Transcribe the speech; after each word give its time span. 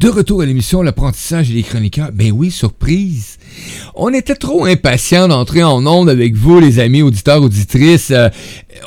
De 0.00 0.08
retour 0.08 0.40
à 0.40 0.46
l'émission 0.46 0.80
L'apprentissage 0.80 1.50
et 1.50 1.54
les 1.54 1.62
chroniqueurs. 1.62 2.10
Ben 2.10 2.32
oui, 2.32 2.50
surprise. 2.50 3.36
On 3.94 4.08
était 4.14 4.34
trop 4.34 4.64
impatients 4.64 5.28
d'entrer 5.28 5.62
en 5.62 5.86
onde 5.86 6.08
avec 6.08 6.34
vous, 6.34 6.58
les 6.58 6.78
amis 6.78 7.02
auditeurs, 7.02 7.42
auditrices. 7.42 8.10
Euh, 8.10 8.30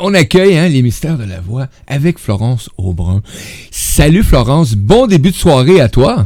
on 0.01 0.15
accueille 0.15 0.57
hein, 0.57 0.67
les 0.67 0.81
mystères 0.81 1.19
de 1.19 1.25
la 1.25 1.39
voix 1.39 1.67
avec 1.85 2.17
Florence 2.17 2.71
Aubrin. 2.79 3.21
Salut 3.69 4.23
Florence, 4.23 4.73
bon 4.73 5.05
début 5.05 5.29
de 5.29 5.35
soirée 5.35 5.81
à 5.81 5.87
toi. 5.87 6.25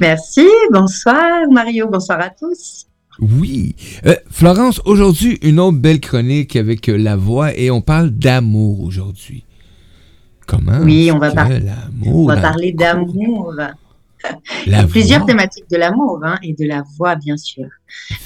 Merci, 0.00 0.48
bonsoir 0.72 1.42
Mario, 1.52 1.86
bonsoir 1.90 2.22
à 2.22 2.30
tous. 2.30 2.86
Oui. 3.20 3.76
Euh, 4.06 4.16
Florence, 4.30 4.80
aujourd'hui, 4.86 5.38
une 5.42 5.60
autre 5.60 5.76
belle 5.76 6.00
chronique 6.00 6.56
avec 6.56 6.88
euh, 6.88 6.96
la 6.96 7.16
voix 7.16 7.54
et 7.54 7.70
on 7.70 7.82
parle 7.82 8.08
d'amour 8.08 8.80
aujourd'hui. 8.80 9.44
Comment 10.46 10.80
Oui, 10.80 11.10
on 11.12 11.18
va, 11.18 11.32
on 12.06 12.26
va 12.26 12.36
parler 12.36 12.72
d'amour. 12.72 13.54
Il 14.66 14.72
y 14.72 14.74
a 14.74 14.86
plusieurs 14.86 15.24
thématiques 15.26 15.68
de 15.70 15.76
l'amour 15.76 16.20
hein, 16.22 16.38
et 16.42 16.54
de 16.54 16.66
la 16.66 16.82
voix, 16.96 17.14
bien 17.14 17.36
sûr. 17.36 17.66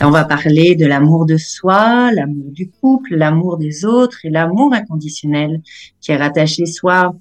on 0.01 0.11
va 0.11 0.25
parler 0.25 0.77
de 0.77 0.87
l'amour 0.87 1.27
de 1.27 1.37
soi, 1.37 2.13
l'amour 2.13 2.53
du 2.53 2.71
couple, 2.71 3.17
l'amour 3.17 3.59
des 3.59 3.85
autres 3.85 4.19
et 4.25 4.31
l'amour 4.31 4.73
inconditionnel 4.75 5.61
qui 6.01 6.13
est 6.13 6.17
rattaché 6.17 6.67
soit 6.67 7.15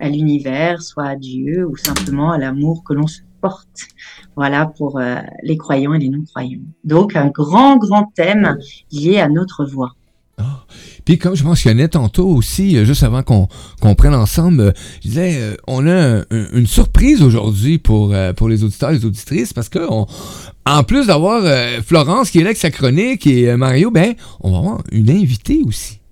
à 0.00 0.08
l'univers, 0.08 0.82
soit 0.82 1.06
à 1.06 1.16
Dieu 1.16 1.66
ou 1.66 1.76
simplement 1.76 2.32
à 2.32 2.38
l'amour 2.38 2.82
que 2.84 2.94
l'on 2.94 3.06
se 3.06 3.20
porte. 3.40 3.88
Voilà 4.36 4.66
pour 4.66 4.98
euh, 4.98 5.16
les 5.42 5.56
croyants 5.56 5.94
et 5.94 5.98
les 5.98 6.08
non-croyants. 6.08 6.60
Donc 6.84 7.16
un 7.16 7.28
grand, 7.28 7.76
grand 7.76 8.10
thème 8.14 8.58
lié 8.90 9.18
à 9.18 9.28
notre 9.28 9.64
voix. 9.64 9.94
Ah. 10.38 10.64
Puis 11.04 11.18
comme 11.18 11.34
je 11.34 11.44
mentionnais 11.44 11.88
tantôt 11.88 12.28
aussi, 12.28 12.76
euh, 12.76 12.84
juste 12.84 13.02
avant 13.02 13.22
qu'on 13.22 13.94
prenne 13.94 14.14
ensemble, 14.14 14.60
euh, 14.60 14.72
je 15.02 15.08
disais, 15.08 15.36
euh, 15.36 15.56
on 15.66 15.86
a 15.86 16.22
une 16.30 16.66
surprise 16.66 17.22
aujourd'hui 17.22 17.78
pour, 17.78 18.14
pour 18.36 18.48
les 18.48 18.64
auditeurs 18.64 18.90
et 18.90 18.94
les 18.94 19.04
auditrices 19.04 19.52
parce 19.52 19.68
que 19.68 19.80
en 20.64 20.84
plus 20.84 21.06
d'avoir 21.06 21.42
Florence 21.84 22.30
qui 22.30 22.38
est 22.38 22.42
là 22.42 22.48
avec 22.48 22.58
sa 22.58 22.70
chronique 22.70 23.26
et 23.26 23.56
Mario, 23.56 23.90
ben, 23.90 24.14
on 24.40 24.52
va 24.52 24.58
avoir 24.58 24.82
une 24.92 25.10
invitée 25.10 25.60
aussi. 25.66 26.02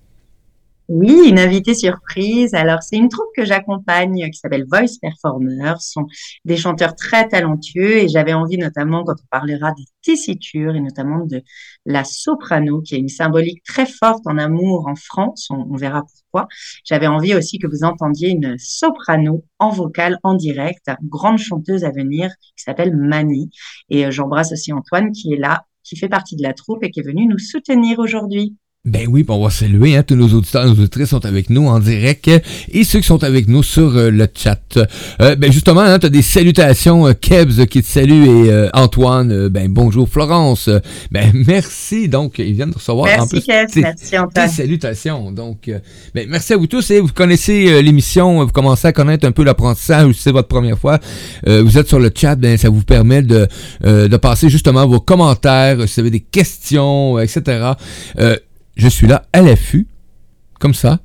Oui, 0.93 1.29
une 1.29 1.39
invitée 1.39 1.73
surprise. 1.73 2.53
Alors, 2.53 2.83
c'est 2.83 2.97
une 2.97 3.07
troupe 3.07 3.29
que 3.37 3.45
j'accompagne 3.45 4.29
qui 4.29 4.37
s'appelle 4.37 4.65
Voice 4.69 4.97
Performers. 5.01 5.81
Ce 5.81 5.93
sont 5.93 6.05
des 6.43 6.57
chanteurs 6.57 6.97
très 6.97 7.29
talentueux 7.29 7.99
et 7.99 8.09
j'avais 8.09 8.33
envie 8.33 8.57
notamment, 8.57 9.05
quand 9.05 9.13
on 9.13 9.27
parlera 9.31 9.71
des 9.71 9.85
tessitures 10.01 10.75
et 10.75 10.81
notamment 10.81 11.25
de 11.25 11.41
la 11.85 12.03
soprano, 12.03 12.81
qui 12.81 12.95
a 12.95 12.97
une 12.97 13.09
symbolique 13.09 13.63
très 13.63 13.85
forte 13.85 14.25
en 14.25 14.37
amour 14.37 14.87
en 14.87 14.95
France, 14.95 15.47
on, 15.49 15.75
verra 15.75 16.03
pourquoi. 16.03 16.47
J'avais 16.85 17.07
envie 17.07 17.33
aussi 17.33 17.57
que 17.59 17.67
vous 17.67 17.83
entendiez 17.83 18.29
une 18.29 18.57
soprano 18.57 19.43
en 19.59 19.69
vocal, 19.69 20.19
en 20.23 20.35
direct, 20.35 20.89
grande 21.03 21.39
chanteuse 21.39 21.83
à 21.83 21.91
venir 21.91 22.29
qui 22.55 22.63
s'appelle 22.63 22.95
Mani. 22.95 23.49
Et 23.89 24.05
euh, 24.05 24.11
j'embrasse 24.11 24.51
aussi 24.51 24.73
Antoine 24.73 25.11
qui 25.11 25.33
est 25.33 25.37
là, 25.37 25.65
qui 25.83 25.97
fait 25.97 26.09
partie 26.09 26.35
de 26.35 26.43
la 26.43 26.53
troupe 26.53 26.83
et 26.83 26.91
qui 26.91 26.99
est 26.99 27.03
venu 27.03 27.25
nous 27.25 27.39
soutenir 27.39 27.99
aujourd'hui. 27.99 28.55
Ben 28.83 29.05
oui, 29.07 29.23
on 29.29 29.43
va 29.43 29.51
saluer, 29.51 29.95
hein, 29.95 30.01
tous 30.01 30.15
nos 30.15 30.29
auditeurs 30.29 30.63
et 30.63 30.65
nos 30.65 30.71
auditrices 30.71 31.09
sont 31.09 31.23
avec 31.23 31.51
nous 31.51 31.67
en 31.67 31.77
direct 31.77 32.27
et 32.27 32.83
ceux 32.83 32.97
qui 32.99 33.05
sont 33.05 33.23
avec 33.23 33.47
nous 33.47 33.61
sur 33.61 33.95
euh, 33.95 34.09
le 34.09 34.27
chat. 34.33 34.59
Euh, 35.21 35.35
ben 35.35 35.51
justement, 35.51 35.81
hein, 35.81 35.99
tu 35.99 36.07
as 36.07 36.09
des 36.09 36.23
salutations, 36.23 37.05
euh, 37.05 37.13
Kebs 37.13 37.67
qui 37.67 37.83
te 37.83 37.87
salue 37.87 38.47
et 38.47 38.69
Antoine, 38.73 39.49
ben 39.49 39.71
bonjour 39.71 40.09
Florence. 40.09 40.67
Ben 41.11 41.31
merci, 41.47 42.09
donc 42.09 42.39
ils 42.39 42.53
viennent 42.53 42.71
de 42.71 42.75
recevoir 42.75 43.05
merci, 43.05 43.21
en 43.21 43.27
plus 43.27 43.41
Kebs, 43.41 43.75
merci 43.75 44.17
Antoine. 44.17 44.49
tes 44.49 44.51
salutations. 44.51 45.31
Donc, 45.31 45.69
ben 46.15 46.27
merci 46.27 46.53
à 46.53 46.57
vous 46.57 46.65
tous 46.65 46.89
et 46.89 47.01
vous 47.01 47.13
connaissez 47.13 47.83
l'émission, 47.83 48.43
vous 48.43 48.51
commencez 48.51 48.87
à 48.87 48.93
connaître 48.93 49.27
un 49.27 49.31
peu 49.31 49.43
l'apprentissage 49.43 50.11
si 50.13 50.23
c'est 50.23 50.31
votre 50.31 50.47
première 50.47 50.79
fois, 50.79 50.97
vous 51.45 51.77
êtes 51.77 51.87
sur 51.87 51.99
le 51.99 52.09
chat, 52.15 52.35
ben 52.35 52.57
ça 52.57 52.69
vous 52.69 52.81
permet 52.81 53.21
de, 53.21 53.47
de 53.83 54.17
passer 54.17 54.49
justement 54.49 54.87
vos 54.87 54.99
commentaires, 54.99 55.87
si 55.87 55.93
vous 55.93 55.99
avez 55.99 56.09
des 56.09 56.19
questions, 56.19 57.19
etc 57.19 57.73
je 58.75 58.87
suis 58.87 59.07
là 59.07 59.25
à 59.33 59.41
l'affût, 59.41 59.87
comme 60.59 60.73
ça, 60.73 60.99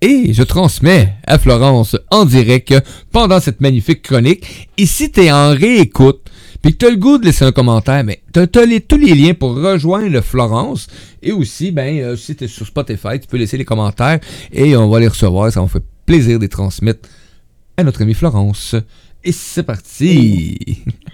et 0.00 0.32
je 0.32 0.42
transmets 0.42 1.14
à 1.26 1.38
Florence 1.38 1.96
en 2.10 2.24
direct 2.24 2.74
pendant 3.12 3.40
cette 3.40 3.60
magnifique 3.60 4.02
chronique. 4.02 4.68
Et 4.76 4.86
si 4.86 5.12
tu 5.12 5.22
es 5.22 5.32
en 5.32 5.50
réécoute, 5.50 6.28
puis 6.60 6.72
que 6.72 6.78
tu 6.78 6.86
as 6.86 6.90
le 6.90 6.96
goût 6.96 7.18
de 7.18 7.24
laisser 7.24 7.44
un 7.44 7.52
commentaire, 7.52 8.04
mais 8.04 8.22
tu 8.32 8.40
as, 8.40 8.46
tous 8.46 8.96
les 8.96 9.14
liens 9.14 9.34
pour 9.34 9.54
rejoindre 9.54 10.20
Florence. 10.20 10.86
Et 11.20 11.32
aussi, 11.32 11.72
ben, 11.72 11.98
euh, 11.98 12.16
si 12.16 12.36
tu 12.36 12.44
es 12.44 12.48
sur 12.48 12.66
Spotify, 12.66 13.20
tu 13.20 13.26
peux 13.28 13.36
laisser 13.36 13.56
les 13.56 13.64
commentaires 13.64 14.20
et 14.52 14.76
on 14.76 14.88
va 14.88 15.00
les 15.00 15.08
recevoir. 15.08 15.52
Ça 15.52 15.60
me 15.60 15.66
fait 15.66 15.82
plaisir 16.06 16.38
de 16.38 16.44
les 16.44 16.48
transmettre 16.48 17.08
à 17.76 17.82
notre 17.82 18.02
amie 18.02 18.14
Florence. 18.14 18.76
Et 19.24 19.32
c'est 19.32 19.64
parti! 19.64 20.58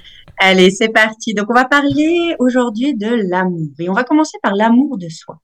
Allez, 0.38 0.70
c'est 0.70 0.90
parti. 0.90 1.34
Donc, 1.34 1.46
on 1.50 1.54
va 1.54 1.64
parler 1.64 2.36
aujourd'hui 2.38 2.94
de 2.94 3.28
l'amour. 3.28 3.68
Et 3.80 3.88
on 3.88 3.94
va 3.94 4.04
commencer 4.04 4.38
par 4.42 4.54
l'amour 4.54 4.96
de 4.96 5.08
soi. 5.08 5.40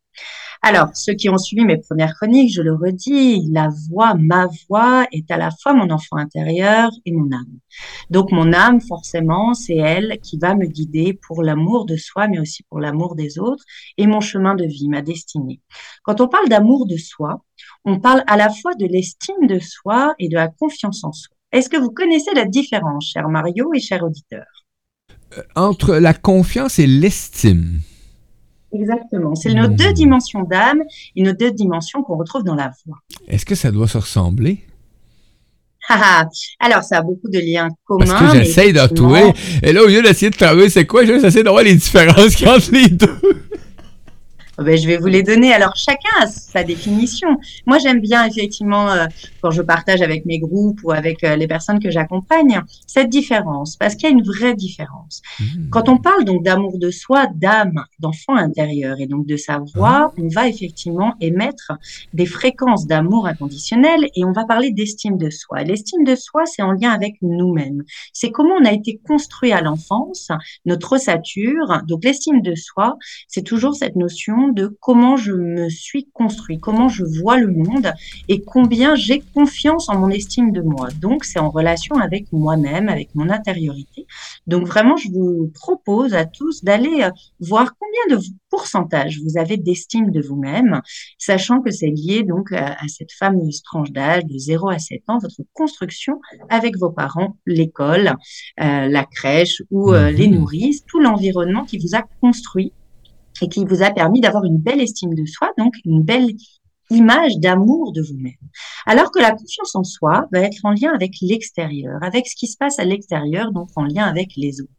Alors, 0.66 0.88
ceux 0.94 1.12
qui 1.12 1.28
ont 1.28 1.36
suivi 1.36 1.62
mes 1.62 1.76
premières 1.76 2.14
chroniques, 2.14 2.54
je 2.54 2.62
le 2.62 2.74
redis, 2.74 3.50
la 3.52 3.68
voix, 3.90 4.14
ma 4.14 4.48
voix 4.66 5.06
est 5.12 5.30
à 5.30 5.36
la 5.36 5.50
fois 5.50 5.74
mon 5.74 5.90
enfant 5.90 6.16
intérieur 6.16 6.90
et 7.04 7.12
mon 7.12 7.30
âme. 7.32 7.58
Donc, 8.08 8.32
mon 8.32 8.50
âme, 8.54 8.80
forcément, 8.80 9.52
c'est 9.52 9.76
elle 9.76 10.18
qui 10.22 10.38
va 10.38 10.54
me 10.54 10.64
guider 10.64 11.20
pour 11.26 11.42
l'amour 11.42 11.84
de 11.84 11.96
soi, 11.96 12.28
mais 12.28 12.38
aussi 12.38 12.62
pour 12.70 12.80
l'amour 12.80 13.14
des 13.14 13.38
autres 13.38 13.62
et 13.98 14.06
mon 14.06 14.22
chemin 14.22 14.54
de 14.54 14.64
vie, 14.64 14.88
ma 14.88 15.02
destinée. 15.02 15.60
Quand 16.02 16.22
on 16.22 16.28
parle 16.28 16.48
d'amour 16.48 16.86
de 16.86 16.96
soi, 16.96 17.44
on 17.84 18.00
parle 18.00 18.24
à 18.26 18.38
la 18.38 18.48
fois 18.48 18.74
de 18.74 18.86
l'estime 18.86 19.46
de 19.46 19.58
soi 19.58 20.14
et 20.18 20.30
de 20.30 20.36
la 20.36 20.48
confiance 20.48 21.04
en 21.04 21.12
soi. 21.12 21.36
Est-ce 21.52 21.68
que 21.68 21.76
vous 21.76 21.90
connaissez 21.90 22.32
la 22.34 22.46
différence, 22.46 23.10
cher 23.12 23.28
Mario 23.28 23.70
et 23.74 23.80
cher 23.80 24.02
auditeur? 24.02 24.46
Euh, 25.36 25.42
Entre 25.56 25.96
la 25.96 26.14
confiance 26.14 26.78
et 26.78 26.86
l'estime. 26.86 27.80
Exactement. 28.74 29.34
C'est 29.34 29.54
nos 29.54 29.68
deux 29.68 29.90
hmm. 29.90 29.94
dimensions 29.94 30.42
d'âme 30.42 30.82
et 31.16 31.22
nos 31.22 31.32
deux 31.32 31.52
dimensions 31.52 32.02
qu'on 32.02 32.16
retrouve 32.16 32.42
dans 32.42 32.54
la 32.54 32.72
voix. 32.84 32.98
Est-ce 33.28 33.46
que 33.46 33.54
ça 33.54 33.70
doit 33.70 33.88
se 33.88 33.98
ressembler? 33.98 34.64
Alors, 36.60 36.82
ça 36.82 36.98
a 36.98 37.02
beaucoup 37.02 37.28
de 37.28 37.38
liens 37.38 37.68
communs. 37.84 38.06
Parce 38.06 38.32
que 38.32 38.38
j'essaye 38.38 38.72
de 38.72 38.80
retrouver. 38.80 39.32
Et 39.62 39.72
là, 39.72 39.82
au 39.82 39.86
lieu 39.86 40.02
d'essayer 40.02 40.30
de 40.30 40.36
travailler, 40.36 40.70
c'est 40.70 40.86
quoi? 40.86 41.04
J'essaie 41.04 41.42
de 41.42 41.48
voir 41.48 41.62
les 41.62 41.74
différences 41.74 42.42
entre 42.46 42.72
les 42.72 42.88
deux. 42.88 43.43
Oh, 44.56 44.62
ben, 44.62 44.78
je 44.78 44.86
vais 44.86 44.96
vous 44.96 45.08
les 45.08 45.24
donner. 45.24 45.52
Alors, 45.52 45.74
chacun 45.74 46.10
a 46.20 46.26
sa 46.28 46.62
définition. 46.62 47.28
Moi, 47.66 47.78
j'aime 47.78 48.00
bien, 48.00 48.24
effectivement, 48.24 48.88
euh, 48.88 49.06
quand 49.40 49.50
je 49.50 49.62
partage 49.62 50.00
avec 50.00 50.26
mes 50.26 50.38
groupes 50.38 50.80
ou 50.84 50.92
avec 50.92 51.24
euh, 51.24 51.34
les 51.34 51.48
personnes 51.48 51.80
que 51.80 51.90
j'accompagne, 51.90 52.60
cette 52.86 53.08
différence, 53.08 53.76
parce 53.76 53.96
qu'il 53.96 54.08
y 54.08 54.12
a 54.12 54.14
une 54.14 54.22
vraie 54.22 54.54
différence. 54.54 55.22
Mmh. 55.40 55.70
Quand 55.70 55.88
on 55.88 55.98
parle 55.98 56.24
donc 56.24 56.44
d'amour 56.44 56.78
de 56.78 56.90
soi, 56.90 57.26
d'âme, 57.34 57.84
d'enfant 57.98 58.36
intérieur 58.36 59.00
et 59.00 59.06
donc 59.06 59.26
de 59.26 59.36
sa 59.36 59.58
voix, 59.74 60.12
mmh. 60.16 60.22
on 60.22 60.28
va 60.28 60.48
effectivement 60.48 61.14
émettre 61.20 61.72
des 62.12 62.26
fréquences 62.26 62.86
d'amour 62.86 63.26
inconditionnel 63.26 64.08
et 64.14 64.24
on 64.24 64.32
va 64.32 64.44
parler 64.44 64.70
d'estime 64.70 65.18
de 65.18 65.30
soi. 65.30 65.64
L'estime 65.64 66.04
de 66.04 66.14
soi, 66.14 66.46
c'est 66.46 66.62
en 66.62 66.72
lien 66.72 66.92
avec 66.92 67.16
nous-mêmes. 67.22 67.82
C'est 68.12 68.30
comment 68.30 68.54
on 68.60 68.64
a 68.64 68.72
été 68.72 69.00
construit 69.04 69.50
à 69.50 69.60
l'enfance, 69.60 70.28
notre 70.64 70.92
ossature. 70.92 71.82
Donc, 71.88 72.04
l'estime 72.04 72.40
de 72.40 72.54
soi, 72.54 72.96
c'est 73.26 73.42
toujours 73.42 73.74
cette 73.74 73.96
notion 73.96 74.43
de 74.48 74.76
comment 74.80 75.16
je 75.16 75.32
me 75.32 75.68
suis 75.68 76.08
construit, 76.12 76.58
comment 76.58 76.88
je 76.88 77.04
vois 77.04 77.38
le 77.38 77.48
monde 77.48 77.92
et 78.28 78.42
combien 78.42 78.94
j'ai 78.94 79.20
confiance 79.34 79.88
en 79.88 79.98
mon 79.98 80.10
estime 80.10 80.52
de 80.52 80.60
moi. 80.60 80.88
Donc, 81.00 81.24
c'est 81.24 81.38
en 81.38 81.50
relation 81.50 81.96
avec 81.96 82.32
moi-même, 82.32 82.88
avec 82.88 83.14
mon 83.14 83.30
intériorité. 83.30 84.06
Donc, 84.46 84.66
vraiment, 84.66 84.96
je 84.96 85.08
vous 85.10 85.50
propose 85.54 86.14
à 86.14 86.24
tous 86.24 86.64
d'aller 86.64 87.02
euh, 87.02 87.10
voir 87.40 87.74
combien 87.78 88.16
de 88.16 88.22
pourcentage 88.50 89.20
vous 89.20 89.38
avez 89.38 89.56
d'estime 89.56 90.10
de 90.10 90.20
vous-même, 90.20 90.80
sachant 91.18 91.60
que 91.60 91.70
c'est 91.70 91.90
lié 91.90 92.22
donc 92.22 92.52
à, 92.52 92.76
cette 92.88 93.12
fameuse 93.12 93.62
tranche 93.62 93.90
d'âge 93.90 94.24
de 94.26 94.38
0 94.38 94.68
à 94.68 94.78
7 94.78 95.02
ans, 95.08 95.18
votre 95.18 95.42
construction 95.52 96.20
avec 96.48 96.76
vos 96.78 96.90
parents, 96.90 97.36
l'école, 97.46 98.14
euh, 98.60 98.86
la 98.88 99.04
crèche 99.04 99.62
ou 99.70 99.92
euh, 99.92 100.10
les 100.10 100.28
mhm. 100.28 100.36
nourrices, 100.36 100.84
tout 100.86 101.00
l'environnement 101.00 101.64
qui 101.64 101.78
vous 101.78 101.96
a 101.96 102.02
construit 102.20 102.72
et 103.42 103.48
qui 103.48 103.64
vous 103.64 103.82
a 103.82 103.90
permis 103.90 104.20
d'avoir 104.20 104.44
une 104.44 104.58
belle 104.58 104.80
estime 104.80 105.14
de 105.14 105.26
soi, 105.26 105.50
donc 105.58 105.74
une 105.84 106.02
belle 106.02 106.30
image 106.90 107.38
d'amour 107.38 107.92
de 107.92 108.02
vous-même. 108.02 108.32
Alors 108.86 109.10
que 109.10 109.18
la 109.18 109.32
confiance 109.32 109.74
en 109.74 109.84
soi 109.84 110.26
va 110.32 110.40
être 110.40 110.60
en 110.64 110.72
lien 110.72 110.92
avec 110.94 111.14
l'extérieur, 111.22 111.98
avec 112.02 112.26
ce 112.26 112.36
qui 112.36 112.46
se 112.46 112.56
passe 112.56 112.78
à 112.78 112.84
l'extérieur, 112.84 113.52
donc 113.52 113.68
en 113.76 113.84
lien 113.84 114.04
avec 114.04 114.32
les 114.36 114.60
autres. 114.60 114.70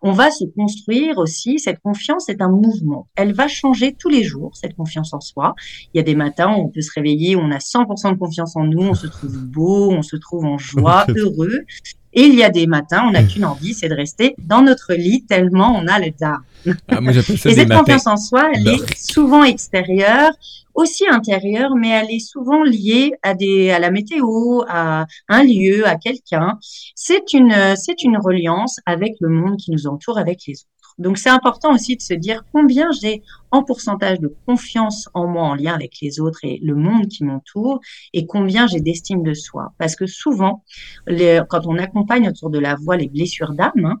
On 0.00 0.12
va 0.12 0.30
se 0.30 0.44
construire 0.44 1.18
aussi, 1.18 1.58
cette 1.58 1.80
confiance 1.80 2.28
est 2.28 2.40
un 2.40 2.48
mouvement. 2.48 3.08
Elle 3.16 3.34
va 3.34 3.48
changer 3.48 3.94
tous 3.98 4.08
les 4.08 4.22
jours, 4.22 4.56
cette 4.56 4.74
confiance 4.74 5.12
en 5.12 5.20
soi. 5.20 5.54
Il 5.92 5.98
y 5.98 6.00
a 6.00 6.02
des 6.02 6.14
matins 6.14 6.54
où 6.54 6.62
on 6.62 6.68
peut 6.68 6.80
se 6.80 6.92
réveiller, 6.94 7.36
on 7.36 7.50
a 7.50 7.58
100% 7.58 8.12
de 8.12 8.18
confiance 8.18 8.56
en 8.56 8.64
nous, 8.64 8.82
on 8.82 8.94
se 8.94 9.06
trouve 9.06 9.36
beau, 9.46 9.92
on 9.92 10.02
se 10.02 10.16
trouve 10.16 10.44
en 10.44 10.58
joie, 10.58 11.06
heureux. 11.14 11.64
Et 12.12 12.22
il 12.22 12.34
y 12.34 12.42
a 12.42 12.50
des 12.50 12.66
matins, 12.66 13.04
on 13.06 13.12
n'a 13.12 13.22
qu'une 13.22 13.44
envie, 13.44 13.74
c'est 13.74 13.88
de 13.88 13.94
rester 13.94 14.34
dans 14.38 14.62
notre 14.62 14.94
lit 14.94 15.24
tellement 15.28 15.76
on 15.76 15.86
a 15.86 15.98
le 15.98 16.10
down. 16.18 16.76
Ah, 16.88 17.00
moi, 17.00 17.12
ça 17.12 17.20
Et 17.20 17.36
cette 17.54 17.70
confiance 17.70 18.06
en 18.06 18.16
soi, 18.16 18.50
elle 18.54 18.64
Dark. 18.64 18.90
est 18.90 18.98
souvent 19.12 19.44
extérieure, 19.44 20.32
aussi 20.74 21.04
intérieure, 21.08 21.74
mais 21.76 21.88
elle 21.90 22.10
est 22.10 22.18
souvent 22.24 22.62
liée 22.62 23.12
à 23.22 23.34
des, 23.34 23.70
à 23.70 23.78
la 23.78 23.90
météo, 23.90 24.62
à 24.68 25.06
un 25.28 25.42
lieu, 25.42 25.86
à 25.86 25.96
quelqu'un. 25.96 26.58
C'est 26.94 27.32
une, 27.32 27.54
c'est 27.76 28.02
une 28.02 28.16
reliance 28.18 28.78
avec 28.86 29.14
le 29.20 29.28
monde 29.28 29.56
qui 29.56 29.70
nous 29.70 29.86
entoure, 29.86 30.18
avec 30.18 30.40
les 30.46 30.54
autres. 30.54 30.64
Donc, 30.98 31.16
c'est 31.18 31.30
important 31.30 31.72
aussi 31.72 31.96
de 31.96 32.02
se 32.02 32.14
dire 32.14 32.44
combien 32.52 32.90
j'ai 33.00 33.22
en 33.50 33.62
pourcentage 33.62 34.18
de 34.20 34.34
confiance 34.46 35.08
en 35.14 35.26
moi 35.26 35.44
en 35.44 35.54
lien 35.54 35.74
avec 35.74 35.94
les 36.02 36.20
autres 36.20 36.40
et 36.42 36.58
le 36.62 36.74
monde 36.74 37.06
qui 37.08 37.24
m'entoure 37.24 37.80
et 38.12 38.26
combien 38.26 38.66
j'ai 38.66 38.80
d'estime 38.80 39.22
de 39.22 39.34
soi. 39.34 39.72
Parce 39.78 39.96
que 39.96 40.06
souvent, 40.06 40.64
les- 41.06 41.40
quand 41.48 41.66
on 41.66 41.78
accompagne 41.78 42.28
autour 42.28 42.50
de 42.50 42.58
la 42.58 42.74
voix 42.74 42.96
les 42.96 43.08
blessures 43.08 43.54
d'âme, 43.54 43.84
hein, 43.84 44.00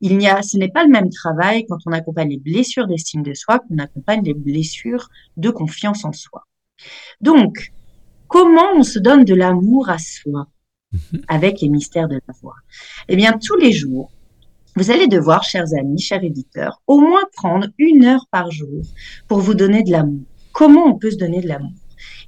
il 0.00 0.18
n'y 0.18 0.28
a, 0.28 0.42
ce 0.42 0.58
n'est 0.58 0.68
pas 0.68 0.84
le 0.84 0.90
même 0.90 1.08
travail 1.08 1.64
quand 1.66 1.78
on 1.86 1.92
accompagne 1.92 2.28
les 2.28 2.38
blessures 2.38 2.86
d'estime 2.86 3.22
de 3.22 3.32
soi 3.34 3.60
qu'on 3.60 3.78
accompagne 3.78 4.22
les 4.22 4.34
blessures 4.34 5.08
de 5.36 5.50
confiance 5.50 6.04
en 6.04 6.12
soi. 6.12 6.46
Donc, 7.20 7.72
comment 8.28 8.72
on 8.76 8.82
se 8.82 8.98
donne 8.98 9.24
de 9.24 9.34
l'amour 9.34 9.88
à 9.88 9.98
soi 9.98 10.48
avec 11.28 11.60
les 11.62 11.68
mystères 11.68 12.08
de 12.08 12.20
la 12.26 12.34
voix? 12.42 12.56
Eh 13.08 13.16
bien, 13.16 13.38
tous 13.38 13.56
les 13.56 13.72
jours, 13.72 14.10
vous 14.76 14.90
allez 14.90 15.06
devoir, 15.06 15.44
chers 15.44 15.72
amis, 15.78 16.00
chers 16.00 16.24
éditeurs, 16.24 16.82
au 16.86 16.98
moins 16.98 17.22
prendre 17.36 17.68
une 17.78 18.04
heure 18.04 18.26
par 18.30 18.50
jour 18.50 18.82
pour 19.28 19.38
vous 19.38 19.54
donner 19.54 19.82
de 19.82 19.92
l'amour. 19.92 20.22
Comment 20.52 20.86
on 20.86 20.98
peut 20.98 21.10
se 21.10 21.16
donner 21.16 21.40
de 21.40 21.48
l'amour? 21.48 21.72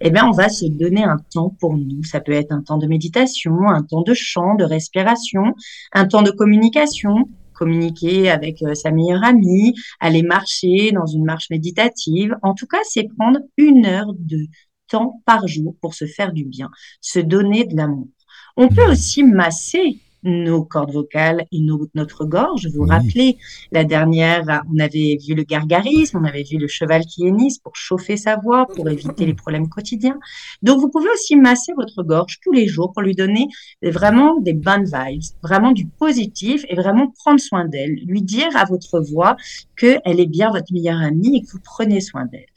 Eh 0.01 0.11
bien, 0.11 0.27
on 0.27 0.31
va 0.31 0.49
se 0.49 0.67
donner 0.67 1.03
un 1.03 1.17
temps 1.33 1.55
pour 1.61 1.77
nous. 1.77 2.05
Ça 2.05 2.21
peut 2.21 2.33
être 2.33 2.53
un 2.53 2.63
temps 2.63 2.79
de 2.79 2.87
méditation, 2.87 3.69
un 3.69 3.83
temps 3.83 4.03
de 4.03 4.15
chant, 4.15 4.55
de 4.55 4.65
respiration, 4.65 5.55
un 5.93 6.07
temps 6.07 6.23
de 6.23 6.31
communication, 6.31 7.29
communiquer 7.55 8.31
avec 8.31 8.63
euh, 8.63 8.75
sa 8.75 8.91
meilleure 8.91 9.25
amie, 9.25 9.75
aller 10.01 10.23
marcher 10.23 10.93
dans 10.93 11.07
une 11.07 11.25
marche 11.25 11.51
méditative. 11.51 12.37
En 12.43 12.55
tout 12.55 12.67
cas, 12.67 12.81
c'est 12.85 13.09
prendre 13.17 13.41
une 13.57 13.87
heure 13.87 14.13
de 14.19 14.47
temps 14.89 15.21
par 15.25 15.49
jour 15.49 15.75
pour 15.81 15.95
se 15.95 16.07
faire 16.07 16.33
du 16.33 16.45
bien, 16.45 16.71
se 17.01 17.19
donner 17.19 17.65
de 17.65 17.77
l'amour. 17.77 18.09
On 18.57 18.69
peut 18.69 18.89
aussi 18.89 19.25
masser 19.25 19.99
nos 20.23 20.65
cordes 20.65 20.93
vocales 20.93 21.47
et 21.53 21.61
nos- 21.61 21.89
notre 21.95 22.25
gorge. 22.25 22.67
Vous 22.69 22.83
vous 22.85 22.89
rappelez, 22.89 23.39
la 23.73 23.85
dernière, 23.85 24.63
on 24.75 24.79
avait 24.79 25.19
vu 25.27 25.35
le 25.35 25.45
gargarisme, 25.45 26.19
on 26.19 26.25
avait 26.25 26.43
vu 26.43 26.59
le 26.59 26.69
cheval 26.69 27.03
qui 27.05 27.27
hennisse 27.27 27.59
pour 27.59 27.77
chauffer 27.77 28.17
sa 28.17 28.37
voix, 28.37 28.67
pour 28.67 28.89
éviter 28.89 29.27
les 29.27 29.35
problèmes 29.35 29.69
quotidiens. 29.69 30.19
Donc, 30.63 30.81
vous 30.81 30.89
pouvez 30.89 31.09
aussi 31.15 31.37
masser 31.37 31.73
votre 31.77 32.03
gorge 32.03 32.41
tous 32.43 32.53
les 32.53 32.67
jours 32.67 32.93
pour 32.93 33.03
lui 33.03 33.15
donner 33.15 33.47
vraiment 33.83 34.39
des 34.41 34.55
bonnes 34.55 34.85
vibes, 34.85 35.23
vraiment 35.43 35.73
du 35.73 35.87
positif 35.87 36.65
et 36.69 36.75
vraiment 36.77 37.13
prendre 37.19 37.41
soin 37.41 37.67
d'elle, 37.67 37.95
lui 38.07 38.23
dire 38.23 38.49
à 38.57 38.65
votre 38.65 39.01
voix 39.01 39.37
qu'elle 39.77 40.01
est 40.21 40.27
bien 40.27 40.51
votre 40.51 40.73
meilleure 40.73 41.01
amie 41.01 41.37
et 41.37 41.43
que 41.43 41.51
vous 41.53 41.61
prenez 41.63 42.01
soin 42.01 42.27
d'elle. 42.27 42.56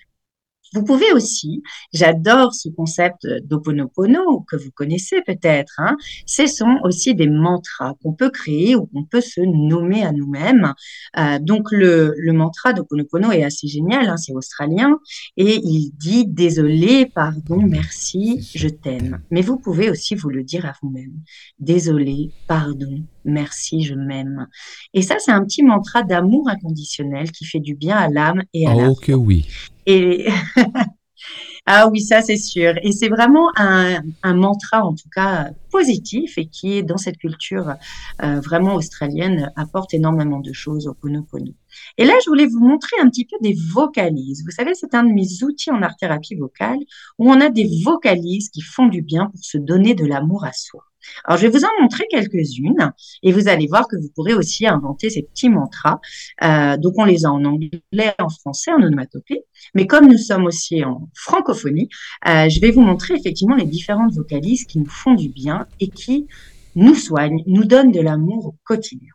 Vous 0.73 0.83
pouvez 0.83 1.11
aussi, 1.13 1.63
j'adore 1.93 2.53
ce 2.53 2.69
concept 2.69 3.27
d'Oponopono 3.43 4.41
que 4.41 4.55
vous 4.55 4.71
connaissez 4.71 5.21
peut-être, 5.25 5.73
hein, 5.79 5.97
ce 6.25 6.45
sont 6.45 6.77
aussi 6.83 7.15
des 7.15 7.27
mantras 7.27 7.95
qu'on 8.03 8.13
peut 8.13 8.29
créer 8.29 8.75
ou 8.75 8.85
qu'on 8.85 9.03
peut 9.03 9.21
se 9.21 9.41
nommer 9.41 10.03
à 10.03 10.11
nous-mêmes. 10.11 10.73
Euh, 11.17 11.39
donc 11.39 11.71
le, 11.71 12.13
le 12.17 12.33
mantra 12.33 12.73
d'Oponopono 12.73 13.31
est 13.31 13.43
assez 13.43 13.67
génial, 13.67 14.07
hein, 14.09 14.17
c'est 14.17 14.33
australien, 14.33 14.99
et 15.37 15.55
il 15.55 15.91
dit 15.97 16.25
désolé, 16.27 17.05
pardon, 17.07 17.61
merci, 17.61 18.49
je 18.55 18.69
t'aime. 18.69 19.21
Mais 19.31 19.41
vous 19.41 19.57
pouvez 19.57 19.89
aussi 19.89 20.15
vous 20.15 20.29
le 20.29 20.43
dire 20.43 20.65
à 20.65 20.73
vous-même. 20.81 21.13
Désolé, 21.59 22.31
pardon, 22.47 23.03
merci, 23.25 23.83
je 23.83 23.95
m'aime. 23.95 24.47
Et 24.93 25.01
ça, 25.01 25.15
c'est 25.19 25.31
un 25.31 25.43
petit 25.43 25.63
mantra 25.63 26.03
d'amour 26.03 26.49
inconditionnel 26.49 27.31
qui 27.31 27.45
fait 27.45 27.59
du 27.59 27.75
bien 27.75 27.97
à 27.97 28.09
l'âme 28.09 28.43
et 28.53 28.67
à 28.67 28.73
la 28.75 28.89
Oh 28.89 28.95
que 28.95 29.11
oui. 29.11 29.47
ah 31.65 31.87
oui, 31.87 32.01
ça 32.01 32.21
c'est 32.21 32.37
sûr. 32.37 32.73
Et 32.83 32.91
c'est 32.91 33.09
vraiment 33.09 33.49
un, 33.55 34.01
mantra 34.23 34.83
en 34.85 34.93
tout 34.93 35.09
cas 35.13 35.49
positif 35.71 36.37
et 36.37 36.47
qui 36.47 36.83
dans 36.83 36.97
cette 36.97 37.17
culture 37.17 37.75
euh, 38.23 38.39
vraiment 38.39 38.75
australienne 38.75 39.51
apporte 39.55 39.93
énormément 39.93 40.39
de 40.39 40.53
choses 40.53 40.87
au 40.87 40.93
Ponopono. 40.93 41.53
Et 41.97 42.05
là, 42.05 42.13
je 42.23 42.29
voulais 42.29 42.47
vous 42.47 42.59
montrer 42.59 42.97
un 43.01 43.09
petit 43.09 43.25
peu 43.25 43.35
des 43.41 43.55
vocalises. 43.71 44.43
Vous 44.45 44.51
savez, 44.51 44.73
c'est 44.73 44.93
un 44.93 45.03
de 45.03 45.13
mes 45.13 45.43
outils 45.43 45.71
en 45.71 45.81
art-thérapie 45.81 46.35
vocale 46.35 46.79
où 47.17 47.29
on 47.31 47.39
a 47.41 47.49
des 47.49 47.69
vocalises 47.83 48.49
qui 48.49 48.61
font 48.61 48.87
du 48.87 49.01
bien 49.01 49.27
pour 49.27 49.43
se 49.43 49.57
donner 49.57 49.95
de 49.95 50.05
l'amour 50.05 50.45
à 50.45 50.53
soi. 50.53 50.88
Alors, 51.25 51.37
je 51.37 51.47
vais 51.47 51.51
vous 51.51 51.63
en 51.63 51.81
montrer 51.81 52.05
quelques-unes 52.09 52.93
et 53.23 53.31
vous 53.31 53.47
allez 53.47 53.67
voir 53.67 53.87
que 53.87 53.95
vous 53.95 54.09
pourrez 54.15 54.33
aussi 54.33 54.67
inventer 54.67 55.09
ces 55.09 55.23
petits 55.23 55.49
mantras. 55.49 55.99
Euh, 56.43 56.77
donc, 56.77 56.93
on 56.97 57.05
les 57.05 57.25
a 57.25 57.31
en 57.31 57.43
anglais, 57.45 58.13
en 58.19 58.29
français, 58.29 58.71
en 58.71 58.81
onomatopée. 58.81 59.43
Mais 59.75 59.87
comme 59.87 60.07
nous 60.07 60.17
sommes 60.17 60.45
aussi 60.45 60.83
en 60.83 61.09
francophonie, 61.15 61.89
euh, 62.27 62.49
je 62.49 62.59
vais 62.59 62.71
vous 62.71 62.81
montrer 62.81 63.15
effectivement 63.15 63.55
les 63.55 63.65
différentes 63.65 64.13
vocalises 64.13 64.65
qui 64.65 64.79
nous 64.79 64.89
font 64.89 65.13
du 65.13 65.29
bien 65.29 65.67
et 65.79 65.89
qui 65.89 66.27
nous 66.75 66.95
soignent, 66.95 67.43
nous 67.47 67.65
donnent 67.65 67.91
de 67.91 68.01
l'amour 68.01 68.47
au 68.47 68.55
quotidien. 68.63 69.09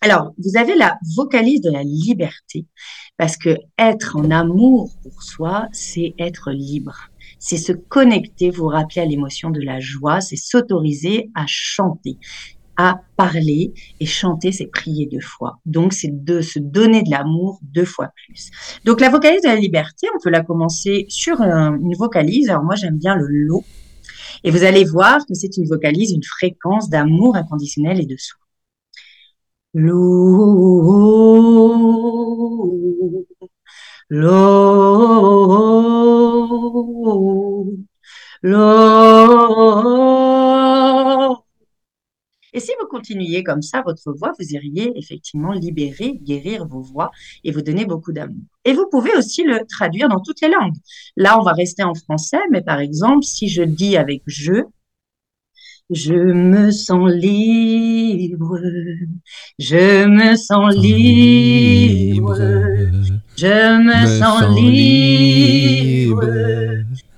Alors, 0.00 0.32
vous 0.36 0.58
avez 0.58 0.74
la 0.74 0.98
vocalise 1.16 1.62
de 1.62 1.70
la 1.70 1.82
liberté, 1.82 2.66
parce 3.16 3.38
que 3.38 3.56
être 3.78 4.16
en 4.16 4.30
amour 4.30 4.90
pour 5.02 5.22
soi, 5.22 5.66
c'est 5.72 6.14
être 6.18 6.50
libre. 6.50 7.08
C'est 7.46 7.58
se 7.58 7.72
connecter, 7.72 8.48
vous 8.48 8.68
rappeler 8.68 9.02
à 9.02 9.04
l'émotion 9.04 9.50
de 9.50 9.60
la 9.60 9.78
joie, 9.78 10.22
c'est 10.22 10.34
s'autoriser 10.34 11.30
à 11.34 11.44
chanter, 11.46 12.16
à 12.78 13.02
parler 13.18 13.74
et 14.00 14.06
chanter, 14.06 14.50
c'est 14.50 14.68
prier 14.68 15.04
deux 15.12 15.20
fois. 15.20 15.58
Donc, 15.66 15.92
c'est 15.92 16.24
de 16.24 16.40
se 16.40 16.58
donner 16.58 17.02
de 17.02 17.10
l'amour 17.10 17.60
deux 17.60 17.84
fois 17.84 18.08
plus. 18.16 18.50
Donc, 18.86 19.02
la 19.02 19.10
vocalise 19.10 19.42
de 19.42 19.48
la 19.48 19.56
liberté, 19.56 20.06
on 20.14 20.18
peut 20.24 20.30
la 20.30 20.42
commencer 20.42 21.04
sur 21.10 21.42
un- 21.42 21.78
une 21.78 21.94
vocalise. 21.96 22.48
Alors, 22.48 22.64
moi, 22.64 22.76
j'aime 22.76 22.96
bien 22.96 23.14
le 23.14 23.26
lot. 23.26 23.62
Et 24.42 24.50
vous 24.50 24.64
allez 24.64 24.84
voir 24.84 25.18
que 25.26 25.34
c'est 25.34 25.54
une 25.58 25.66
vocalise, 25.66 26.12
une 26.12 26.24
fréquence 26.24 26.88
d'amour 26.88 27.36
inconditionnel 27.36 28.00
et 28.00 28.06
de 28.06 28.16
soi. 28.16 28.40
L'eau, 29.74 30.94
Et 42.52 42.60
si 42.60 42.70
vous 42.80 42.86
continuiez 42.88 43.42
comme 43.42 43.62
ça, 43.62 43.82
votre 43.82 44.12
voix, 44.12 44.32
vous 44.38 44.46
iriez 44.50 44.96
effectivement 44.96 45.52
libérer, 45.52 46.12
guérir 46.22 46.64
vos 46.68 46.80
voix 46.80 47.10
et 47.42 47.50
vous 47.50 47.62
donner 47.62 47.86
beaucoup 47.86 48.12
d'amour. 48.12 48.44
Et 48.64 48.72
vous 48.72 48.86
pouvez 48.88 49.16
aussi 49.16 49.42
le 49.42 49.66
traduire 49.68 50.08
dans 50.08 50.20
toutes 50.20 50.40
les 50.40 50.48
langues. 50.48 50.76
Là, 51.16 51.36
on 51.40 51.42
va 51.42 51.52
rester 51.52 51.82
en 51.82 51.94
français, 51.94 52.38
mais 52.52 52.62
par 52.62 52.78
exemple, 52.78 53.24
si 53.24 53.48
je 53.48 53.64
dis 53.64 53.96
avec 53.96 54.22
je, 54.26 54.62
je 55.90 56.14
me 56.14 56.70
sens 56.70 57.10
libre, 57.10 58.60
je 59.58 60.06
me 60.06 60.36
sens 60.36 60.72
libre, 60.74 62.38
je 63.36 63.78
me 63.82 64.18
sens 64.20 64.56
libre, 64.56 66.22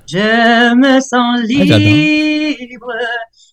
je 0.06 0.75
me 0.75 1.00
sens 1.00 1.40
Ah, 1.40 1.78
libre. 1.78 2.92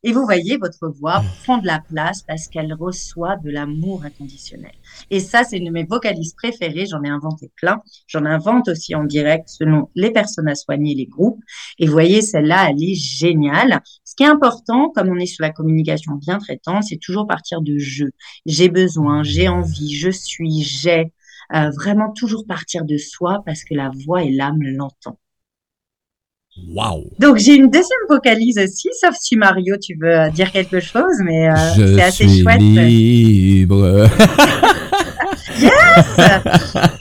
Et 0.06 0.12
vous 0.12 0.26
voyez, 0.26 0.58
votre 0.58 0.90
voix 0.90 1.24
prend 1.44 1.60
de 1.60 1.66
la 1.66 1.80
place 1.80 2.24
parce 2.24 2.48
qu'elle 2.48 2.74
reçoit 2.74 3.38
de 3.38 3.50
l'amour 3.50 4.04
inconditionnel. 4.04 4.74
Et 5.10 5.22
ça, 5.22 5.46
c'est 5.46 5.58
une 5.58 5.66
de 5.66 5.72
mes 5.72 5.86
vocalises 5.86 6.34
préférées. 6.34 6.86
J'en 6.86 7.04
ai 7.04 7.10
inventé 7.10 7.50
plein. 7.56 7.82
J'en 8.08 8.26
invente 8.26 8.68
aussi 8.68 8.96
en 8.96 9.06
direct 9.06 9.48
selon 9.48 9.90
les 9.96 10.12
personnes 10.12 10.50
à 10.50 10.56
soigner, 10.56 10.94
les 10.94 11.06
groupes. 11.06 11.40
Et 11.80 11.86
vous 11.86 11.94
voyez, 11.94 12.22
celle-là, 12.22 12.70
elle 12.70 12.84
est 12.84 12.96
géniale. 12.96 13.80
Ce 14.04 14.14
qui 14.16 14.24
est 14.24 14.28
important, 14.28 14.90
comme 14.94 15.08
on 15.08 15.20
est 15.20 15.26
sur 15.26 15.42
la 15.42 15.52
communication 15.52 16.16
bien 16.16 16.38
traitante, 16.38 16.84
c'est 16.84 17.00
toujours 17.02 17.26
partir 17.26 17.62
de 17.62 17.78
je. 17.78 18.06
J'ai 18.46 18.68
besoin, 18.68 19.24
j'ai 19.24 19.48
envie, 19.48 19.96
je 19.96 20.10
suis, 20.10 20.64
j'ai. 20.64 21.14
Euh, 21.54 21.70
vraiment 21.76 22.12
toujours 22.12 22.46
partir 22.48 22.84
de 22.84 22.98
soi 22.98 23.44
parce 23.46 23.64
que 23.64 23.76
la 23.76 23.92
voix 24.06 24.24
et 24.24 24.32
l'âme 24.32 24.62
l'entend. 24.62 25.20
Wow. 26.68 27.10
Donc 27.20 27.38
j'ai 27.38 27.56
une 27.56 27.70
deuxième 27.70 28.00
vocalise 28.10 28.60
aussi, 28.60 28.90
sauf 29.00 29.16
si 29.20 29.36
Mario 29.36 29.76
tu 29.78 29.96
veux 30.00 30.20
euh, 30.20 30.30
dire 30.30 30.52
quelque 30.52 30.80
chose, 30.80 31.16
mais 31.24 31.50
euh, 31.50 31.56
c'est 31.76 32.02
assez 32.02 32.28
suis 32.28 32.42
chouette. 32.42 32.60
libre. 32.60 34.08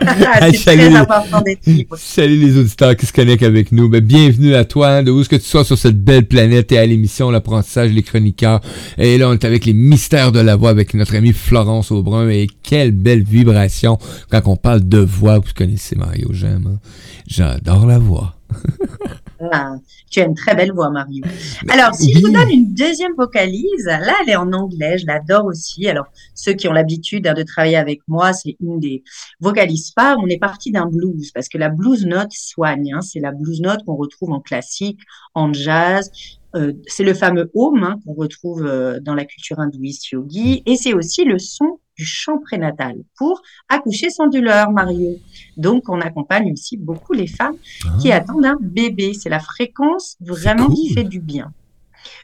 Ah, 0.32 0.50
c'est 0.50 0.56
Salut. 0.56 0.88
très 0.90 0.96
important 0.96 1.40
d'être 1.42 1.66
libre. 1.66 1.96
Salut 1.98 2.36
les 2.38 2.56
auditeurs 2.56 2.96
qui 2.96 3.06
se 3.06 3.12
connectent 3.12 3.42
avec 3.42 3.70
nous. 3.72 3.88
Ben, 3.88 4.00
bienvenue 4.00 4.54
à 4.54 4.64
toi, 4.64 4.88
hein, 4.88 5.02
de 5.02 5.10
où 5.10 5.20
est-ce 5.20 5.28
que 5.28 5.36
tu 5.36 5.44
sois 5.44 5.64
sur 5.64 5.76
cette 5.76 6.02
belle 6.02 6.26
planète 6.26 6.72
et 6.72 6.78
à 6.78 6.86
l'émission 6.86 7.30
L'apprentissage, 7.30 7.90
les 7.92 8.02
chroniqueurs. 8.02 8.60
Et 8.98 9.18
là, 9.18 9.28
on 9.28 9.34
est 9.34 9.44
avec 9.44 9.66
les 9.66 9.72
mystères 9.74 10.32
de 10.32 10.40
la 10.40 10.56
voix 10.56 10.70
avec 10.70 10.94
notre 10.94 11.14
amie 11.14 11.32
Florence 11.32 11.90
Aubrin. 11.90 12.28
Et 12.30 12.46
quelle 12.62 12.92
belle 12.92 13.22
vibration 13.22 13.98
quand 14.30 14.40
on 14.46 14.56
parle 14.56 14.88
de 14.88 14.98
voix. 14.98 15.38
Vous 15.38 15.52
connaissez 15.54 15.96
Mario, 15.96 16.28
j'aime. 16.32 16.68
hein? 16.74 16.78
J'adore 17.26 17.86
la 17.86 17.98
voix. 17.98 18.34
Ah, 19.52 19.76
tu 20.10 20.20
as 20.20 20.26
une 20.26 20.34
très 20.34 20.54
belle 20.54 20.72
voix, 20.72 20.90
Mario. 20.90 21.24
Alors, 21.68 21.94
si 21.94 22.12
je 22.12 22.20
vous 22.20 22.30
donne 22.30 22.50
une 22.50 22.74
deuxième 22.74 23.14
vocalise, 23.16 23.86
là, 23.86 24.12
elle 24.22 24.30
est 24.30 24.36
en 24.36 24.52
anglais, 24.52 24.98
je 24.98 25.06
l'adore 25.06 25.46
aussi. 25.46 25.88
Alors, 25.88 26.06
ceux 26.34 26.52
qui 26.52 26.68
ont 26.68 26.72
l'habitude 26.72 27.26
hein, 27.26 27.32
de 27.32 27.42
travailler 27.42 27.76
avec 27.76 28.00
moi, 28.06 28.32
c'est 28.34 28.56
une 28.60 28.78
des 28.80 29.02
vocalises 29.40 29.92
phares. 29.94 30.18
On 30.22 30.26
est 30.26 30.38
parti 30.38 30.72
d'un 30.72 30.86
blues, 30.86 31.30
parce 31.32 31.48
que 31.48 31.56
la 31.56 31.70
blues 31.70 32.04
note 32.04 32.32
soigne. 32.32 32.92
Hein. 32.92 33.00
c'est 33.00 33.20
la 33.20 33.32
blues 33.32 33.60
note 33.60 33.82
qu'on 33.86 33.96
retrouve 33.96 34.32
en 34.32 34.40
classique, 34.40 35.00
en 35.34 35.52
jazz. 35.52 36.10
Euh, 36.56 36.72
c'est 36.86 37.04
le 37.04 37.14
fameux 37.14 37.50
home 37.54 37.84
hein, 37.84 37.98
qu'on 38.04 38.14
retrouve 38.14 38.66
euh, 38.66 38.98
dans 39.00 39.14
la 39.14 39.24
culture 39.24 39.60
hindouiste 39.60 40.10
yogi, 40.10 40.62
et 40.66 40.76
c'est 40.76 40.94
aussi 40.94 41.24
le 41.24 41.38
son 41.38 41.78
du 42.00 42.06
chant 42.06 42.38
prénatal 42.38 42.96
pour 43.18 43.42
accoucher 43.68 44.08
sans 44.08 44.28
douleur, 44.28 44.70
Mario. 44.70 45.18
Donc, 45.58 45.90
on 45.90 46.00
accompagne 46.00 46.50
aussi 46.50 46.78
beaucoup 46.78 47.12
les 47.12 47.26
femmes 47.26 47.56
qui 48.00 48.10
ah. 48.10 48.16
attendent 48.16 48.46
un 48.46 48.56
bébé. 48.58 49.12
C'est 49.12 49.28
la 49.28 49.38
fréquence 49.38 50.16
vraiment 50.20 50.70
qui 50.70 50.94
fait 50.94 51.04
du 51.04 51.20
bien. 51.20 51.52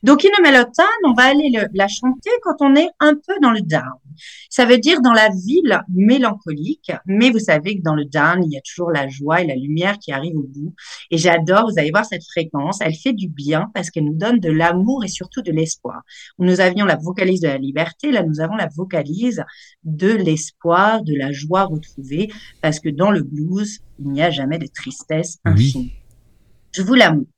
Donc, 0.02 0.24
a 0.24 0.66
on 1.04 1.12
va 1.14 1.24
aller 1.24 1.50
la 1.74 1.88
chanter 1.88 2.30
quand 2.42 2.56
on 2.60 2.74
est 2.74 2.88
un 3.00 3.14
peu 3.14 3.34
dans 3.40 3.52
le 3.52 3.60
down. 3.60 3.98
Ça 4.48 4.64
veut 4.64 4.78
dire 4.78 5.00
dans 5.00 5.12
la 5.12 5.28
ville 5.28 5.80
mélancolique, 5.88 6.92
mais 7.06 7.30
vous 7.30 7.38
savez 7.38 7.76
que 7.76 7.82
dans 7.82 7.94
le 7.94 8.04
down, 8.04 8.42
il 8.44 8.52
y 8.52 8.56
a 8.56 8.60
toujours 8.60 8.90
la 8.90 9.08
joie 9.08 9.42
et 9.42 9.46
la 9.46 9.54
lumière 9.54 9.98
qui 9.98 10.12
arrivent 10.12 10.36
au 10.36 10.46
bout. 10.46 10.74
Et 11.10 11.18
j'adore, 11.18 11.70
vous 11.70 11.78
allez 11.78 11.90
voir 11.90 12.04
cette 12.04 12.24
fréquence, 12.24 12.78
elle 12.80 12.94
fait 12.94 13.12
du 13.12 13.28
bien 13.28 13.70
parce 13.74 13.90
qu'elle 13.90 14.04
nous 14.04 14.16
donne 14.16 14.40
de 14.40 14.50
l'amour 14.50 15.04
et 15.04 15.08
surtout 15.08 15.42
de 15.42 15.52
l'espoir. 15.52 16.02
Nous 16.38 16.60
avions 16.60 16.86
la 16.86 16.96
vocalise 16.96 17.40
de 17.40 17.48
la 17.48 17.58
liberté, 17.58 18.10
là 18.10 18.22
nous 18.22 18.40
avons 18.40 18.56
la 18.56 18.68
vocalise 18.74 19.44
de 19.84 20.10
l'espoir, 20.10 21.02
de 21.02 21.14
la 21.14 21.32
joie 21.32 21.64
retrouvée, 21.64 22.30
parce 22.62 22.80
que 22.80 22.88
dans 22.88 23.10
le 23.10 23.22
blues, 23.22 23.80
il 23.98 24.08
n'y 24.08 24.22
a 24.22 24.30
jamais 24.30 24.58
de 24.58 24.66
tristesse 24.66 25.38
infinie. 25.44 25.92
Je 26.72 26.82
vous 26.82 26.94
la 26.94 27.12
montre. 27.12 27.30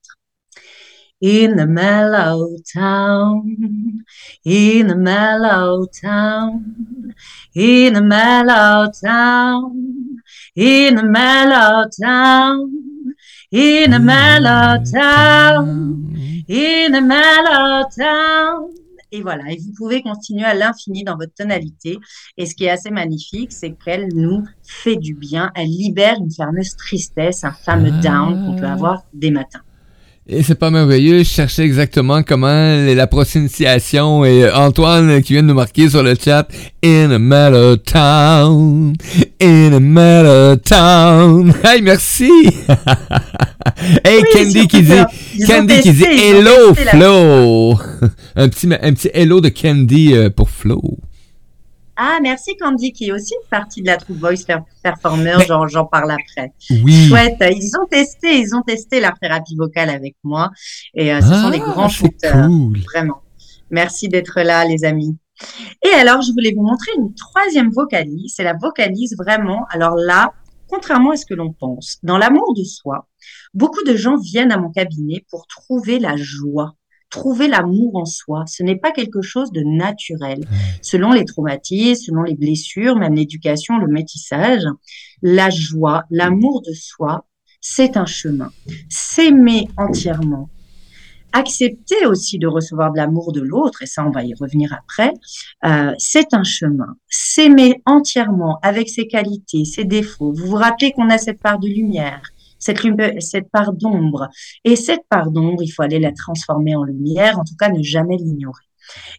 In 1.20 1.56
the 1.56 1.66
mellow 1.66 2.56
town, 2.72 4.04
in 4.44 4.86
the 4.86 4.96
mellow 4.96 5.86
town, 5.86 7.14
in 7.54 7.94
the 7.94 8.02
mellow 8.02 8.90
town, 9.02 10.22
in 10.54 10.94
the 10.94 11.02
mellow 11.02 11.88
town, 12.00 13.14
in 13.50 13.90
the 13.90 13.98
mellow 13.98 14.82
town, 14.84 16.44
in 16.48 16.92
the 16.92 17.00
mellow 17.00 17.84
town. 17.96 18.74
Et 19.10 19.22
voilà, 19.22 19.50
et 19.50 19.56
vous 19.56 19.72
pouvez 19.74 20.02
continuer 20.02 20.44
à 20.44 20.52
l'infini 20.52 21.02
dans 21.02 21.16
votre 21.16 21.32
tonalité. 21.32 21.98
Et 22.36 22.44
ce 22.44 22.54
qui 22.54 22.66
est 22.66 22.70
assez 22.70 22.90
magnifique, 22.90 23.52
c'est 23.52 23.72
qu'elle 23.72 24.08
nous 24.14 24.44
fait 24.62 24.96
du 24.96 25.14
bien, 25.14 25.50
elle 25.54 25.68
libère 25.68 26.18
une 26.20 26.30
fameuse 26.30 26.76
tristesse, 26.76 27.42
un 27.42 27.52
fameux 27.52 27.90
down 28.02 28.44
qu'on 28.44 28.56
peut 28.56 28.66
avoir 28.66 29.04
des 29.14 29.30
matins. 29.30 29.62
Et 30.30 30.42
c'est 30.42 30.56
pas 30.56 30.70
merveilleux, 30.70 31.20
je 31.20 31.22
cherchais 31.22 31.62
exactement 31.62 32.22
comment 32.22 32.84
la 32.84 33.06
prononciation 33.06 34.26
et 34.26 34.44
euh, 34.44 34.54
Antoine 34.54 35.22
qui 35.22 35.32
vient 35.32 35.42
de 35.42 35.48
nous 35.48 35.54
marquer 35.54 35.88
sur 35.88 36.02
le 36.02 36.14
chat 36.22 36.46
In 36.84 37.12
a 37.12 37.18
mellow 37.18 37.76
town, 37.76 38.92
in 39.40 39.72
a 39.72 39.80
mellow 39.80 40.56
town. 40.56 41.54
Hey, 41.64 41.80
merci. 41.80 42.30
hey, 44.04 44.22
Candy 44.30 44.68
qui 44.68 44.82
dit, 44.82 45.46
Candy 45.46 45.80
qui 45.80 45.92
dit 45.92 46.04
Hello 46.04 46.74
Flo. 46.74 47.80
un 48.36 48.48
petit, 48.50 48.66
un 48.66 48.92
petit 48.92 49.08
hello 49.14 49.40
de 49.40 49.48
Candy 49.48 50.12
euh, 50.12 50.28
pour 50.28 50.50
Flo. 50.50 50.98
Ah, 52.00 52.20
merci 52.22 52.56
Candy, 52.56 52.92
qui 52.92 53.08
est 53.08 53.12
aussi 53.12 53.34
une 53.34 53.48
partie 53.48 53.82
de 53.82 53.88
la 53.88 53.96
troupe 53.96 54.18
Voice 54.18 54.44
Performer, 54.84 55.38
j'en 55.66 55.84
parle 55.84 56.12
après. 56.12 56.52
Oui. 56.70 57.08
Chouette, 57.08 57.38
ils 57.40 57.72
ont 57.76 57.86
testé, 57.86 58.38
ils 58.38 58.54
ont 58.54 58.62
testé 58.62 59.00
la 59.00 59.12
thérapie 59.20 59.56
vocale 59.56 59.90
avec 59.90 60.14
moi 60.22 60.50
et 60.94 61.12
euh, 61.12 61.20
ce 61.20 61.34
sont 61.34 61.50
des 61.50 61.60
ah, 61.60 61.70
grands 61.70 61.88
chanteurs, 61.88 62.48
vraiment. 62.84 63.20
Merci 63.72 64.08
d'être 64.08 64.40
là, 64.42 64.64
les 64.64 64.84
amis. 64.84 65.18
Et 65.84 65.88
alors, 65.88 66.22
je 66.22 66.30
voulais 66.30 66.54
vous 66.56 66.62
montrer 66.62 66.92
une 66.96 67.12
troisième 67.16 67.72
vocalise, 67.72 68.32
c'est 68.36 68.44
la 68.44 68.54
vocalise 68.54 69.16
vraiment, 69.18 69.66
alors 69.70 69.96
là, 69.96 70.32
contrairement 70.68 71.10
à 71.10 71.16
ce 71.16 71.26
que 71.26 71.34
l'on 71.34 71.52
pense, 71.52 71.98
dans 72.04 72.16
l'amour 72.16 72.54
de 72.54 72.62
soi, 72.62 73.08
beaucoup 73.54 73.82
de 73.82 73.96
gens 73.96 74.16
viennent 74.18 74.52
à 74.52 74.56
mon 74.56 74.70
cabinet 74.70 75.26
pour 75.30 75.48
trouver 75.48 75.98
la 75.98 76.14
joie 76.16 76.76
trouver 77.10 77.48
l'amour 77.48 77.96
en 77.96 78.04
soi. 78.04 78.44
Ce 78.46 78.62
n'est 78.62 78.76
pas 78.76 78.92
quelque 78.92 79.22
chose 79.22 79.52
de 79.52 79.62
naturel. 79.62 80.40
Selon 80.82 81.12
les 81.12 81.24
traumatismes, 81.24 82.04
selon 82.04 82.22
les 82.22 82.34
blessures, 82.34 82.96
même 82.96 83.14
l'éducation, 83.14 83.78
le 83.78 83.88
métissage, 83.88 84.62
la 85.22 85.50
joie, 85.50 86.04
l'amour 86.10 86.62
de 86.62 86.72
soi, 86.72 87.24
c'est 87.60 87.96
un 87.96 88.06
chemin. 88.06 88.50
S'aimer 88.88 89.68
entièrement, 89.76 90.48
accepter 91.32 92.06
aussi 92.06 92.38
de 92.38 92.46
recevoir 92.46 92.92
de 92.92 92.98
l'amour 92.98 93.32
de 93.32 93.40
l'autre, 93.40 93.82
et 93.82 93.86
ça 93.86 94.04
on 94.06 94.10
va 94.10 94.24
y 94.24 94.34
revenir 94.34 94.72
après, 94.72 95.12
euh, 95.64 95.92
c'est 95.98 96.34
un 96.34 96.44
chemin. 96.44 96.96
S'aimer 97.08 97.82
entièrement 97.84 98.58
avec 98.62 98.88
ses 98.88 99.06
qualités, 99.06 99.64
ses 99.64 99.84
défauts. 99.84 100.32
Vous 100.32 100.46
vous 100.46 100.56
rappelez 100.56 100.92
qu'on 100.92 101.10
a 101.10 101.18
cette 101.18 101.40
part 101.40 101.58
de 101.58 101.68
lumière, 101.68 102.22
cette, 102.58 103.50
part 103.50 103.72
d'ombre. 103.72 104.28
Et 104.64 104.76
cette 104.76 105.02
part 105.08 105.30
d'ombre, 105.30 105.62
il 105.62 105.68
faut 105.68 105.82
aller 105.82 105.98
la 105.98 106.12
transformer 106.12 106.76
en 106.76 106.84
lumière, 106.84 107.38
en 107.38 107.44
tout 107.44 107.56
cas 107.58 107.70
ne 107.70 107.82
jamais 107.82 108.16
l'ignorer. 108.16 108.64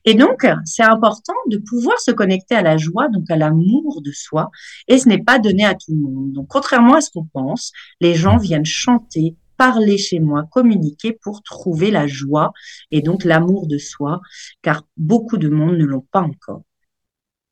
Et 0.05 0.15
donc, 0.15 0.47
c'est 0.65 0.83
important 0.83 1.33
de 1.47 1.57
pouvoir 1.57 1.99
se 1.99 2.11
connecter 2.11 2.55
à 2.55 2.61
la 2.61 2.77
joie, 2.77 3.07
donc 3.09 3.29
à 3.29 3.37
l'amour 3.37 4.01
de 4.01 4.11
soi, 4.11 4.49
et 4.87 4.97
ce 4.97 5.07
n'est 5.07 5.21
pas 5.21 5.39
donné 5.39 5.63
à 5.65 5.75
tout 5.75 5.91
le 5.91 5.99
monde. 5.99 6.33
Donc, 6.33 6.47
contrairement 6.47 6.95
à 6.95 7.01
ce 7.01 7.11
qu'on 7.11 7.25
pense, 7.25 7.71
les 8.01 8.15
gens 8.15 8.37
viennent 8.37 8.65
chanter, 8.65 9.35
parler 9.57 9.97
chez 9.97 10.19
moi, 10.19 10.45
communiquer 10.51 11.13
pour 11.21 11.43
trouver 11.43 11.91
la 11.91 12.07
joie 12.07 12.53
et 12.91 13.01
donc 13.01 13.25
l'amour 13.25 13.67
de 13.67 13.77
soi, 13.77 14.21
car 14.61 14.83
beaucoup 14.97 15.37
de 15.37 15.49
monde 15.49 15.77
ne 15.77 15.85
l'ont 15.85 16.07
pas 16.11 16.21
encore. 16.21 16.63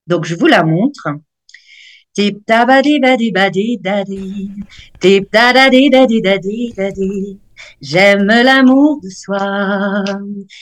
Donc, 0.07 0.23
je 0.23 0.35
vous 0.35 0.47
la 0.47 0.63
montre. 0.63 1.09
Tip 2.17 2.47
da 2.49 2.65
ba 2.65 2.81
di 2.81 2.97
ba 2.97 3.13
di 3.13 3.29
ba 3.29 3.45
di 3.55 3.77
da 3.77 4.01
di. 4.01 4.49
Tip 4.99 5.29
da 5.29 5.53
da 5.53 5.69
di 5.69 5.85
da 5.93 6.01
di 6.09 6.17
da 6.19 6.35
di 6.45 6.73
da 6.73 6.89
di. 6.89 7.37
J'aime 7.79 8.41
l'amour 8.47 8.99
de 9.03 9.09
soi. 9.21 9.37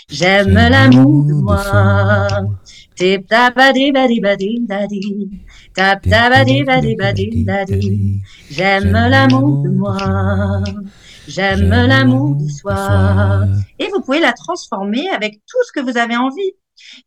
J'aime 0.09 0.59
l'amour 0.73 1.23
de 1.23 1.33
moi. 1.47 2.59
Tip 2.97 3.29
da 3.29 3.51
ba 3.55 3.71
di 3.71 3.89
ba 3.95 4.03
di 4.05 4.19
ba 4.19 4.35
di 4.35 4.51
da 4.67 4.85
di. 4.85 5.01
Tap 5.73 6.03
da 6.03 6.29
ba 6.29 6.43
di 6.43 6.57
ba 6.67 6.81
di 6.81 6.93
ba 6.99 7.13
di 7.13 7.45
da 7.47 7.63
di. 7.63 8.19
J'aime 8.51 8.91
l'amour 8.91 9.63
de 9.63 9.69
moi. 9.69 9.95
J'aime 11.29 11.69
l'amour 11.69 12.35
de 12.35 12.49
soi. 12.49 13.45
Et 13.79 13.87
vous 13.87 14.01
pouvez 14.01 14.19
la 14.19 14.33
transformer 14.33 15.07
avec 15.07 15.39
tout 15.47 15.63
ce 15.67 15.71
que 15.71 15.79
vous 15.79 15.97
avez 15.97 16.17
envie. 16.17 16.51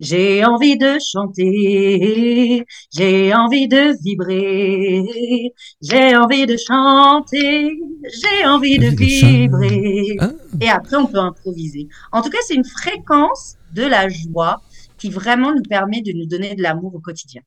J'ai 0.01 0.45
envie 0.45 0.77
de 0.77 0.99
chanter, 0.99 2.65
j'ai 2.95 3.35
envie 3.35 3.69
de 3.69 3.95
vibrer, 4.03 5.53
j'ai 5.83 6.17
envie 6.17 6.47
de 6.47 6.57
chanter, 6.57 7.79
j'ai 8.05 8.47
envie 8.47 8.79
de 8.79 8.89
vibrer. 8.89 10.17
Ah. 10.21 10.31
Et 10.61 10.69
après, 10.69 10.97
on 10.97 11.07
peut 11.07 11.19
improviser. 11.19 11.89
En 12.13 12.23
tout 12.23 12.31
cas, 12.31 12.39
c'est 12.47 12.55
une 12.55 12.65
fréquence 12.65 13.57
de 13.75 13.83
la 13.83 14.09
joie 14.09 14.61
qui 14.99 15.11
vraiment 15.11 15.55
nous 15.55 15.63
permet 15.63 16.03
de 16.03 16.13
nous 16.13 16.27
donner 16.27 16.55
de 16.55 16.63
l'amour 16.63 16.95
au 16.95 17.01
quotidien. 17.01 17.43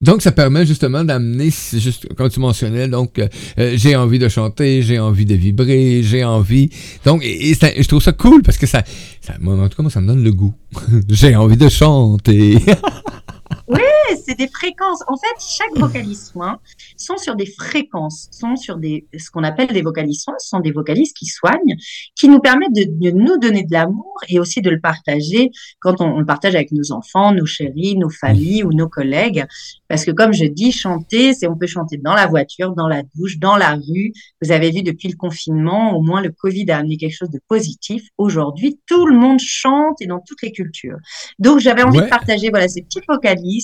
Donc, 0.00 0.22
ça 0.22 0.32
permet 0.32 0.66
justement 0.66 1.04
d'amener, 1.04 1.50
juste 1.50 2.12
comme 2.14 2.28
tu 2.28 2.40
mentionnais, 2.40 2.88
donc 2.88 3.18
euh, 3.18 3.28
euh, 3.58 3.72
j'ai 3.76 3.96
envie 3.96 4.18
de 4.18 4.28
chanter, 4.28 4.82
j'ai 4.82 4.98
envie 4.98 5.24
de 5.24 5.34
vibrer, 5.34 6.02
j'ai 6.02 6.24
envie. 6.24 6.68
Donc, 7.04 7.24
et, 7.24 7.54
je 7.54 7.88
trouve 7.88 8.02
ça 8.02 8.12
cool 8.12 8.42
parce 8.42 8.58
que 8.58 8.66
ça, 8.66 8.82
ça, 9.20 9.34
en 9.42 9.68
tout 9.68 9.76
cas, 9.76 9.82
moi, 9.82 9.90
ça 9.90 10.00
me 10.00 10.08
donne 10.08 10.22
le 10.22 10.32
goût. 10.32 10.52
j'ai 11.08 11.36
envie 11.36 11.56
de 11.56 11.68
chanter. 11.68 12.58
Oui, 13.66 13.80
c'est 14.24 14.36
des 14.36 14.48
fréquences. 14.48 15.02
En 15.06 15.16
fait, 15.16 15.34
chaque 15.38 15.76
vocalise 15.76 16.30
soin 16.30 16.58
sont 16.96 17.16
sur 17.16 17.34
des 17.34 17.46
fréquences, 17.46 18.28
sont 18.30 18.56
sur 18.56 18.76
des, 18.76 19.06
ce 19.18 19.30
qu'on 19.30 19.42
appelle 19.42 19.68
des 19.68 19.82
vocalises 19.82 20.22
soins, 20.22 20.34
ce 20.38 20.48
sont 20.48 20.60
des 20.60 20.70
vocalises 20.70 21.12
qui 21.12 21.26
soignent, 21.26 21.76
qui 22.14 22.28
nous 22.28 22.40
permettent 22.40 22.74
de, 22.74 23.10
nous 23.10 23.38
donner 23.38 23.64
de 23.64 23.72
l'amour 23.72 24.16
et 24.28 24.38
aussi 24.38 24.60
de 24.60 24.70
le 24.70 24.80
partager 24.80 25.50
quand 25.80 26.00
on, 26.00 26.18
le 26.18 26.26
partage 26.26 26.54
avec 26.54 26.72
nos 26.72 26.92
enfants, 26.92 27.32
nos 27.32 27.46
chéris, 27.46 27.96
nos 27.96 28.10
familles 28.10 28.64
ou 28.64 28.72
nos 28.72 28.88
collègues. 28.88 29.46
Parce 29.88 30.04
que 30.04 30.10
comme 30.10 30.32
je 30.32 30.44
dis, 30.44 30.72
chanter, 30.72 31.32
c'est 31.32 31.46
on 31.46 31.56
peut 31.56 31.66
chanter 31.66 31.96
dans 31.96 32.14
la 32.14 32.26
voiture, 32.26 32.74
dans 32.74 32.88
la 32.88 33.02
douche, 33.14 33.38
dans 33.38 33.56
la 33.56 33.74
rue. 33.74 34.12
Vous 34.42 34.52
avez 34.52 34.70
vu 34.70 34.82
depuis 34.82 35.08
le 35.08 35.16
confinement, 35.16 35.96
au 35.96 36.02
moins 36.02 36.20
le 36.20 36.30
Covid 36.30 36.70
a 36.70 36.78
amené 36.78 36.96
quelque 36.96 37.16
chose 37.16 37.30
de 37.30 37.40
positif. 37.48 38.06
Aujourd'hui, 38.18 38.78
tout 38.86 39.06
le 39.06 39.16
monde 39.16 39.40
chante 39.40 40.00
et 40.00 40.06
dans 40.06 40.20
toutes 40.20 40.42
les 40.42 40.52
cultures. 40.52 40.98
Donc 41.38 41.60
j'avais 41.60 41.82
envie 41.82 42.00
de 42.00 42.06
partager 42.06 42.50
voilà 42.50 42.68
ces 42.68 42.82
petites 42.82 43.04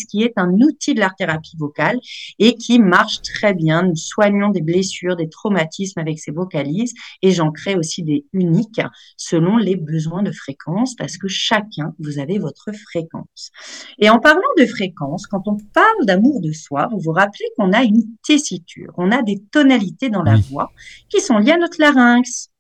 qui 0.08 0.22
est 0.22 0.34
un 0.36 0.50
outil 0.60 0.94
de 0.94 1.00
l'art 1.00 1.14
thérapie 1.16 1.56
vocale 1.58 1.98
et 2.38 2.54
qui 2.54 2.78
marche 2.78 3.22
très 3.22 3.54
bien. 3.54 3.82
Nous 3.82 3.96
soignons 3.96 4.50
des 4.50 4.62
blessures, 4.62 5.16
des 5.16 5.28
traumatismes 5.28 6.00
avec 6.00 6.18
ces 6.18 6.30
vocalises 6.30 6.94
et 7.22 7.30
j'en 7.30 7.50
crée 7.50 7.76
aussi 7.76 8.02
des 8.02 8.24
uniques 8.32 8.80
selon 9.16 9.56
les 9.56 9.76
besoins 9.76 10.22
de 10.22 10.32
fréquence 10.32 10.94
parce 10.94 11.16
que 11.16 11.28
chacun, 11.28 11.94
vous 11.98 12.18
avez 12.18 12.38
votre 12.38 12.72
fréquence. 12.72 13.50
Et 13.98 14.10
en 14.10 14.18
parlant 14.18 14.40
de 14.58 14.66
fréquence, 14.66 15.26
quand 15.26 15.46
on 15.46 15.56
parle 15.72 16.06
d'amour 16.06 16.40
de 16.40 16.52
soi, 16.52 16.88
vous 16.90 17.00
vous 17.00 17.12
rappelez 17.12 17.46
qu'on 17.56 17.72
a 17.72 17.82
une 17.82 18.04
tessiture, 18.22 18.92
on 18.96 19.10
a 19.10 19.22
des 19.22 19.42
tonalités 19.50 20.10
dans 20.10 20.22
la 20.22 20.36
voix 20.36 20.70
qui 21.08 21.20
sont 21.20 21.38
liées 21.38 21.52
à 21.52 21.58
notre 21.58 21.80
larynx. 21.80 22.50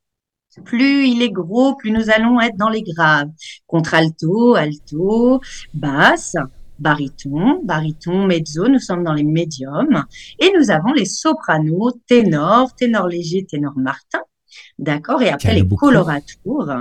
Plus 0.64 1.06
il 1.06 1.22
est 1.22 1.30
gros, 1.30 1.76
plus 1.76 1.92
nous 1.92 2.10
allons 2.10 2.40
être 2.40 2.56
dans 2.56 2.68
les 2.68 2.82
graves. 2.82 3.30
Contralto, 3.66 4.54
alto, 4.54 5.40
basse, 5.74 6.34
baryton, 6.80 7.60
baryton, 7.62 8.26
mezzo, 8.26 8.68
nous 8.68 8.80
sommes 8.80 9.04
dans 9.04 9.12
les 9.12 9.24
médiums. 9.24 10.04
Et 10.38 10.50
nous 10.58 10.70
avons 10.70 10.92
les 10.92 11.04
sopranos, 11.04 11.92
ténor, 12.06 12.74
ténor 12.74 13.06
léger, 13.06 13.46
ténor 13.46 13.76
martin. 13.76 14.20
D'accord 14.78 15.22
Et 15.22 15.28
après 15.28 15.54
les 15.54 15.68
coloratours. 15.68 16.72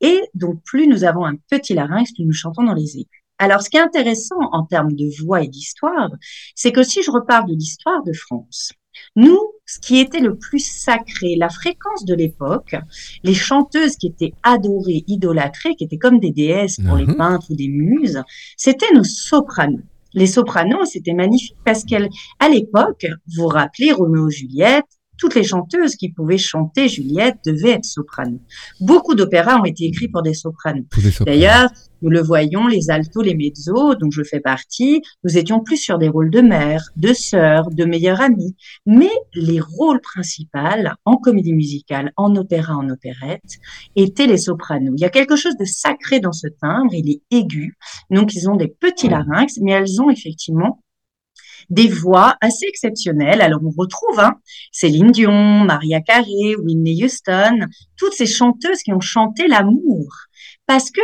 Et 0.00 0.20
donc, 0.34 0.62
plus 0.64 0.86
nous 0.86 1.04
avons 1.04 1.24
un 1.24 1.36
petit 1.48 1.74
larynx, 1.74 2.12
plus 2.12 2.24
nous 2.24 2.32
chantons 2.32 2.64
dans 2.64 2.74
les 2.74 2.98
aigus. 2.98 3.06
Alors, 3.38 3.62
ce 3.62 3.70
qui 3.70 3.76
est 3.76 3.80
intéressant 3.80 4.40
en 4.52 4.64
termes 4.64 4.92
de 4.92 5.08
voix 5.22 5.42
et 5.42 5.48
d'histoire, 5.48 6.10
c'est 6.56 6.72
que 6.72 6.82
si 6.82 7.02
je 7.04 7.10
repars 7.10 7.44
de 7.44 7.54
l'histoire 7.54 8.02
de 8.02 8.12
France, 8.12 8.72
nous, 9.16 9.38
ce 9.66 9.78
qui 9.80 9.98
était 9.98 10.20
le 10.20 10.36
plus 10.36 10.60
sacré, 10.60 11.36
la 11.36 11.48
fréquence 11.48 12.04
de 12.04 12.14
l'époque, 12.14 12.76
les 13.22 13.34
chanteuses 13.34 13.96
qui 13.96 14.08
étaient 14.08 14.34
adorées, 14.42 15.04
idolâtrées, 15.06 15.74
qui 15.74 15.84
étaient 15.84 15.98
comme 15.98 16.20
des 16.20 16.30
déesses 16.30 16.78
pour 16.86 16.96
les 16.96 17.06
mhm. 17.06 17.16
peintres 17.16 17.50
ou 17.50 17.56
des 17.56 17.68
muses, 17.68 18.22
c'était 18.56 18.92
nos 18.94 19.04
sopranos. 19.04 19.82
Les 20.14 20.26
sopranos, 20.26 20.86
c'était 20.86 21.12
magnifique 21.12 21.56
parce 21.64 21.84
qu'à 21.84 21.98
l'époque, 22.48 23.06
vous 23.26 23.42
vous 23.42 23.48
rappelez 23.48 23.92
Roméo 23.92 24.30
Juliette, 24.30 24.86
toutes 25.18 25.34
les 25.34 25.44
chanteuses 25.44 25.96
qui 25.96 26.10
pouvaient 26.10 26.38
chanter 26.38 26.88
Juliette 26.88 27.38
devaient 27.44 27.72
être 27.72 27.84
sopranos. 27.84 28.40
Beaucoup 28.80 29.14
d'opéras 29.14 29.60
ont 29.60 29.64
été 29.64 29.84
écrits 29.84 30.08
pour 30.08 30.22
des 30.22 30.34
sopranos. 30.34 30.86
D'ailleurs, 31.26 31.68
nous 32.00 32.10
le 32.10 32.20
voyons, 32.20 32.68
les 32.68 32.90
altos, 32.90 33.22
les 33.22 33.34
mezzos, 33.34 33.96
dont 33.96 34.10
je 34.10 34.22
fais 34.22 34.40
partie, 34.40 35.02
nous 35.24 35.36
étions 35.36 35.60
plus 35.60 35.76
sur 35.76 35.98
des 35.98 36.08
rôles 36.08 36.30
de 36.30 36.40
mère, 36.40 36.90
de 36.96 37.12
sœur, 37.12 37.70
de 37.70 37.84
meilleure 37.84 38.20
amie. 38.20 38.54
Mais 38.86 39.10
les 39.34 39.60
rôles 39.60 40.00
principaux 40.00 40.38
en 41.04 41.16
comédie 41.16 41.52
musicale, 41.52 42.12
en 42.16 42.34
opéra, 42.36 42.76
en 42.76 42.88
opérette, 42.88 43.58
étaient 43.96 44.26
les 44.26 44.38
sopranos. 44.38 44.94
Il 44.96 45.00
y 45.00 45.04
a 45.04 45.10
quelque 45.10 45.36
chose 45.36 45.56
de 45.56 45.64
sacré 45.64 46.20
dans 46.20 46.32
ce 46.32 46.46
timbre, 46.46 46.94
il 46.94 47.10
est 47.10 47.22
aigu. 47.30 47.76
Donc, 48.10 48.34
ils 48.34 48.48
ont 48.48 48.56
des 48.56 48.68
petits 48.68 49.08
larynx, 49.08 49.58
mais 49.60 49.72
elles 49.72 50.00
ont 50.00 50.10
effectivement 50.10 50.80
des 51.70 51.88
voix 51.88 52.36
assez 52.40 52.66
exceptionnelles. 52.66 53.40
Alors 53.40 53.60
on 53.64 53.70
retrouve 53.70 54.20
hein, 54.20 54.34
Céline 54.72 55.10
Dion, 55.10 55.64
Maria 55.64 56.00
Carey, 56.00 56.56
Whitney 56.62 57.04
Houston, 57.04 57.66
toutes 57.96 58.14
ces 58.14 58.26
chanteuses 58.26 58.82
qui 58.82 58.92
ont 58.92 59.00
chanté 59.00 59.46
l'amour. 59.48 60.08
Parce 60.66 60.90
que 60.90 61.00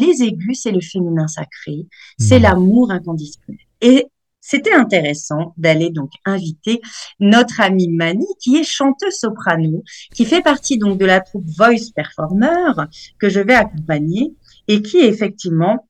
les 0.00 0.22
aigus, 0.22 0.60
c'est 0.62 0.72
le 0.72 0.80
féminin 0.80 1.28
sacré, 1.28 1.86
c'est 2.18 2.38
mmh. 2.38 2.42
l'amour 2.42 2.90
inconditionnel. 2.90 3.58
Et 3.80 4.06
c'était 4.46 4.74
intéressant 4.74 5.54
d'aller 5.56 5.88
donc 5.88 6.10
inviter 6.26 6.82
notre 7.18 7.62
amie 7.62 7.88
Mani, 7.88 8.26
qui 8.40 8.56
est 8.56 8.64
chanteuse 8.64 9.14
soprano, 9.14 9.82
qui 10.12 10.26
fait 10.26 10.42
partie 10.42 10.76
donc 10.76 10.98
de 10.98 11.06
la 11.06 11.20
troupe 11.20 11.46
Voice 11.56 11.92
Performer 11.94 12.72
que 13.18 13.30
je 13.30 13.40
vais 13.40 13.54
accompagner 13.54 14.34
et 14.68 14.82
qui 14.82 14.98
effectivement 14.98 15.88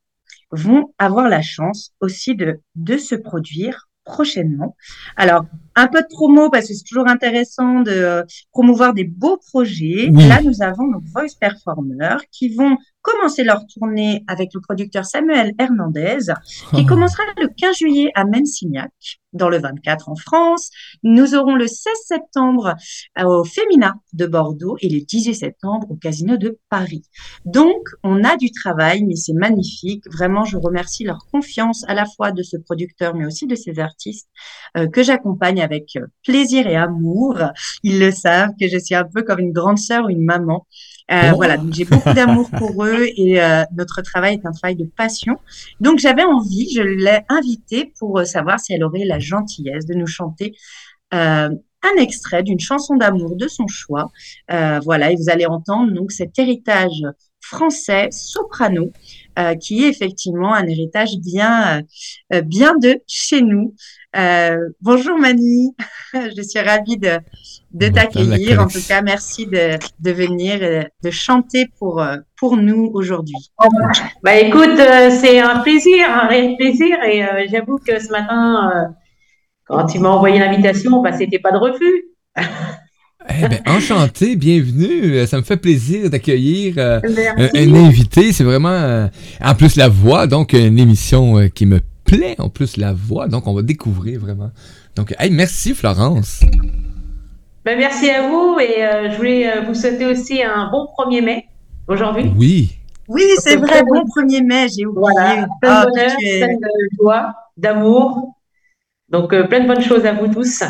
vont 0.52 0.94
avoir 0.98 1.28
la 1.28 1.42
chance 1.42 1.94
aussi 2.00 2.36
de, 2.36 2.60
de 2.76 2.96
se 2.96 3.16
produire 3.16 3.88
prochainement. 4.04 4.76
Alors, 5.16 5.46
un 5.74 5.88
peu 5.88 6.02
de 6.02 6.06
promo 6.08 6.50
parce 6.50 6.68
que 6.68 6.74
c'est 6.74 6.84
toujours 6.84 7.08
intéressant 7.08 7.80
de 7.80 7.90
euh, 7.90 8.22
promouvoir 8.52 8.94
des 8.94 9.04
beaux 9.04 9.38
projets. 9.38 10.08
Là, 10.12 10.40
nous 10.42 10.62
avons 10.62 10.86
nos 10.86 11.00
voice 11.00 11.34
performers 11.38 12.20
qui 12.30 12.54
vont 12.54 12.76
commencer 13.04 13.44
leur 13.44 13.66
tournée 13.66 14.24
avec 14.26 14.54
le 14.54 14.60
producteur 14.60 15.04
Samuel 15.04 15.52
Hernandez, 15.58 16.32
qui 16.70 16.80
ah. 16.80 16.88
commencera 16.88 17.22
le 17.38 17.48
15 17.48 17.76
juillet 17.76 18.10
à 18.14 18.24
Mensignac, 18.24 18.90
dans 19.34 19.50
le 19.50 19.58
24 19.58 20.08
en 20.08 20.16
France. 20.16 20.70
Nous 21.02 21.34
aurons 21.34 21.54
le 21.54 21.66
16 21.66 21.92
septembre 22.06 22.74
euh, 23.18 23.24
au 23.24 23.44
Femina 23.44 23.94
de 24.14 24.26
Bordeaux 24.26 24.76
et 24.80 24.88
le 24.88 25.00
18 25.00 25.34
septembre 25.34 25.86
au 25.90 25.96
Casino 25.96 26.38
de 26.38 26.58
Paris. 26.70 27.02
Donc, 27.44 27.82
on 28.02 28.24
a 28.24 28.36
du 28.38 28.50
travail, 28.50 29.04
mais 29.04 29.16
c'est 29.16 29.34
magnifique. 29.34 30.04
Vraiment, 30.10 30.44
je 30.44 30.56
remercie 30.56 31.04
leur 31.04 31.26
confiance 31.30 31.84
à 31.88 31.94
la 31.94 32.06
fois 32.06 32.32
de 32.32 32.42
ce 32.42 32.56
producteur, 32.56 33.14
mais 33.14 33.26
aussi 33.26 33.46
de 33.46 33.54
ces 33.54 33.80
artistes 33.80 34.30
euh, 34.78 34.88
que 34.88 35.02
j'accompagne 35.02 35.60
avec 35.60 35.96
euh, 35.96 36.06
plaisir 36.24 36.66
et 36.66 36.76
amour. 36.76 37.36
Ils 37.82 38.00
le 38.00 38.10
savent 38.12 38.52
que 38.58 38.66
je 38.66 38.78
suis 38.78 38.94
un 38.94 39.04
peu 39.04 39.22
comme 39.22 39.40
une 39.40 39.52
grande 39.52 39.78
sœur 39.78 40.06
ou 40.06 40.08
une 40.08 40.24
maman. 40.24 40.66
Euh, 41.10 41.32
Voilà, 41.34 41.58
donc 41.58 41.72
j'ai 41.72 41.84
beaucoup 41.84 42.12
d'amour 42.14 42.50
pour 42.50 42.84
eux 42.84 43.06
et 43.16 43.40
euh, 43.40 43.64
notre 43.76 44.00
travail 44.02 44.34
est 44.34 44.46
un 44.46 44.52
travail 44.52 44.76
de 44.76 44.84
passion. 44.84 45.36
Donc 45.80 45.98
j'avais 45.98 46.24
envie, 46.24 46.72
je 46.74 46.80
l'ai 46.80 47.20
invitée 47.28 47.92
pour 47.98 48.18
euh, 48.18 48.24
savoir 48.24 48.58
si 48.58 48.72
elle 48.72 48.84
aurait 48.84 49.04
la 49.04 49.18
gentillesse 49.18 49.84
de 49.84 49.94
nous 49.94 50.06
chanter 50.06 50.54
euh, 51.12 51.50
un 51.82 52.00
extrait 52.00 52.42
d'une 52.42 52.60
chanson 52.60 52.96
d'amour 52.96 53.36
de 53.36 53.46
son 53.46 53.66
choix. 53.66 54.10
voilà, 54.48 55.12
et 55.12 55.16
vous 55.16 55.28
allez 55.28 55.44
entendre 55.44 55.92
donc 55.92 56.10
cet 56.12 56.38
héritage 56.38 57.02
français 57.44 58.08
soprano 58.10 58.90
euh, 59.38 59.54
qui 59.54 59.84
est 59.84 59.88
effectivement 59.88 60.54
un 60.54 60.66
héritage 60.66 61.16
bien, 61.18 61.82
euh, 62.32 62.40
bien 62.40 62.74
de 62.76 63.00
chez 63.06 63.42
nous. 63.42 63.74
Euh, 64.16 64.56
bonjour 64.80 65.18
Mani, 65.18 65.74
je 66.14 66.42
suis 66.42 66.60
ravie 66.60 66.96
de, 66.96 67.18
de 67.72 67.88
t'accueillir. 67.88 68.62
En 68.62 68.68
tout 68.68 68.80
cas, 68.86 69.02
merci 69.02 69.46
de, 69.46 69.76
de 69.98 70.10
venir 70.12 70.86
de 71.02 71.10
chanter 71.10 71.66
pour, 71.78 72.04
pour 72.36 72.56
nous 72.56 72.90
aujourd'hui. 72.94 73.50
Bah 74.22 74.36
écoute, 74.36 74.78
c'est 75.10 75.40
un 75.40 75.58
plaisir, 75.60 76.08
un 76.08 76.28
réel 76.28 76.56
plaisir. 76.56 76.96
Et 77.02 77.48
j'avoue 77.48 77.78
que 77.78 77.98
ce 78.00 78.10
matin, 78.10 78.94
quand 79.64 79.86
tu 79.86 79.98
m'as 79.98 80.10
envoyé 80.10 80.38
l'invitation, 80.38 81.02
bah, 81.02 81.12
c'était 81.12 81.40
pas 81.40 81.50
de 81.52 81.58
refus. 81.58 82.04
Eh 83.28 83.48
ben, 83.48 83.60
enchanté, 83.66 84.36
bienvenue. 84.36 85.14
Euh, 85.14 85.26
ça 85.26 85.38
me 85.38 85.42
fait 85.42 85.56
plaisir 85.56 86.10
d'accueillir 86.10 86.74
euh, 86.76 87.00
un, 87.54 87.74
invité. 87.74 88.32
C'est 88.32 88.44
vraiment, 88.44 88.68
euh, 88.68 89.06
en 89.42 89.54
plus 89.54 89.76
la 89.76 89.88
voix, 89.88 90.26
donc 90.26 90.52
une 90.52 90.78
émission 90.78 91.48
qui 91.48 91.64
me 91.64 91.80
plaît. 92.04 92.36
En 92.38 92.50
plus 92.50 92.76
la 92.76 92.92
voix, 92.92 93.26
donc 93.26 93.46
on 93.46 93.54
va 93.54 93.62
découvrir 93.62 94.20
vraiment. 94.20 94.50
Donc, 94.94 95.14
hey, 95.18 95.30
merci 95.30 95.74
Florence. 95.74 96.40
Ben, 97.64 97.78
merci 97.78 98.10
à 98.10 98.28
vous 98.28 98.58
et 98.60 99.10
je 99.10 99.16
voulais 99.16 99.64
vous 99.66 99.74
souhaiter 99.74 100.04
aussi 100.04 100.42
un 100.42 100.70
bon 100.70 100.86
1er 100.98 101.24
mai 101.24 101.46
aujourd'hui. 101.88 102.30
Oui. 102.36 102.76
Oui, 103.08 103.22
c'est 103.38 103.56
vrai, 103.56 103.82
bon 103.82 104.02
1er 104.02 104.44
mai, 104.44 104.66
j'ai 104.68 104.84
oublié. 104.84 105.00
Voilà, 105.14 105.46
plein 105.62 105.70
de 105.70 105.86
ah, 105.86 105.86
bonheur, 105.86 106.16
plein 106.18 106.54
de 106.54 106.96
joie, 107.00 107.34
d'amour. 107.56 108.34
Donc, 109.08 109.30
plein 109.30 109.60
de 109.60 109.66
bonnes 109.66 109.82
choses 109.82 110.04
à 110.04 110.12
vous 110.12 110.28
tous. 110.28 110.62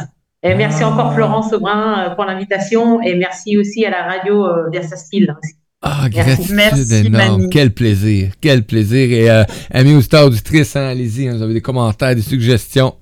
Et 0.46 0.54
merci 0.54 0.84
encore. 0.84 1.14
Florence 1.14 1.54
Aubrin 1.54 2.10
euh, 2.10 2.14
pour 2.14 2.26
l'invitation 2.26 3.00
et 3.00 3.14
merci 3.14 3.56
aussi 3.56 3.86
à 3.86 3.90
la 3.90 4.02
radio 4.02 4.44
euh, 4.44 4.68
Versaspil. 4.70 5.34
Ah, 5.80 6.08
gratitude 6.10 6.92
énorme. 6.92 7.48
Quel 7.48 7.72
plaisir. 7.72 8.32
Quel 8.42 8.62
plaisir. 8.62 9.10
Et 9.10 9.30
euh, 9.30 9.44
amis 9.70 9.94
auditeurs, 9.94 10.26
auditrices, 10.26 10.76
hein, 10.76 10.88
allez-y, 10.88 11.28
hein, 11.28 11.36
vous 11.36 11.42
avez 11.42 11.54
des 11.54 11.62
commentaires, 11.62 12.14
des 12.14 12.20
suggestions. 12.20 12.94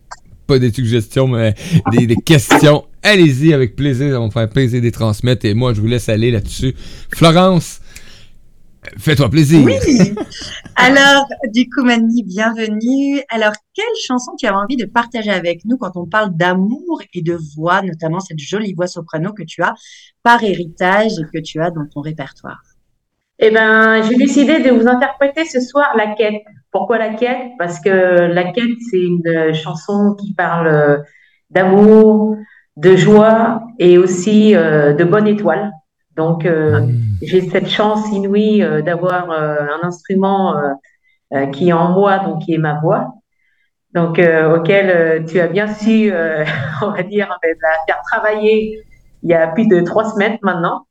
Pas 0.47 0.61
des 0.61 0.73
suggestions, 0.73 1.27
mais 1.27 1.55
des, 1.91 2.07
des 2.07 2.17
questions. 2.17 2.85
Allez-y 3.03 3.53
avec 3.53 3.75
plaisir. 3.75 4.13
Ça 4.13 4.21
va 4.21 4.27
me 4.27 4.31
faire 4.31 4.49
plaisir 4.49 4.79
de 4.79 4.85
les 4.85 4.93
transmettre. 4.93 5.45
Et 5.45 5.55
moi, 5.55 5.75
je 5.75 5.81
vous 5.81 5.89
laisse 5.89 6.09
aller 6.09 6.31
là-dessus. 6.31 6.75
Florence, 7.13 7.81
Fais-toi 8.99 9.31
plaisir. 9.31 9.65
Oui. 9.65 9.75
Alors, 10.77 11.27
du 11.55 11.69
coup, 11.71 11.85
Mani, 11.85 12.25
bienvenue. 12.25 13.21
Alors, 13.29 13.53
quelle 13.75 13.85
chanson 14.05 14.33
tu 14.37 14.47
avais 14.47 14.57
envie 14.57 14.77
de 14.77 14.87
partager 14.87 15.31
avec 15.31 15.65
nous 15.65 15.77
quand 15.77 15.97
on 15.97 16.07
parle 16.07 16.37
d'amour 16.37 17.01
et 17.15 17.23
de 17.23 17.39
voix, 17.57 17.83
notamment 17.83 18.19
cette 18.19 18.41
jolie 18.41 18.75
voix 18.75 18.89
soprano 18.89 19.33
que 19.33 19.45
tu 19.45 19.63
as 19.63 19.75
par 20.25 20.43
héritage 20.43 21.13
et 21.13 21.25
que 21.33 21.41
tu 21.41 21.61
as 21.61 21.71
dans 21.71 21.87
ton 21.87 22.01
répertoire? 22.01 22.61
Eh 23.39 23.51
bien, 23.51 24.03
j'ai 24.03 24.17
décidé 24.17 24.61
de 24.61 24.71
vous 24.71 24.89
interpréter 24.89 25.45
ce 25.45 25.61
soir 25.61 25.95
La 25.97 26.15
Quête. 26.15 26.43
Pourquoi 26.73 26.99
La 26.99 27.15
Quête? 27.15 27.53
Parce 27.59 27.79
que 27.81 27.89
La 27.89 28.53
Quête, 28.53 28.79
c'est 28.91 29.01
une 29.01 29.55
chanson 29.55 30.17
qui 30.19 30.35
parle 30.35 31.05
d'amour, 31.51 32.37
de 32.77 32.97
joie 32.97 33.63
et 33.79 33.99
aussi 33.99 34.55
euh, 34.55 34.93
de 34.93 35.05
bonne 35.05 35.27
étoile. 35.27 35.71
Donc, 36.17 36.47
euh, 36.47 36.81
ah. 36.83 36.87
J'ai 37.23 37.49
cette 37.49 37.69
chance 37.69 38.11
inouïe 38.11 38.63
euh, 38.63 38.83
d'avoir 38.83 39.31
euh, 39.31 39.57
un 39.61 39.87
instrument 39.87 40.55
qui 41.53 41.71
est 41.71 41.73
en 41.73 41.93
moi, 41.93 42.19
donc 42.19 42.43
qui 42.43 42.53
est 42.53 42.59
ma 42.59 42.79
voix, 42.79 43.15
donc 43.95 44.21
auquel 44.55 45.25
tu 45.25 45.41
as 45.41 45.47
bien 45.47 45.67
su, 45.67 46.13
on 46.83 46.91
va 46.91 47.03
dire, 47.05 47.27
la 47.43 47.49
faire 47.87 48.03
travailler 48.03 48.83
il 49.23 49.31
y 49.31 49.35
a 49.35 49.47
plus 49.47 49.67
de 49.67 49.81
trois 49.81 50.05
semaines 50.05 50.37
maintenant. 50.43 50.87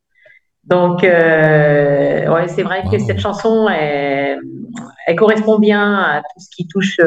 Donc, 0.64 1.04
ouais, 1.04 2.48
c'est 2.48 2.64
vrai 2.64 2.82
que 2.92 2.98
cette 2.98 3.20
chanson, 3.20 3.70
elle, 3.70 4.40
elle, 5.06 5.16
correspond 5.16 5.60
bien 5.60 6.00
à 6.00 6.22
tout 6.22 6.40
ce 6.40 6.50
qui 6.56 6.68
touche, 6.68 7.00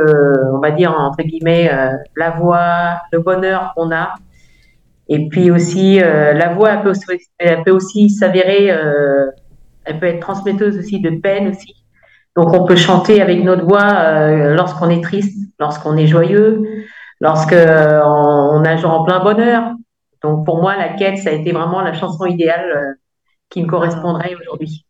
on 0.52 0.58
va 0.58 0.70
dire, 0.70 0.94
entre 0.96 1.24
guillemets, 1.24 1.68
la 2.14 2.30
voix, 2.30 3.00
le 3.10 3.18
bonheur 3.18 3.72
qu'on 3.74 3.90
a. 3.90 4.14
Et 5.09 5.29
puis 5.29 5.51
aussi, 5.51 6.01
euh, 6.01 6.33
la 6.33 6.55
voix, 6.55 6.73
elle 6.73 6.83
peut 6.83 6.90
aussi, 6.90 7.05
elle 7.38 7.62
peut 7.62 7.71
aussi 7.71 8.11
s'avérer, 8.11 8.71
euh, 8.71 9.31
elle 9.85 9.99
peut 9.99 10.07
être 10.07 10.21
transmetteuse 10.21 10.79
aussi 10.79 11.01
de 11.01 11.11
peine 11.11 11.49
aussi. 11.49 11.75
Donc, 12.37 12.53
on 12.53 12.64
peut 12.64 12.77
chanter 12.77 13.21
avec 13.21 13.45
notre 13.45 13.64
voix 13.64 13.93
euh, 13.93 14.55
lorsqu'on 14.55 14.90
est 14.90 15.03
triste, 15.03 15.38
lorsqu'on 15.61 15.97
est 15.97 16.07
joyeux, 16.07 16.62
lorsqu'on 17.21 17.57
on 17.57 18.64
a 18.64 18.77
genre 18.77 19.01
en 19.01 19.05
plein 19.05 19.23
bonheur. 19.23 19.73
Donc, 20.23 20.45
pour 20.47 20.61
moi, 20.61 20.77
la 20.77 20.95
quête, 20.95 21.19
ça 21.19 21.31
a 21.31 21.33
été 21.33 21.53
vraiment 21.53 21.83
la 21.83 21.93
chanson 21.93 22.25
idéale 22.25 22.97
qui 23.51 23.62
me 23.62 23.69
correspondraient 23.69 24.35
aujourd'hui. 24.35 24.87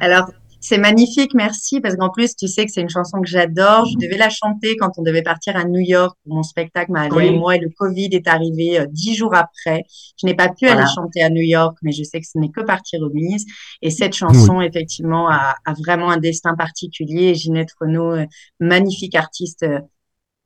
Alors, 0.00 0.28
c'est 0.62 0.78
magnifique, 0.78 1.34
merci, 1.34 1.80
parce 1.80 1.96
qu'en 1.96 2.08
plus, 2.08 2.36
tu 2.36 2.46
sais 2.46 2.64
que 2.64 2.70
c'est 2.70 2.80
une 2.80 2.88
chanson 2.88 3.20
que 3.20 3.26
j'adore. 3.26 3.84
Je 3.84 3.98
devais 3.98 4.16
la 4.16 4.30
chanter 4.30 4.76
quand 4.76 4.92
on 4.96 5.02
devait 5.02 5.22
partir 5.22 5.56
à 5.56 5.64
New 5.64 5.80
York 5.80 6.16
pour 6.22 6.36
mon 6.36 6.44
spectacle, 6.44 6.92
ma 6.92 7.08
et 7.08 7.30
moi, 7.32 7.56
et 7.56 7.58
le 7.58 7.68
Covid 7.68 8.10
est 8.12 8.28
arrivé 8.28 8.78
euh, 8.78 8.86
dix 8.88 9.16
jours 9.16 9.34
après. 9.34 9.84
Je 10.20 10.24
n'ai 10.24 10.34
pas 10.34 10.48
pu 10.48 10.68
aller 10.68 10.84
chanter 10.94 11.20
à 11.20 11.30
New 11.30 11.42
York, 11.42 11.76
mais 11.82 11.90
je 11.90 12.04
sais 12.04 12.20
que 12.20 12.26
ce 12.26 12.38
n'est 12.38 12.50
que 12.50 12.60
partie 12.60 12.96
remise. 12.96 13.44
Et 13.82 13.90
cette 13.90 14.14
chanson, 14.14 14.60
effectivement, 14.60 15.28
a, 15.28 15.56
vraiment 15.84 16.10
un 16.10 16.18
destin 16.18 16.54
particulier. 16.54 17.30
Et 17.30 17.34
Ginette 17.34 17.72
Renault, 17.80 18.12
euh, 18.12 18.26
magnifique 18.60 19.16
artiste, 19.16 19.64
euh, 19.64 19.80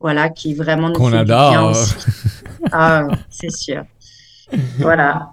voilà, 0.01 0.31
qui 0.31 0.55
vraiment 0.55 0.89
nous 0.89 0.95
Qu'on 0.95 1.13
adore. 1.13 1.77
ah, 2.73 3.07
c'est 3.29 3.55
sûr. 3.55 3.85
Voilà. 4.79 5.29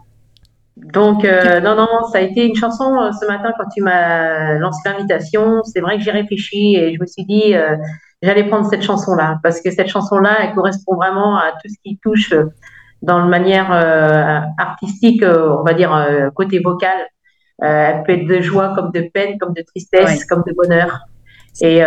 Donc, 0.78 1.24
euh, 1.24 1.60
non, 1.60 1.76
non, 1.76 1.88
ça 2.12 2.18
a 2.18 2.22
été 2.22 2.48
une 2.48 2.56
chanson 2.56 2.98
euh, 3.00 3.12
ce 3.12 3.28
matin 3.28 3.54
quand 3.58 3.70
tu 3.70 3.84
m'as 3.84 4.54
lancé 4.58 4.82
l'invitation. 4.86 5.62
C'est 5.64 5.82
vrai 5.82 5.98
que 5.98 6.04
j'ai 6.04 6.12
réfléchi 6.12 6.76
et 6.76 6.96
je 6.96 7.00
me 7.00 7.06
suis 7.06 7.26
dit, 7.26 7.54
euh, 7.56 7.78
j'allais 8.24 8.46
prendre 8.46 8.68
cette 8.68 8.82
chanson-là 8.82 9.40
parce 9.44 9.62
que 9.62 9.70
cette 9.70 9.88
chanson-là, 9.88 10.38
elle 10.42 10.56
correspond 10.56 10.96
vraiment 10.96 11.38
à 11.38 11.52
tout 11.52 11.70
ce 11.70 11.76
qui 11.84 12.00
touche 12.02 12.34
dans 13.04 13.20
la 13.20 13.26
manière 13.26 13.70
artistique, 14.58 15.24
on 15.26 15.62
va 15.64 15.74
dire 15.74 16.32
côté 16.36 16.60
vocal. 16.60 16.96
elle 17.60 18.02
peut 18.04 18.14
être 18.14 18.28
de 18.28 18.40
joie 18.40 18.74
comme 18.74 18.92
de 18.92 19.02
peine, 19.14 19.38
comme 19.38 19.54
de 19.54 19.62
tristesse, 19.62 20.24
comme 20.24 20.44
de 20.48 20.54
bonheur. 20.54 21.02
Et 21.62 21.82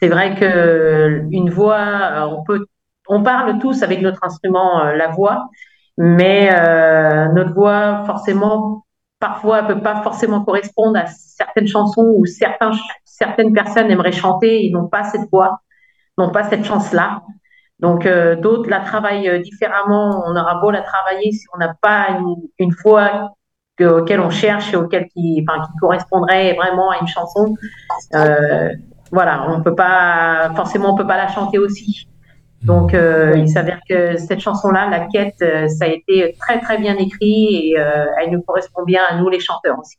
c'est 0.00 0.08
vrai 0.08 0.34
que 0.34 1.22
une 1.30 1.50
voix, 1.50 2.30
on 2.32 2.42
peut, 2.44 2.64
on 3.08 3.22
parle 3.22 3.58
tous 3.58 3.82
avec 3.82 4.00
notre 4.00 4.24
instrument, 4.24 4.84
la 4.84 5.08
voix 5.08 5.50
mais 5.98 6.50
euh, 6.52 7.28
notre 7.32 7.54
voix, 7.54 8.04
forcément, 8.06 8.84
parfois, 9.18 9.62
peut 9.62 9.80
pas 9.80 10.02
forcément 10.02 10.44
correspondre 10.44 10.98
à 10.98 11.06
certaines 11.06 11.66
chansons 11.66 12.14
où 12.16 12.26
certains, 12.26 12.72
certaines 13.04 13.52
personnes 13.52 13.90
aimeraient 13.90 14.12
chanter 14.12 14.66
et 14.66 14.70
n'ont 14.70 14.88
pas 14.88 15.04
cette 15.04 15.28
voix, 15.30 15.60
n'ont 16.18 16.30
pas 16.30 16.44
cette 16.44 16.64
chance-là. 16.64 17.22
Donc, 17.80 18.06
euh, 18.06 18.36
d'autres 18.36 18.70
la 18.70 18.80
travaillent 18.80 19.28
euh, 19.28 19.38
différemment. 19.38 20.24
On 20.26 20.36
aura 20.36 20.60
beau 20.60 20.70
la 20.70 20.82
travailler 20.82 21.32
si 21.32 21.44
on 21.54 21.58
n'a 21.58 21.74
pas 21.80 22.08
une, 22.18 22.36
une 22.58 22.74
voix 22.84 23.32
auquel 23.84 24.20
on 24.20 24.30
cherche 24.30 24.72
et 24.72 24.76
auquel 24.76 25.06
qui, 25.08 25.44
enfin, 25.46 25.62
qui 25.66 25.78
correspondrait 25.78 26.54
vraiment 26.54 26.90
à 26.90 26.98
une 26.98 27.06
chanson. 27.06 27.54
Euh, 28.14 28.70
voilà, 29.12 29.46
on 29.50 29.62
peut 29.62 29.74
pas 29.74 30.50
forcément 30.56 30.94
on 30.94 30.96
peut 30.96 31.06
pas 31.06 31.18
la 31.18 31.28
chanter 31.28 31.58
aussi. 31.58 32.08
Donc, 32.62 32.94
euh, 32.94 33.34
il 33.36 33.48
s'avère 33.48 33.80
que 33.88 34.16
cette 34.16 34.40
chanson-là, 34.40 34.88
La 34.90 35.06
Quête, 35.06 35.36
euh, 35.42 35.68
ça 35.68 35.84
a 35.84 35.88
été 35.88 36.34
très, 36.38 36.60
très 36.60 36.78
bien 36.78 36.96
écrit 36.96 37.70
et 37.70 37.78
euh, 37.78 38.06
elle 38.20 38.30
nous 38.30 38.42
correspond 38.42 38.82
bien 38.84 39.02
à 39.08 39.16
nous, 39.18 39.28
les 39.28 39.40
chanteurs 39.40 39.78
aussi. 39.78 39.96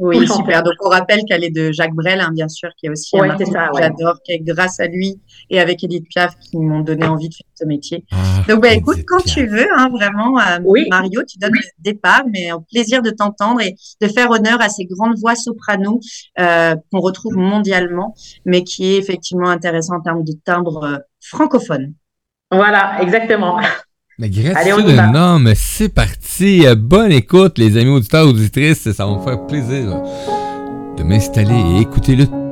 Oui, 0.00 0.28
super. 0.28 0.62
Donc, 0.62 0.74
on 0.84 0.90
rappelle 0.90 1.22
qu'elle 1.26 1.42
est 1.42 1.50
de 1.50 1.72
Jacques 1.72 1.94
Brel, 1.94 2.20
hein, 2.20 2.30
bien 2.32 2.46
sûr, 2.46 2.68
qui 2.78 2.86
est 2.86 2.88
aussi 2.88 3.18
un 3.18 3.30
artiste 3.30 3.52
que 3.52 3.78
j'adore, 3.78 4.18
qui 4.24 4.32
est 4.32 4.38
grâce 4.38 4.78
à 4.78 4.86
lui 4.86 5.20
et 5.50 5.58
avec 5.58 5.82
Edith 5.82 6.06
Piaf 6.08 6.36
qui 6.38 6.56
m'ont 6.56 6.80
donné 6.80 7.04
envie 7.04 7.28
de 7.28 7.34
faire 7.34 7.50
ce 7.54 7.64
métier. 7.64 8.04
Ah, 8.12 8.16
Donc, 8.48 8.62
bah, 8.62 8.72
écoute, 8.72 8.98
quand 9.04 9.24
tu 9.24 9.46
veux, 9.46 9.66
hein, 9.76 9.88
vraiment, 9.88 10.38
Mario, 10.88 11.22
tu 11.28 11.38
donnes 11.38 11.54
le 11.54 11.82
départ, 11.82 12.22
mais 12.32 12.52
au 12.52 12.60
plaisir 12.60 13.02
de 13.02 13.10
t'entendre 13.10 13.60
et 13.60 13.74
de 14.00 14.06
faire 14.06 14.30
honneur 14.30 14.60
à 14.60 14.68
ces 14.68 14.84
grandes 14.84 15.18
voix 15.18 15.34
soprano 15.34 15.98
qu'on 16.36 17.00
retrouve 17.00 17.36
mondialement, 17.36 18.14
mais 18.44 18.62
qui 18.62 18.92
est 18.92 18.98
effectivement 18.98 19.48
intéressant 19.48 19.96
en 19.96 20.00
termes 20.00 20.22
de 20.22 20.34
timbre 20.44 21.00
francophone. 21.30 21.94
Voilà, 22.50 23.02
exactement. 23.02 23.60
Mais 24.18 24.30
gratitude 24.30 25.00
non, 25.12 25.38
mais 25.38 25.54
c'est 25.54 25.88
parti. 25.90 26.64
Bonne 26.76 27.12
écoute, 27.12 27.58
les 27.58 27.76
amis 27.76 27.90
auditeurs, 27.90 28.26
auditrices. 28.26 28.90
Ça 28.90 29.06
va 29.06 29.16
me 29.16 29.22
faire 29.22 29.46
plaisir 29.46 30.02
de 30.96 31.02
m'installer 31.04 31.54
et 31.76 31.80
écouter 31.82 32.16
le 32.16 32.47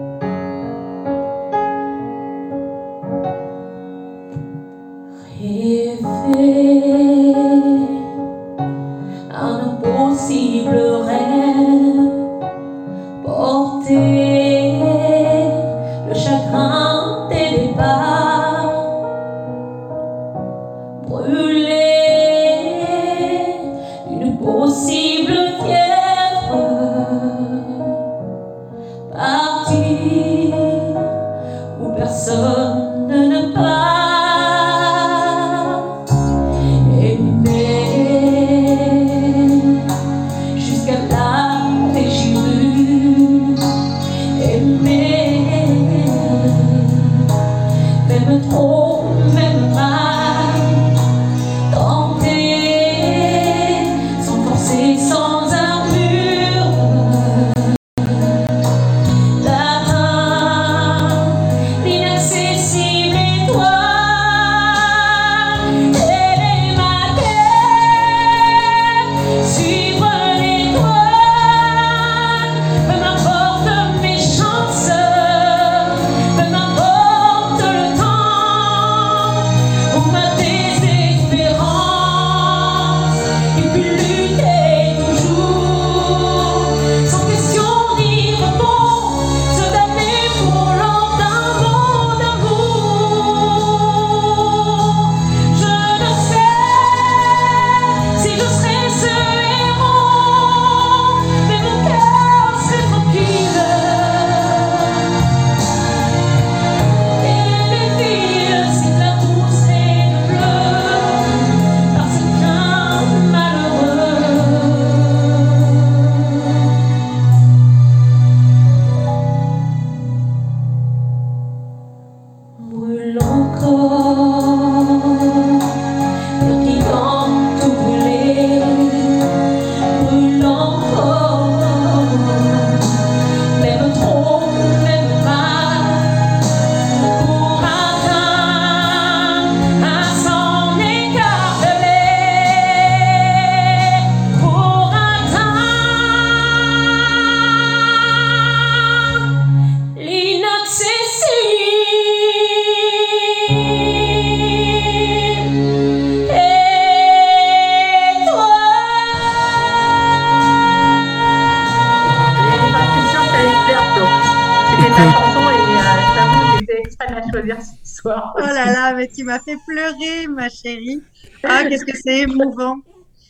Chérie. 170.62 171.02
Ah, 171.42 171.64
qu'est-ce 171.68 171.84
que 171.84 171.96
c'est 171.96 172.20
émouvant. 172.20 172.76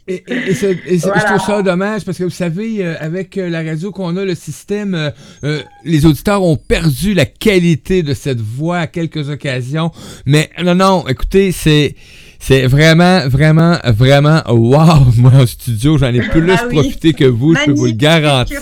Et, 0.09 0.23
je 0.29 1.25
trouve 1.27 1.41
ça 1.41 1.63
dommage 1.63 2.05
parce 2.05 2.17
que 2.17 2.25
vous 2.25 2.31
savez, 2.31 2.85
euh, 2.85 2.95
avec 3.01 3.37
euh, 3.37 3.49
la 3.49 3.65
radio 3.65 3.91
qu'on 3.91 4.17
a, 4.17 4.25
le 4.25 4.37
système, 4.37 5.13
euh, 5.43 5.63
les 5.85 6.07
auditeurs 6.07 6.45
ont 6.45 6.57
perdu 6.57 7.13
la 7.13 7.27
qualité 7.27 8.05
de 8.05 8.15
cette 8.15 8.41
voix 8.41 8.79
à 8.79 8.87
quelques 8.87 9.31
occasions. 9.31 9.91
Mais 10.25 10.51
non, 10.63 10.75
non, 10.75 11.09
écoutez, 11.09 11.53
c'est. 11.53 11.95
C'est 12.39 12.67
vraiment, 12.67 13.27
vraiment, 13.29 13.79
vraiment 13.87 14.43
wow! 14.47 15.07
Moi, 15.17 15.33
en 15.35 15.47
studio, 15.47 15.97
j'en 15.97 16.13
ai 16.13 16.21
plus 16.21 16.49
ah 16.53 16.67
profité 16.71 17.15
que 17.15 17.25
vous, 17.25 17.57
je 17.57 17.65
peux 17.65 17.73
vous 17.73 17.87
le 17.87 17.93
garantir. 17.93 18.61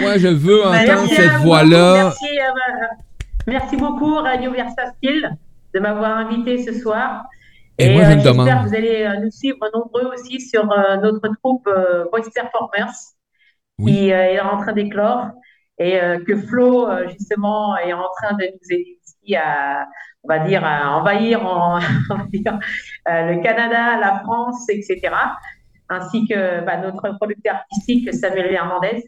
Moi, 0.00 0.18
je 0.18 0.28
veux 0.28 0.64
entendre 0.64 1.08
cette 1.08 1.42
voix-là. 1.42 2.04
Merci, 2.04 2.38
merci, 3.48 3.76
beaucoup, 3.76 4.14
Radio 4.14 4.52
Versatile, 4.52 5.36
de 5.74 5.80
m'avoir 5.80 6.16
invité 6.18 6.62
ce 6.62 6.72
soir. 6.72 7.24
Et, 7.78 7.92
moi, 7.92 8.04
je 8.04 8.10
euh, 8.10 8.20
J'espère 8.22 8.62
que 8.62 8.68
vous 8.68 8.74
allez 8.74 9.02
euh, 9.02 9.20
nous 9.20 9.30
suivre 9.30 9.58
nombreux 9.74 10.12
aussi 10.14 10.40
sur 10.40 10.70
euh, 10.70 10.96
notre 10.98 11.28
troupe 11.42 11.68
Voice 12.12 12.30
Performers, 12.32 12.92
qui 13.84 14.10
est 14.10 14.40
en 14.40 14.58
train 14.58 14.72
d'éclore 14.72 15.30
et 15.78 15.98
que 16.24 16.36
Flo, 16.36 16.88
justement, 17.08 17.76
est 17.76 17.92
en 17.92 18.06
train 18.16 18.36
de 18.36 18.44
nous 18.44 18.70
aider 18.70 19.00
ici 19.04 19.34
à, 19.34 19.88
on 20.22 20.28
va 20.28 20.38
dire, 20.38 20.64
à 20.64 20.96
envahir 20.96 21.40
le 23.06 23.42
Canada, 23.42 23.98
la 23.98 24.20
France, 24.20 24.68
etc. 24.68 25.00
Ainsi 25.88 26.28
que 26.28 26.64
bah, 26.64 26.76
notre 26.76 27.16
producteur 27.16 27.56
artistique 27.56 28.14
Samuel 28.14 28.54
Hernandez. 28.54 29.04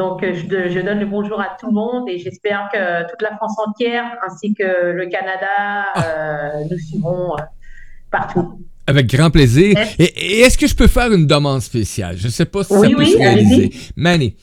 Donc, 0.00 0.24
je, 0.24 0.70
je, 0.70 0.80
donne 0.80 0.98
le 0.98 1.04
bonjour 1.04 1.38
à 1.42 1.54
tout 1.60 1.66
le 1.66 1.74
monde 1.74 2.08
et 2.08 2.18
j'espère 2.18 2.70
que 2.72 3.06
toute 3.10 3.20
la 3.20 3.36
France 3.36 3.54
entière, 3.58 4.04
ainsi 4.26 4.54
que 4.54 4.92
le 4.92 5.06
Canada, 5.10 6.62
nous 6.70 6.78
suivront 6.78 7.36
partout. 8.10 8.64
Avec 8.86 9.08
grand 9.08 9.30
plaisir. 9.30 9.76
Et, 9.98 10.40
est-ce 10.40 10.56
que 10.56 10.66
je 10.66 10.74
peux 10.74 10.86
faire 10.86 11.12
une 11.12 11.26
demande 11.26 11.60
spéciale? 11.60 12.16
Je 12.16 12.28
ne 12.28 12.32
sais 12.32 12.46
pas 12.46 12.64
si 12.64 12.72
ça 12.72 12.80
peut 12.80 13.04
se 13.04 13.18
réaliser. 13.18 13.72
Manny, 13.94 14.36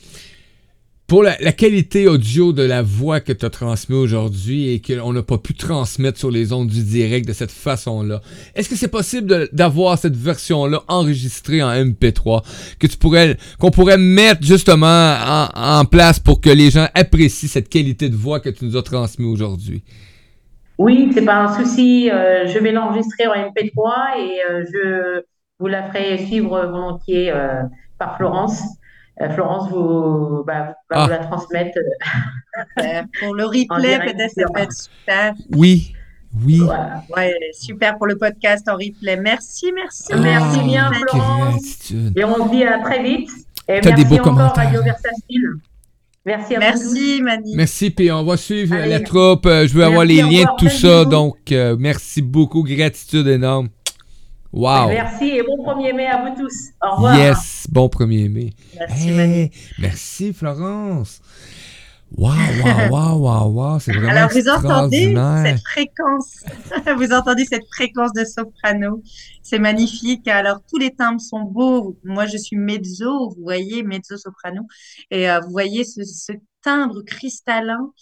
pour 1.08 1.22
la, 1.22 1.34
qualité 1.52 2.06
audio 2.06 2.52
de 2.52 2.62
la 2.62 2.82
voix 2.82 3.20
que 3.20 3.32
tu 3.32 3.44
as 3.46 3.50
transmise 3.50 3.98
aujourd'hui 3.98 4.74
et 4.74 4.80
qu'on 4.80 5.14
n'a 5.14 5.22
pas 5.22 5.38
pu 5.38 5.54
transmettre 5.54 6.18
sur 6.18 6.30
les 6.30 6.52
ondes 6.52 6.68
du 6.68 6.84
direct 6.84 7.26
de 7.26 7.32
cette 7.32 7.50
façon-là, 7.50 8.20
est-ce 8.54 8.68
que 8.68 8.76
c'est 8.76 8.90
possible 8.90 9.48
d'avoir 9.52 9.96
cette 9.96 10.14
version-là 10.14 10.82
enregistrée 10.86 11.62
en 11.62 11.70
MP3 11.70 12.44
que 12.78 12.86
tu 12.86 12.98
pourrais, 12.98 13.38
qu'on 13.58 13.70
pourrait 13.70 13.96
mettre 13.96 14.42
justement 14.42 14.86
en, 14.86 15.48
en 15.54 15.84
place 15.86 16.20
pour 16.20 16.42
que 16.42 16.50
les 16.50 16.70
gens 16.70 16.86
apprécient 16.94 17.48
cette 17.48 17.70
qualité 17.70 18.10
de 18.10 18.16
voix 18.16 18.38
que 18.38 18.50
tu 18.50 18.66
nous 18.66 18.76
as 18.76 18.82
transmise 18.82 19.26
aujourd'hui? 19.26 19.82
Oui, 20.76 21.10
c'est 21.12 21.24
pas 21.24 21.36
un 21.36 21.48
souci. 21.48 22.10
Euh, 22.10 22.46
je 22.46 22.58
vais 22.58 22.70
l'enregistrer 22.70 23.26
en 23.26 23.32
MP3 23.32 24.18
et 24.18 24.40
euh, 24.48 24.64
je 24.72 25.22
vous 25.58 25.66
la 25.66 25.84
ferai 25.84 26.18
suivre 26.18 26.66
volontiers 26.66 27.32
euh, 27.32 27.62
par 27.98 28.16
Florence. 28.16 28.62
Florence 29.34 29.70
vous, 29.70 30.44
bah, 30.46 30.74
va 30.90 31.06
vous 31.06 31.06
ah. 31.06 31.08
la 31.08 31.18
transmettre. 31.18 31.78
pour 33.20 33.34
le 33.34 33.44
replay, 33.44 33.98
peut-être 33.98 34.32
ça 34.32 34.44
peut 34.52 34.60
être 34.60 34.72
super. 34.72 35.34
Oui, 35.56 35.92
oui. 36.44 36.60
Ouais, 37.16 37.34
super 37.52 37.96
pour 37.96 38.06
le 38.06 38.16
podcast 38.16 38.68
en 38.68 38.74
replay. 38.74 39.16
Merci, 39.16 39.72
merci. 39.74 40.12
merci 40.14 40.60
bien, 40.62 40.90
Florence. 40.92 41.92
Et 42.16 42.24
on 42.24 42.46
se 42.46 42.50
dit 42.50 42.64
à 42.64 42.78
très 42.78 43.02
vite. 43.02 43.30
Et 43.68 43.80
merci 43.84 43.94
des 43.94 44.04
beaux 44.04 44.14
encore, 44.14 44.34
commentaires. 44.34 44.64
Radio 44.64 44.82
Versatile. 44.82 45.52
Merci 46.24 46.56
à 46.56 46.58
Merci, 46.58 47.22
Mani. 47.22 47.56
Merci, 47.56 47.90
puis 47.90 48.12
on 48.12 48.24
va 48.24 48.36
suivre 48.36 48.76
la 48.76 49.00
troupe. 49.00 49.46
Euh, 49.46 49.66
je 49.66 49.72
veux 49.72 49.84
avoir 49.84 50.04
les 50.04 50.22
liens 50.22 50.44
de 50.44 50.56
tout 50.58 50.68
ça. 50.68 51.04
Donc, 51.04 51.52
euh, 51.52 51.76
merci 51.78 52.20
beaucoup. 52.20 52.62
Gratitude 52.62 53.26
énorme. 53.26 53.68
Wow. 54.52 54.88
Merci 54.88 55.24
et 55.26 55.42
bon 55.42 55.62
1er 55.62 55.94
mai 55.94 56.06
à 56.06 56.24
vous 56.24 56.42
tous. 56.42 56.70
Au 56.82 56.94
revoir. 56.94 57.16
Yes, 57.18 57.66
bon 57.70 57.88
1er 57.88 58.28
mai. 58.28 58.50
Merci. 58.78 59.50
Merci, 59.78 60.32
Florence. 60.32 61.20
Waouh, 62.16 62.34
waouh, 62.64 62.90
waouh, 62.90 63.18
waouh, 63.20 63.52
wow, 63.52 63.78
c'est 63.78 63.92
vraiment 63.92 64.08
Alors, 64.08 64.30
vous 64.30 64.48
entendez 64.48 65.14
cette 65.44 65.60
fréquence, 65.60 66.42
vous 66.96 67.12
entendez 67.12 67.44
cette 67.44 67.66
fréquence 67.74 68.12
de 68.14 68.24
soprano, 68.24 69.02
c'est 69.42 69.58
magnifique. 69.58 70.26
Alors, 70.26 70.60
tous 70.66 70.78
les 70.78 70.90
timbres 70.94 71.20
sont 71.20 71.42
beaux. 71.42 71.98
Moi, 72.04 72.24
je 72.24 72.38
suis 72.38 72.56
mezzo, 72.56 73.28
vous 73.30 73.42
voyez, 73.42 73.82
mezzo-soprano, 73.82 74.62
et 75.10 75.28
euh, 75.28 75.40
vous 75.40 75.50
voyez 75.50 75.84
ce, 75.84 76.02
ce 76.02 76.32
timbre 76.62 77.02
cristallin 77.02 77.92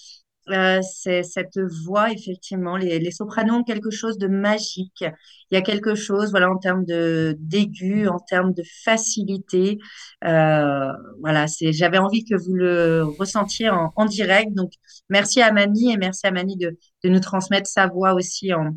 euh, 0.50 0.80
c'est 0.82 1.22
cette 1.22 1.58
voix, 1.84 2.10
effectivement. 2.12 2.76
Les, 2.76 2.98
les, 2.98 3.10
sopranos 3.10 3.56
ont 3.56 3.62
quelque 3.64 3.90
chose 3.90 4.18
de 4.18 4.28
magique. 4.28 5.04
Il 5.50 5.54
y 5.54 5.56
a 5.56 5.62
quelque 5.62 5.94
chose, 5.94 6.30
voilà, 6.30 6.50
en 6.50 6.58
termes 6.58 6.84
de 6.84 7.36
d'aigu, 7.40 8.08
en 8.08 8.18
termes 8.18 8.52
de 8.52 8.62
facilité. 8.84 9.78
Euh, 10.24 10.92
voilà, 11.20 11.46
c'est. 11.48 11.72
J'avais 11.72 11.98
envie 11.98 12.24
que 12.24 12.36
vous 12.36 12.54
le 12.54 13.04
ressentiez 13.18 13.70
en, 13.70 13.92
en, 13.96 14.04
direct. 14.04 14.52
Donc, 14.54 14.72
merci 15.08 15.42
à 15.42 15.52
Mani 15.52 15.92
et 15.92 15.96
merci 15.96 16.26
à 16.26 16.30
Mani 16.30 16.56
de, 16.56 16.78
de 17.04 17.08
nous 17.08 17.20
transmettre 17.20 17.68
sa 17.68 17.88
voix 17.88 18.14
aussi 18.14 18.52
en, 18.54 18.70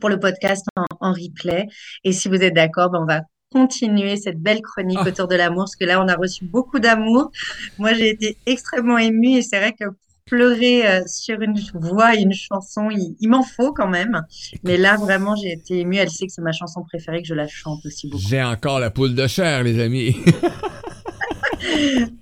pour 0.00 0.08
le 0.10 0.18
podcast 0.18 0.66
en, 0.76 0.84
en 1.00 1.12
replay. 1.12 1.66
Et 2.04 2.12
si 2.12 2.28
vous 2.28 2.42
êtes 2.42 2.54
d'accord, 2.54 2.90
ben 2.90 3.00
on 3.02 3.06
va 3.06 3.22
continuer 3.54 4.16
cette 4.16 4.40
belle 4.40 4.60
chronique 4.62 4.98
ah. 5.00 5.08
autour 5.08 5.28
de 5.28 5.36
l'amour, 5.36 5.64
parce 5.64 5.76
que 5.76 5.84
là, 5.84 6.02
on 6.02 6.08
a 6.08 6.16
reçu 6.16 6.44
beaucoup 6.44 6.80
d'amour. 6.80 7.30
Moi, 7.78 7.94
j'ai 7.94 8.10
été 8.10 8.36
extrêmement 8.46 8.98
émue 8.98 9.36
et 9.36 9.42
c'est 9.42 9.58
vrai 9.58 9.72
que 9.72 9.84
pleurer 10.26 10.86
euh, 10.86 11.02
sur 11.06 11.40
une 11.40 11.58
voix 11.74 12.14
et 12.14 12.20
une 12.20 12.32
chanson, 12.32 12.88
il, 12.90 13.28
m'en 13.28 13.42
faut 13.42 13.72
quand 13.72 13.88
même. 13.88 14.22
Mais 14.62 14.76
là, 14.76 14.96
vraiment, 14.96 15.36
j'ai 15.36 15.52
été 15.52 15.80
émue. 15.80 15.96
Elle 15.96 16.10
sait 16.10 16.26
que 16.26 16.32
c'est 16.32 16.42
ma 16.42 16.52
chanson 16.52 16.82
préférée, 16.82 17.22
que 17.22 17.28
je 17.28 17.34
la 17.34 17.48
chante 17.48 17.84
aussi 17.84 18.08
beaucoup. 18.08 18.24
J'ai 18.26 18.42
encore 18.42 18.80
la 18.80 18.90
poule 18.90 19.14
de 19.14 19.26
chair, 19.26 19.62
les 19.62 19.80
amis. 19.80 20.16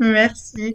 Merci. 0.01 0.75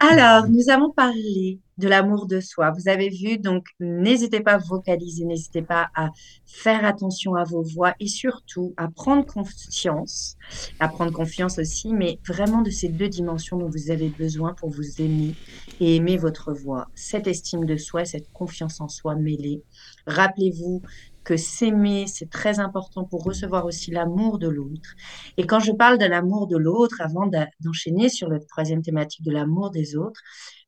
Alors, 0.00 0.48
nous 0.48 0.70
avons 0.70 0.90
parlé 0.90 1.60
de 1.78 1.88
l'amour 1.88 2.26
de 2.26 2.40
soi. 2.40 2.70
Vous 2.70 2.88
avez 2.88 3.10
vu, 3.10 3.38
donc 3.38 3.66
n'hésitez 3.80 4.40
pas 4.40 4.54
à 4.54 4.58
vocaliser, 4.58 5.24
n'hésitez 5.24 5.62
pas 5.62 5.88
à 5.94 6.10
faire 6.46 6.84
attention 6.84 7.34
à 7.34 7.44
vos 7.44 7.62
voix 7.62 7.94
et 8.00 8.08
surtout 8.08 8.72
à 8.76 8.88
prendre 8.88 9.26
confiance, 9.26 10.36
à 10.80 10.88
prendre 10.88 11.12
confiance 11.12 11.58
aussi, 11.58 11.92
mais 11.92 12.18
vraiment 12.26 12.62
de 12.62 12.70
ces 12.70 12.88
deux 12.88 13.08
dimensions 13.08 13.58
dont 13.58 13.68
vous 13.68 13.90
avez 13.90 14.08
besoin 14.08 14.54
pour 14.54 14.70
vous 14.70 15.02
aimer 15.02 15.34
et 15.80 15.96
aimer 15.96 16.16
votre 16.16 16.52
voix. 16.52 16.88
Cette 16.94 17.26
estime 17.26 17.66
de 17.66 17.76
soi, 17.76 18.04
cette 18.04 18.32
confiance 18.32 18.80
en 18.80 18.88
soi 18.88 19.14
mêlée. 19.14 19.62
Rappelez-vous 20.06 20.82
que 21.26 21.36
s'aimer, 21.36 22.06
c'est 22.06 22.30
très 22.30 22.60
important 22.60 23.04
pour 23.04 23.24
recevoir 23.24 23.66
aussi 23.66 23.90
l'amour 23.90 24.38
de 24.38 24.48
l'autre. 24.48 24.94
Et 25.36 25.44
quand 25.44 25.58
je 25.58 25.72
parle 25.72 25.98
de 25.98 26.06
l'amour 26.06 26.46
de 26.46 26.56
l'autre, 26.56 27.00
avant 27.00 27.28
d'enchaîner 27.60 28.08
sur 28.08 28.28
la 28.28 28.38
troisième 28.38 28.80
thématique 28.80 29.24
de 29.24 29.32
l'amour 29.32 29.70
des 29.70 29.96
autres, 29.96 30.20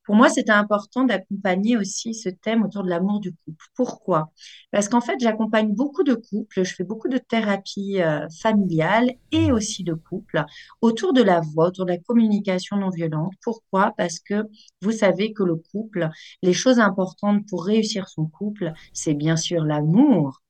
pour 0.08 0.16
moi, 0.16 0.30
c'était 0.30 0.52
important 0.52 1.04
d'accompagner 1.04 1.76
aussi 1.76 2.14
ce 2.14 2.30
thème 2.30 2.64
autour 2.64 2.82
de 2.82 2.88
l'amour 2.88 3.20
du 3.20 3.34
couple. 3.44 3.66
Pourquoi? 3.76 4.32
Parce 4.72 4.88
qu'en 4.88 5.02
fait, 5.02 5.16
j'accompagne 5.20 5.74
beaucoup 5.74 6.02
de 6.02 6.14
couples, 6.14 6.64
je 6.64 6.74
fais 6.74 6.82
beaucoup 6.82 7.08
de 7.08 7.18
thérapie 7.18 8.00
euh, 8.00 8.26
familiale 8.40 9.12
et 9.32 9.52
aussi 9.52 9.84
de 9.84 9.92
couples 9.92 10.44
autour 10.80 11.12
de 11.12 11.22
la 11.22 11.40
voix, 11.40 11.68
autour 11.68 11.84
de 11.84 11.92
la 11.92 11.98
communication 11.98 12.78
non 12.78 12.88
violente. 12.88 13.34
Pourquoi? 13.42 13.92
Parce 13.98 14.18
que 14.18 14.46
vous 14.80 14.92
savez 14.92 15.34
que 15.34 15.42
le 15.42 15.56
couple, 15.56 16.08
les 16.42 16.54
choses 16.54 16.80
importantes 16.80 17.46
pour 17.46 17.66
réussir 17.66 18.08
son 18.08 18.26
couple, 18.26 18.72
c'est 18.94 19.14
bien 19.14 19.36
sûr 19.36 19.62
l'amour, 19.62 20.40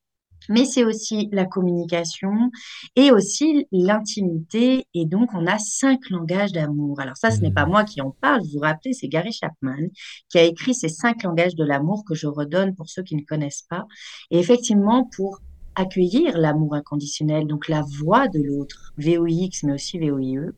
mais 0.49 0.65
c'est 0.65 0.85
aussi 0.85 1.29
la 1.33 1.45
communication 1.45 2.51
et 2.97 3.11
aussi 3.11 3.67
l'intimité. 3.73 4.87
Et 4.95 5.07
donc, 5.07 5.31
on 5.35 5.47
a 5.47 5.59
cinq 5.59 6.11
langages 6.11 6.53
d'amour. 6.53 7.01
Alors 7.01 7.17
ça, 7.17 7.31
ce 7.31 7.41
n'est 7.41 7.53
pas 7.53 7.67
mmh. 7.67 7.71
moi 7.71 7.85
qui 7.85 8.01
en 8.01 8.11
parle. 8.11 8.43
Vous 8.43 8.55
vous 8.55 8.61
rappelez, 8.61 8.93
c'est 8.93 9.09
Gary 9.09 9.33
Chapman 9.33 9.89
qui 10.29 10.39
a 10.39 10.43
écrit 10.43 10.75
ces 10.75 10.89
cinq 10.89 11.23
langages 11.23 11.55
de 11.55 11.65
l'amour 11.65 12.05
que 12.07 12.15
je 12.15 12.27
redonne 12.27 12.75
pour 12.75 12.89
ceux 12.89 13.03
qui 13.03 13.17
ne 13.17 13.23
connaissent 13.23 13.67
pas. 13.69 13.87
Et 14.31 14.39
effectivement, 14.39 15.09
pour 15.15 15.41
accueillir 15.75 16.37
l'amour 16.37 16.75
inconditionnel, 16.75 17.47
donc 17.47 17.69
la 17.69 17.83
voix 17.83 18.27
de 18.27 18.41
l'autre, 18.43 18.93
VOIX, 18.99 19.63
mais 19.63 19.75
aussi 19.75 19.99
VOIE, 19.99 20.51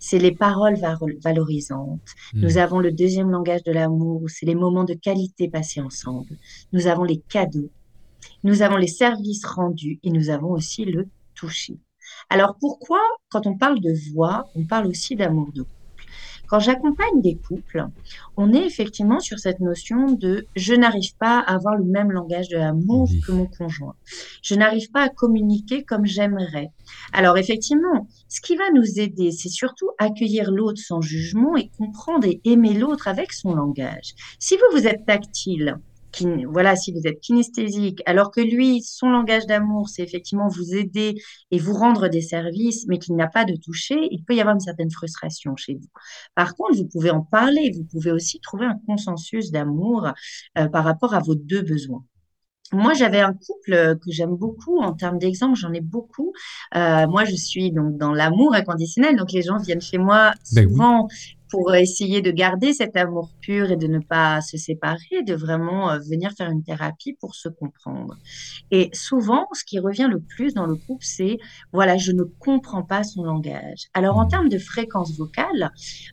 c'est 0.00 0.18
les 0.18 0.32
paroles 0.32 0.76
valorisantes. 1.22 2.00
Mmh. 2.32 2.40
Nous 2.40 2.58
avons 2.58 2.80
le 2.80 2.90
deuxième 2.90 3.30
langage 3.30 3.62
de 3.62 3.70
l'amour, 3.70 4.22
c'est 4.26 4.46
les 4.46 4.56
moments 4.56 4.84
de 4.84 4.94
qualité 4.94 5.48
passés 5.48 5.80
ensemble. 5.80 6.36
Nous 6.72 6.88
avons 6.88 7.04
les 7.04 7.18
cadeaux 7.18 7.70
nous 8.42 8.62
avons 8.62 8.76
les 8.76 8.88
services 8.88 9.44
rendus 9.44 9.98
et 10.02 10.10
nous 10.10 10.30
avons 10.30 10.50
aussi 10.50 10.84
le 10.84 11.08
toucher. 11.34 11.78
Alors 12.30 12.56
pourquoi, 12.60 13.00
quand 13.30 13.46
on 13.46 13.56
parle 13.56 13.80
de 13.80 13.92
voix, 14.12 14.44
on 14.54 14.64
parle 14.64 14.86
aussi 14.86 15.16
d'amour 15.16 15.52
de 15.52 15.62
couple? 15.62 15.74
Quand 16.46 16.60
j'accompagne 16.60 17.22
des 17.22 17.36
couples, 17.36 17.86
on 18.36 18.52
est 18.52 18.66
effectivement 18.66 19.18
sur 19.18 19.38
cette 19.38 19.60
notion 19.60 20.12
de 20.12 20.46
je 20.54 20.74
n'arrive 20.74 21.16
pas 21.16 21.38
à 21.40 21.54
avoir 21.54 21.74
le 21.74 21.84
même 21.84 22.12
langage 22.12 22.48
de 22.48 22.58
l'amour 22.58 23.08
que 23.26 23.32
mon 23.32 23.46
conjoint. 23.46 23.96
Je 24.42 24.54
n'arrive 24.54 24.90
pas 24.90 25.04
à 25.04 25.08
communiquer 25.08 25.84
comme 25.84 26.04
j'aimerais. 26.04 26.68
Alors 27.12 27.38
effectivement, 27.38 28.08
ce 28.28 28.42
qui 28.42 28.56
va 28.56 28.70
nous 28.74 29.00
aider, 29.00 29.30
c'est 29.30 29.48
surtout 29.48 29.88
accueillir 29.98 30.50
l'autre 30.50 30.80
sans 30.80 31.00
jugement 31.00 31.56
et 31.56 31.70
comprendre 31.78 32.26
et 32.26 32.40
aimer 32.44 32.74
l'autre 32.74 33.08
avec 33.08 33.32
son 33.32 33.54
langage. 33.54 34.14
Si 34.38 34.56
vous, 34.56 34.78
vous 34.78 34.86
êtes 34.86 35.06
tactile, 35.06 35.78
voilà, 36.50 36.76
si 36.76 36.92
vous 36.92 37.06
êtes 37.06 37.20
kinesthésique, 37.20 38.02
alors 38.06 38.30
que 38.30 38.40
lui, 38.40 38.82
son 38.82 39.10
langage 39.10 39.46
d'amour, 39.46 39.88
c'est 39.88 40.02
effectivement 40.02 40.48
vous 40.48 40.74
aider 40.74 41.14
et 41.50 41.58
vous 41.58 41.74
rendre 41.74 42.08
des 42.08 42.20
services, 42.20 42.86
mais 42.88 42.98
qu'il 42.98 43.16
n'a 43.16 43.28
pas 43.28 43.44
de 43.44 43.56
toucher, 43.56 43.96
il 44.10 44.24
peut 44.24 44.34
y 44.34 44.40
avoir 44.40 44.54
une 44.54 44.60
certaine 44.60 44.90
frustration 44.90 45.56
chez 45.56 45.74
vous. 45.74 45.88
Par 46.34 46.54
contre, 46.54 46.76
vous 46.76 46.86
pouvez 46.86 47.10
en 47.10 47.22
parler, 47.22 47.72
vous 47.74 47.84
pouvez 47.84 48.12
aussi 48.12 48.40
trouver 48.40 48.66
un 48.66 48.78
consensus 48.86 49.50
d'amour 49.50 50.08
euh, 50.58 50.68
par 50.68 50.84
rapport 50.84 51.14
à 51.14 51.20
vos 51.20 51.34
deux 51.34 51.62
besoins. 51.62 52.04
Moi, 52.72 52.94
j'avais 52.94 53.20
un 53.20 53.34
couple 53.34 53.98
que 53.98 54.10
j'aime 54.10 54.34
beaucoup 54.34 54.80
en 54.80 54.94
termes 54.94 55.18
d'exemple, 55.18 55.56
j'en 55.56 55.72
ai 55.72 55.80
beaucoup. 55.80 56.32
Euh, 56.74 57.06
moi, 57.06 57.24
je 57.24 57.36
suis 57.36 57.70
donc 57.70 57.98
dans 57.98 58.12
l'amour 58.12 58.54
inconditionnel, 58.54 59.16
donc 59.16 59.32
les 59.32 59.42
gens 59.42 59.58
viennent 59.58 59.80
chez 59.80 59.98
moi 59.98 60.32
Ben 60.52 60.66
oui. 60.66 60.76
Pour 61.50 61.74
essayer 61.74 62.22
de 62.22 62.30
garder 62.30 62.72
cet 62.72 62.96
amour 62.96 63.30
pur 63.40 63.70
et 63.70 63.76
de 63.76 63.86
ne 63.86 64.00
pas 64.00 64.40
se 64.40 64.56
séparer, 64.56 65.22
de 65.26 65.34
vraiment 65.34 65.90
euh, 65.90 65.98
venir 66.10 66.32
faire 66.36 66.50
une 66.50 66.64
thérapie 66.64 67.14
pour 67.20 67.34
se 67.34 67.48
comprendre. 67.48 68.16
Et 68.70 68.90
souvent, 68.92 69.46
ce 69.52 69.64
qui 69.64 69.78
revient 69.78 70.08
le 70.10 70.20
plus 70.20 70.54
dans 70.54 70.66
le 70.66 70.76
couple, 70.76 71.04
c'est, 71.04 71.38
voilà, 71.72 71.96
je 71.96 72.12
ne 72.12 72.24
comprends 72.38 72.82
pas 72.82 73.04
son 73.04 73.22
langage. 73.24 73.84
Alors, 73.94 74.16
en 74.18 74.24
Mhm. 74.24 74.28
termes 74.28 74.48
de 74.48 74.58
fréquence 74.58 75.16
vocale, 75.18 75.70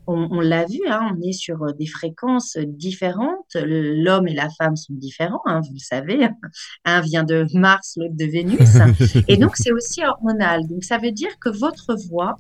on, 0.08 0.28
on 0.32 0.40
l'a 0.42 0.66
vu, 0.66 0.80
hein, 0.90 1.16
on 1.18 1.22
est 1.22 1.34
sur 1.34 1.64
euh, 1.64 1.72
des 1.80 1.88
fréquences 1.88 2.58
différentes. 2.58 3.56
L'homme 3.56 4.28
et 4.28 4.34
la 4.34 4.50
femme 4.50 4.76
sont 4.76 4.94
différents, 4.94 5.42
hein, 5.46 5.62
vous 5.62 5.74
le 5.74 5.80
savez. 5.80 6.28
Un 6.86 7.02
vient 7.02 7.24
de 7.24 7.46
Mars, 7.54 7.94
l'autre 7.98 8.16
de 8.16 8.26
Vénus. 8.26 8.60
Et 9.28 9.38
donc, 9.38 9.56
c'est 9.56 9.72
aussi 9.72 10.04
hormonal. 10.06 10.68
Donc, 10.68 10.84
ça 10.84 10.98
veut 10.98 11.12
dire 11.12 11.32
que 11.40 11.50
votre 11.50 11.96
voix, 12.10 12.36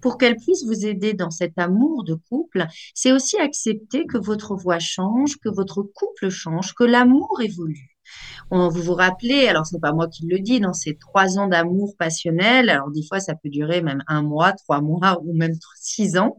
pour 0.00 0.18
qu'elle 0.18 0.36
puisse 0.36 0.64
vous 0.64 0.86
aider 0.86 1.14
dans 1.14 1.30
cet 1.30 1.58
amour 1.58 2.04
de 2.04 2.14
couple, 2.14 2.66
c'est 2.94 3.12
aussi 3.12 3.38
accepter 3.38 4.06
que 4.06 4.18
votre 4.18 4.54
voix 4.54 4.78
change, 4.78 5.36
que 5.36 5.48
votre 5.48 5.82
couple 5.82 6.28
change, 6.28 6.74
que 6.74 6.84
l'amour 6.84 7.40
évolue. 7.42 7.90
On, 8.50 8.68
vous 8.68 8.82
vous 8.82 8.94
rappelez, 8.94 9.46
alors 9.46 9.66
c'est 9.66 9.80
pas 9.80 9.92
moi 9.92 10.08
qui 10.08 10.26
le 10.26 10.40
dis, 10.40 10.60
dans 10.60 10.72
ces 10.72 10.96
trois 10.96 11.38
ans 11.38 11.46
d'amour 11.46 11.94
passionnel, 11.96 12.68
alors 12.68 12.90
des 12.90 13.02
fois 13.06 13.20
ça 13.20 13.34
peut 13.34 13.48
durer 13.48 13.82
même 13.82 14.02
un 14.08 14.22
mois, 14.22 14.52
trois 14.52 14.80
mois 14.80 15.20
ou 15.24 15.32
même 15.34 15.54
six 15.80 16.16
ans. 16.18 16.36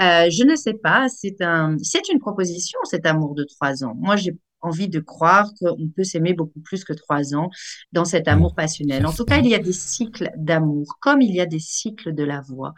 Euh, 0.00 0.28
je 0.30 0.44
ne 0.44 0.56
sais 0.56 0.74
pas, 0.74 1.08
c'est 1.08 1.40
un, 1.40 1.76
c'est 1.82 2.08
une 2.08 2.18
proposition 2.18 2.78
cet 2.84 3.06
amour 3.06 3.34
de 3.34 3.44
trois 3.44 3.84
ans. 3.84 3.94
Moi 3.96 4.16
j'ai 4.16 4.36
envie 4.64 4.88
de 4.88 5.00
croire 5.00 5.52
qu'on 5.60 5.88
peut 5.94 6.04
s'aimer 6.04 6.32
beaucoup 6.32 6.60
plus 6.60 6.84
que 6.84 6.92
trois 6.92 7.34
ans 7.34 7.50
dans 7.92 8.04
cet 8.04 8.28
amour 8.28 8.54
passionnel. 8.54 9.06
En 9.06 9.12
tout 9.12 9.24
cas, 9.24 9.38
il 9.38 9.46
y 9.46 9.54
a 9.54 9.58
des 9.58 9.72
cycles 9.72 10.30
d'amour, 10.36 10.96
comme 11.00 11.20
il 11.20 11.34
y 11.34 11.40
a 11.40 11.46
des 11.46 11.60
cycles 11.60 12.14
de 12.14 12.24
la 12.24 12.40
voix. 12.40 12.74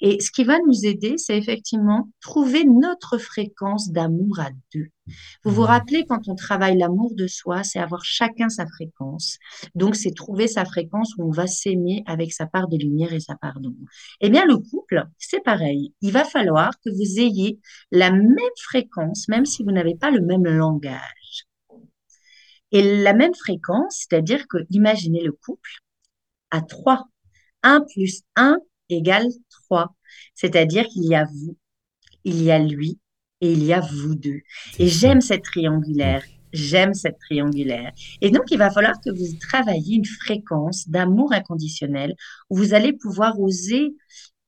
Et 0.00 0.20
ce 0.20 0.30
qui 0.30 0.44
va 0.44 0.58
nous 0.66 0.86
aider, 0.86 1.14
c'est 1.16 1.36
effectivement 1.36 2.08
trouver 2.20 2.64
notre 2.64 3.18
fréquence 3.18 3.90
d'amour 3.90 4.40
à 4.40 4.50
deux. 4.74 4.88
Vous 5.44 5.50
vous 5.50 5.62
rappelez, 5.62 6.04
quand 6.06 6.28
on 6.28 6.34
travaille 6.34 6.76
l'amour 6.78 7.14
de 7.14 7.26
soi, 7.26 7.62
c'est 7.62 7.78
avoir 7.78 8.04
chacun 8.04 8.48
sa 8.48 8.66
fréquence. 8.66 9.38
Donc, 9.74 9.96
c'est 9.96 10.14
trouver 10.14 10.48
sa 10.48 10.64
fréquence 10.64 11.14
où 11.18 11.24
on 11.28 11.30
va 11.30 11.46
s'aimer 11.46 12.02
avec 12.06 12.32
sa 12.32 12.46
part 12.46 12.68
de 12.68 12.76
lumière 12.76 13.12
et 13.12 13.20
sa 13.20 13.36
part 13.36 13.60
d'ombre. 13.60 13.86
Eh 14.20 14.30
bien, 14.30 14.44
le 14.44 14.58
couple, 14.58 15.06
c'est 15.18 15.42
pareil. 15.42 15.94
Il 16.00 16.12
va 16.12 16.24
falloir 16.24 16.72
que 16.84 16.90
vous 16.90 17.20
ayez 17.20 17.58
la 17.90 18.10
même 18.10 18.36
fréquence, 18.62 19.28
même 19.28 19.46
si 19.46 19.62
vous 19.62 19.72
n'avez 19.72 19.94
pas 19.94 20.10
le 20.10 20.20
même 20.20 20.44
langage. 20.44 21.46
Et 22.72 23.02
la 23.02 23.14
même 23.14 23.34
fréquence, 23.34 24.06
c'est-à-dire 24.08 24.46
que, 24.48 24.58
imaginez 24.70 25.22
le 25.22 25.32
couple 25.32 25.70
à 26.50 26.60
trois. 26.60 27.06
1 27.62 27.82
plus 27.92 28.22
1 28.36 28.58
égale 28.88 29.28
3. 29.66 29.94
C'est-à-dire 30.34 30.86
qu'il 30.86 31.04
y 31.04 31.14
a 31.14 31.24
vous, 31.24 31.56
il 32.24 32.42
y 32.42 32.50
a 32.50 32.58
lui 32.58 32.98
et 33.40 33.52
il 33.52 33.64
y 33.64 33.72
a 33.72 33.80
vous 33.80 34.14
deux. 34.14 34.40
Et 34.78 34.88
j'aime 34.88 35.20
cette 35.20 35.44
triangulaire. 35.44 36.22
J'aime 36.52 36.94
cette 36.94 37.18
triangulaire. 37.18 37.92
Et 38.20 38.30
donc, 38.30 38.50
il 38.50 38.58
va 38.58 38.70
falloir 38.70 39.00
que 39.00 39.10
vous 39.10 39.36
travailliez 39.48 39.96
une 39.96 40.04
fréquence 40.04 40.88
d'amour 40.88 41.32
inconditionnel 41.32 42.14
où 42.50 42.56
vous 42.56 42.74
allez 42.74 42.92
pouvoir 42.92 43.38
oser 43.40 43.94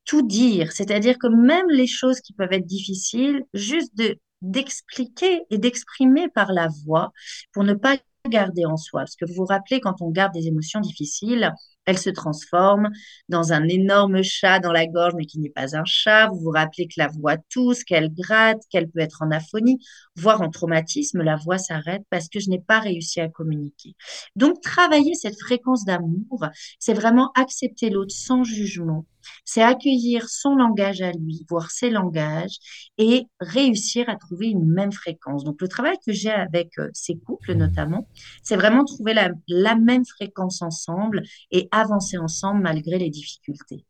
tout 0.04 0.26
dire. 0.26 0.72
C'est-à-dire 0.72 1.16
que 1.18 1.28
même 1.28 1.68
les 1.70 1.86
choses 1.86 2.20
qui 2.20 2.32
peuvent 2.32 2.52
être 2.52 2.66
difficiles, 2.66 3.44
juste 3.54 3.96
de, 3.96 4.18
d'expliquer 4.40 5.42
et 5.50 5.58
d'exprimer 5.58 6.28
par 6.28 6.52
la 6.52 6.68
voix 6.84 7.12
pour 7.52 7.62
ne 7.62 7.74
pas 7.74 7.96
garder 8.28 8.64
en 8.64 8.76
soi. 8.76 9.02
Parce 9.02 9.16
que 9.16 9.24
vous 9.24 9.34
vous 9.34 9.44
rappelez, 9.44 9.80
quand 9.80 10.02
on 10.02 10.10
garde 10.10 10.32
des 10.32 10.48
émotions 10.48 10.80
difficiles, 10.80 11.52
elles 11.86 11.98
se 11.98 12.10
transforment 12.10 12.90
dans 13.28 13.52
un 13.52 13.68
énorme 13.68 14.22
chat 14.22 14.60
dans 14.60 14.72
la 14.72 14.86
gorge, 14.86 15.14
mais 15.16 15.26
qui 15.26 15.38
n'est 15.40 15.50
pas 15.50 15.76
un 15.76 15.84
chat. 15.84 16.28
Vous 16.28 16.38
vous 16.38 16.50
rappelez 16.50 16.86
que 16.86 16.94
la 16.96 17.08
voix 17.08 17.36
tousse, 17.50 17.84
qu'elle 17.84 18.12
gratte, 18.12 18.62
qu'elle 18.70 18.88
peut 18.88 19.00
être 19.00 19.22
en 19.22 19.30
aphonie, 19.30 19.78
voire 20.16 20.42
en 20.42 20.50
traumatisme, 20.50 21.22
la 21.22 21.36
voix 21.36 21.58
s'arrête 21.58 22.02
parce 22.10 22.28
que 22.28 22.40
je 22.40 22.50
n'ai 22.50 22.60
pas 22.60 22.80
réussi 22.80 23.20
à 23.20 23.28
communiquer. 23.28 23.94
Donc, 24.36 24.60
travailler 24.60 25.14
cette 25.14 25.38
fréquence 25.40 25.84
d'amour, 25.84 26.46
c'est 26.78 26.94
vraiment 26.94 27.30
accepter 27.34 27.90
l'autre 27.90 28.14
sans 28.14 28.44
jugement. 28.44 29.06
C'est 29.44 29.62
accueillir 29.62 30.28
son 30.28 30.54
langage 30.54 31.02
à 31.02 31.12
lui, 31.12 31.44
voir 31.48 31.70
ses 31.70 31.90
langages 31.90 32.56
et 32.98 33.26
réussir 33.40 34.08
à 34.08 34.16
trouver 34.16 34.48
une 34.48 34.66
même 34.66 34.92
fréquence. 34.92 35.44
Donc, 35.44 35.60
le 35.60 35.68
travail 35.68 35.96
que 36.04 36.12
j'ai 36.12 36.30
avec 36.30 36.78
euh, 36.78 36.88
ces 36.92 37.18
couples 37.18 37.54
notamment, 37.54 38.08
c'est 38.42 38.56
vraiment 38.56 38.84
trouver 38.84 39.14
la, 39.14 39.30
la 39.48 39.74
même 39.76 40.04
fréquence 40.04 40.62
ensemble 40.62 41.22
et 41.50 41.68
avancer 41.70 42.18
ensemble 42.18 42.62
malgré 42.62 42.98
les 42.98 43.10
difficultés. 43.10 43.84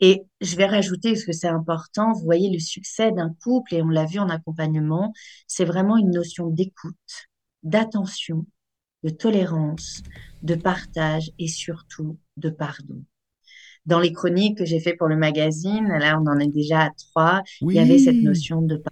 Et 0.00 0.22
je 0.40 0.56
vais 0.56 0.66
rajouter, 0.66 1.12
parce 1.12 1.24
que 1.24 1.32
c'est 1.32 1.48
important, 1.48 2.12
vous 2.12 2.24
voyez, 2.24 2.50
le 2.50 2.58
succès 2.58 3.12
d'un 3.12 3.34
couple, 3.42 3.74
et 3.74 3.82
on 3.82 3.88
l'a 3.88 4.06
vu 4.06 4.18
en 4.18 4.28
accompagnement, 4.28 5.12
c'est 5.46 5.64
vraiment 5.64 5.96
une 5.96 6.10
notion 6.10 6.48
d'écoute, 6.48 7.28
d'attention, 7.62 8.46
de 9.04 9.10
tolérance, 9.10 10.02
de 10.42 10.54
partage 10.54 11.30
et 11.38 11.48
surtout 11.48 12.18
de 12.36 12.50
pardon. 12.50 13.04
Dans 13.86 14.00
les 14.00 14.12
chroniques 14.12 14.58
que 14.58 14.64
j'ai 14.64 14.80
fait 14.80 14.94
pour 14.94 15.08
le 15.08 15.16
magazine, 15.16 15.88
là 15.88 16.18
on 16.20 16.26
en 16.26 16.38
est 16.38 16.48
déjà 16.48 16.84
à 16.84 16.90
trois, 16.90 17.42
il 17.60 17.72
y 17.72 17.78
avait 17.78 17.98
cette 17.98 18.16
notion 18.16 18.62
de 18.62 18.82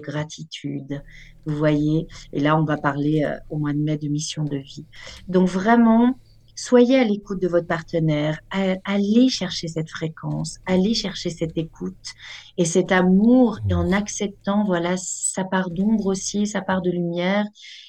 gratitude, 0.00 1.02
vous 1.46 1.56
voyez, 1.56 2.06
et 2.32 2.40
là 2.40 2.58
on 2.58 2.64
va 2.64 2.76
parler 2.76 3.24
euh, 3.24 3.36
au 3.48 3.56
mois 3.58 3.72
de 3.72 3.78
mai 3.78 3.96
de 3.96 4.08
mission 4.08 4.44
de 4.44 4.58
vie. 4.58 4.84
Donc 5.26 5.48
vraiment, 5.48 6.18
soyez 6.54 6.98
à 6.98 7.04
l'écoute 7.04 7.40
de 7.40 7.48
votre 7.48 7.66
partenaire, 7.66 8.40
allez 8.50 9.28
chercher 9.28 9.68
cette 9.68 9.90
fréquence, 9.90 10.58
allez 10.66 10.94
chercher 10.94 11.30
cette 11.30 11.56
écoute 11.56 11.94
et 12.56 12.64
cet 12.64 12.92
amour, 12.92 13.58
et 13.68 13.74
en 13.74 13.92
acceptant, 13.92 14.64
voilà, 14.64 14.96
sa 14.96 15.44
part 15.44 15.70
d'ombre 15.70 16.06
aussi, 16.06 16.46
sa 16.46 16.62
part 16.62 16.82
de 16.82 16.90
lumière, 16.90 17.46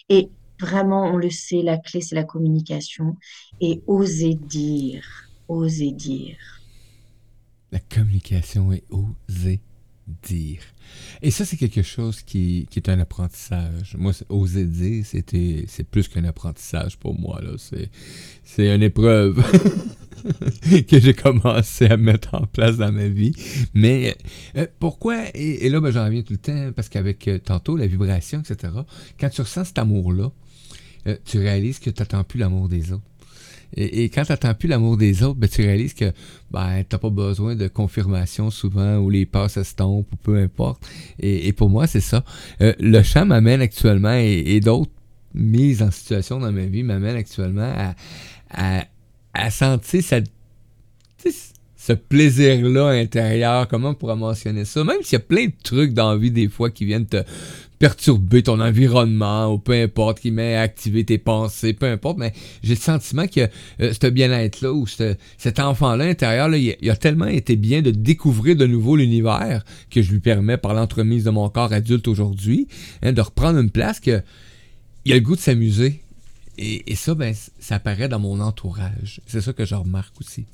et 0.10 0.30
vraiment, 0.60 1.06
on 1.06 1.18
le 1.18 1.30
sait, 1.30 1.62
la 1.62 1.78
clé 1.78 2.02
c'est 2.02 2.16
la 2.16 2.24
communication, 2.24 3.16
et 3.62 3.82
oser 3.88 4.36
dire, 4.36 5.27
oser 5.48 5.92
dire. 5.92 6.38
La 7.72 7.80
communication 7.80 8.72
est 8.72 8.84
oser 8.90 9.60
dire. 10.24 10.62
Et 11.22 11.32
ça, 11.32 11.46
c'est 11.46 11.58
quelque 11.58 11.82
chose 11.82 12.22
qui, 12.22 12.68
est 12.76 12.90
un 12.90 13.00
apprentissage. 13.00 13.96
Moi, 13.98 14.14
oser 14.30 14.66
dire, 14.66 15.06
c'était, 15.06 15.66
c'est 15.68 15.84
plus 15.84 16.08
qu'un 16.08 16.24
apprentissage 16.24 16.98
pour 16.98 17.20
moi. 17.20 17.42
Là. 17.42 17.52
C'est, 17.58 17.90
c'est 18.44 18.74
une 18.74 18.84
épreuve 18.84 19.44
que 20.88 21.00
j'ai 21.00 21.14
commencé 21.14 21.88
à 21.88 21.98
mettre 21.98 22.36
en 22.36 22.46
place 22.46 22.78
dans 22.78 22.92
ma 22.92 23.08
vie. 23.08 23.34
Mais 23.74 24.16
euh, 24.56 24.68
pourquoi, 24.80 25.26
et, 25.34 25.66
et 25.66 25.70
là, 25.70 25.82
ben, 25.82 25.92
j'en 25.92 26.06
reviens 26.06 26.22
tout 26.22 26.34
le 26.34 26.40
temps, 26.40 26.72
parce 26.76 26.90
qu'avec 26.90 27.28
euh, 27.28 27.40
tantôt, 27.40 27.76
la 27.76 27.88
vibration, 27.88 28.40
etc., 28.40 28.74
quand 29.20 29.30
tu 29.30 29.42
ressens 29.42 29.66
cet 29.66 29.80
amour-là, 29.80 30.32
euh, 31.08 31.18
tu 31.26 31.40
réalises 31.40 31.80
que 31.80 31.90
tu 31.90 32.02
n'attends 32.02 32.24
plus 32.24 32.40
l'amour 32.40 32.70
des 32.70 32.92
autres. 32.92 33.04
Et, 33.76 34.06
quand 34.10 34.24
tu 34.24 34.32
n'attends 34.32 34.54
plus 34.54 34.68
l'amour 34.68 34.98
des 34.98 35.24
autres, 35.24 35.40
ben, 35.40 35.50
tu 35.50 35.62
réalises 35.62 35.94
que 35.94 36.12
ben, 36.52 36.84
tu 36.84 36.96
n'as 36.96 37.00
pas 37.00 37.10
besoin 37.10 37.56
de 37.56 37.68
confirmation 37.68 38.50
souvent 38.50 38.98
ou 38.98 39.10
les 39.10 39.26
passes 39.26 39.54
s'estompent 39.54 40.12
ou 40.12 40.16
peu 40.18 40.38
importe. 40.38 40.86
Et, 41.20 41.52
pour 41.54 41.70
moi, 41.70 41.88
c'est 41.88 42.02
ça. 42.02 42.24
Euh, 42.62 42.74
le 42.80 43.02
chant 43.04 43.26
m'amène 43.26 43.62
actuellement 43.62 44.14
et, 44.14 44.60
d'autres 44.60 44.92
mises 45.34 45.82
en 45.84 45.92
situation 45.92 46.40
dans 46.40 46.52
ma 46.52 46.66
vie 46.66 46.84
m'amènent 46.84 47.16
actuellement 47.16 47.72
à, 47.76 47.96
à, 48.50 48.86
à 49.34 49.52
sentir 49.52 50.04
cette, 50.04 50.32
ce 51.88 51.94
plaisir-là 51.94 52.90
intérieur. 52.90 53.68
Comment 53.68 53.90
on 53.90 53.94
pourrait 53.94 54.16
mentionner 54.16 54.66
ça? 54.66 54.84
Même 54.84 55.04
s'il 55.04 55.14
y 55.14 55.22
a 55.22 55.26
plein 55.26 55.46
de 55.46 55.54
trucs 55.64 55.94
dans 55.94 56.12
la 56.12 56.18
vie 56.18 56.32
des 56.32 56.50
fois 56.50 56.70
qui 56.70 56.86
viennent 56.86 57.06
te 57.06 57.24
perturber 57.80 58.44
ton 58.44 58.60
environnement 58.60 59.54
ou 59.54 59.60
peu 59.60 59.74
importe, 59.74 60.20
qui 60.20 60.32
met 60.32 60.56
à 60.56 60.62
activer 60.62 61.06
tes 61.06 61.18
pensées, 61.18 61.74
peu 61.74 61.86
importe, 61.86 62.18
mais 62.18 62.34
j'ai 62.64 62.74
le 62.76 62.80
sentiment 62.80 63.28
que 63.28 63.48
euh, 63.82 63.94
ce 63.94 64.08
bien-être-là 64.08 64.74
ou 64.74 64.88
ce- 64.88 65.16
cet 65.38 65.60
enfant-là 65.60 66.06
intérieur, 66.06 66.50
là, 66.50 66.58
il, 66.58 66.90
a, 66.90 66.96
tellement 66.96 67.28
été 67.28 67.56
bien 67.56 67.82
de 67.82 67.92
découvrir 67.92 68.56
de 68.56 68.66
nouveau 68.66 68.96
l'univers 68.96 69.64
que 69.92 70.02
je 70.02 70.12
lui 70.12 70.20
permets 70.20 70.58
par 70.58 70.74
l'entremise 70.74 71.24
de 71.24 71.30
mon 71.30 71.50
corps 71.50 71.74
adulte 71.74 72.08
aujourd'hui, 72.08 72.68
hein, 73.04 73.14
de 73.14 73.22
reprendre 73.22 73.60
une 73.60 73.72
place 73.72 74.00
que 74.00 74.22
il 75.06 75.14
a 75.14 75.16
le 75.16 75.22
goût 75.22 75.36
de 75.36 75.42
s'amuser. 75.42 76.02
Et, 76.58 76.92
et 76.92 76.96
ça, 76.96 77.14
ben, 77.14 77.34
ça 77.60 77.76
apparaît 77.76 78.10
dans 78.10 78.20
mon 78.20 78.40
entourage. 78.42 79.22
C'est 79.28 79.42
ça 79.42 79.54
que 79.54 79.64
je 79.64 79.76
remarque 79.76 80.20
aussi. 80.20 80.46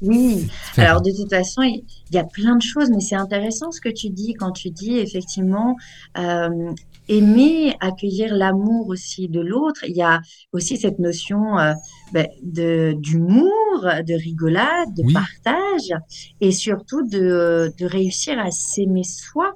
Oui, 0.00 0.46
alors 0.78 1.02
de 1.02 1.10
toute 1.10 1.28
façon, 1.28 1.60
il 1.62 1.84
y 2.12 2.16
a 2.16 2.24
plein 2.24 2.56
de 2.56 2.62
choses, 2.62 2.88
mais 2.90 3.00
c'est 3.00 3.16
intéressant 3.16 3.70
ce 3.70 3.82
que 3.82 3.90
tu 3.90 4.08
dis 4.08 4.32
quand 4.32 4.52
tu 4.52 4.70
dis 4.70 4.96
effectivement 4.96 5.76
euh, 6.16 6.72
aimer, 7.08 7.74
accueillir 7.80 8.34
l'amour 8.34 8.88
aussi 8.88 9.28
de 9.28 9.40
l'autre. 9.40 9.84
Il 9.86 9.94
y 9.94 10.00
a 10.02 10.20
aussi 10.54 10.78
cette 10.78 11.00
notion 11.00 11.58
euh, 11.58 11.74
ben, 12.12 12.26
de 12.42 12.94
d'humour, 12.98 13.50
de 13.82 14.14
rigolade, 14.14 14.88
de 14.96 15.02
Oui, 15.02 15.12
partage, 15.12 15.92
et 16.40 16.52
surtout 16.52 17.06
de, 17.06 17.70
de 17.78 17.84
réussir 17.86 18.38
à 18.38 18.50
s'aimer 18.50 19.04
soi, 19.04 19.52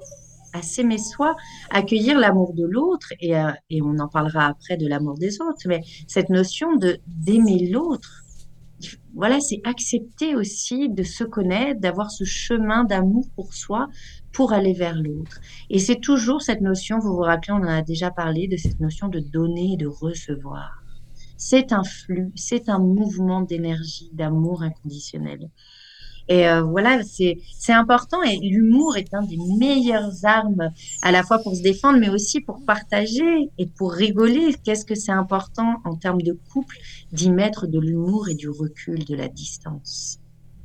à 0.53 0.61
s'aimer 0.61 0.99
soi, 0.99 1.35
accueillir 1.71 2.19
l'amour 2.19 2.53
de 2.53 2.65
l'autre, 2.65 3.07
et, 3.19 3.35
euh, 3.35 3.51
et 3.71 3.81
on 3.81 3.97
en 3.97 4.07
parlera 4.07 4.45
après 4.45 4.77
de 4.77 4.87
l'amour 4.87 5.17
des 5.17 5.41
autres, 5.41 5.61
mais 5.65 5.81
cette 6.07 6.29
notion 6.29 6.75
de 6.75 6.97
d'aimer 7.07 7.67
l'autre 7.71 8.24
voilà, 9.15 9.39
c'est 9.39 9.61
accepter 9.63 10.35
aussi 10.35 10.89
de 10.89 11.03
se 11.03 11.23
connaître, 11.23 11.79
d'avoir 11.79 12.11
ce 12.11 12.25
chemin 12.25 12.83
d'amour 12.83 13.25
pour 13.35 13.53
soi 13.53 13.87
pour 14.33 14.51
aller 14.51 14.73
vers 14.73 14.95
l'autre. 15.01 15.39
Et 15.69 15.79
c'est 15.79 16.01
toujours 16.01 16.41
cette 16.41 16.61
notion, 16.61 16.99
vous 16.99 17.15
vous 17.15 17.21
rappelez, 17.21 17.53
on 17.53 17.63
en 17.63 17.67
a 17.67 17.81
déjà 17.81 18.11
parlé, 18.11 18.47
de 18.47 18.57
cette 18.57 18.79
notion 18.81 19.07
de 19.07 19.19
donner 19.19 19.73
et 19.73 19.77
de 19.77 19.87
recevoir. 19.87 20.83
C'est 21.37 21.71
un 21.71 21.83
flux, 21.83 22.31
c'est 22.35 22.69
un 22.69 22.79
mouvement 22.79 23.41
d'énergie, 23.41 24.09
d'amour 24.13 24.63
inconditionnel. 24.63 25.49
Et 26.27 26.47
euh, 26.47 26.63
voilà, 26.63 27.03
c'est 27.03 27.37
c'est 27.57 27.73
important 27.73 28.21
et 28.23 28.37
l'humour 28.37 28.97
est 28.97 29.13
un 29.13 29.21
des 29.21 29.37
meilleures 29.59 30.11
armes 30.23 30.71
à 31.03 31.11
la 31.11 31.23
fois 31.23 31.39
pour 31.39 31.55
se 31.55 31.61
défendre, 31.61 31.99
mais 31.99 32.09
aussi 32.09 32.41
pour 32.41 32.65
partager 32.65 33.51
et 33.57 33.67
pour 33.67 33.91
rigoler. 33.91 34.55
Qu'est-ce 34.63 34.85
que 34.85 34.95
c'est 34.95 35.11
important 35.11 35.75
en 35.85 35.95
termes 35.95 36.21
de 36.21 36.37
couple 36.51 36.77
d'y 37.11 37.29
mettre 37.29 37.67
de 37.67 37.79
l'humour 37.79 38.27
et 38.29 38.35
du 38.35 38.49
recul, 38.49 39.05
de 39.05 39.15
la 39.15 39.27
distance? 39.27 40.19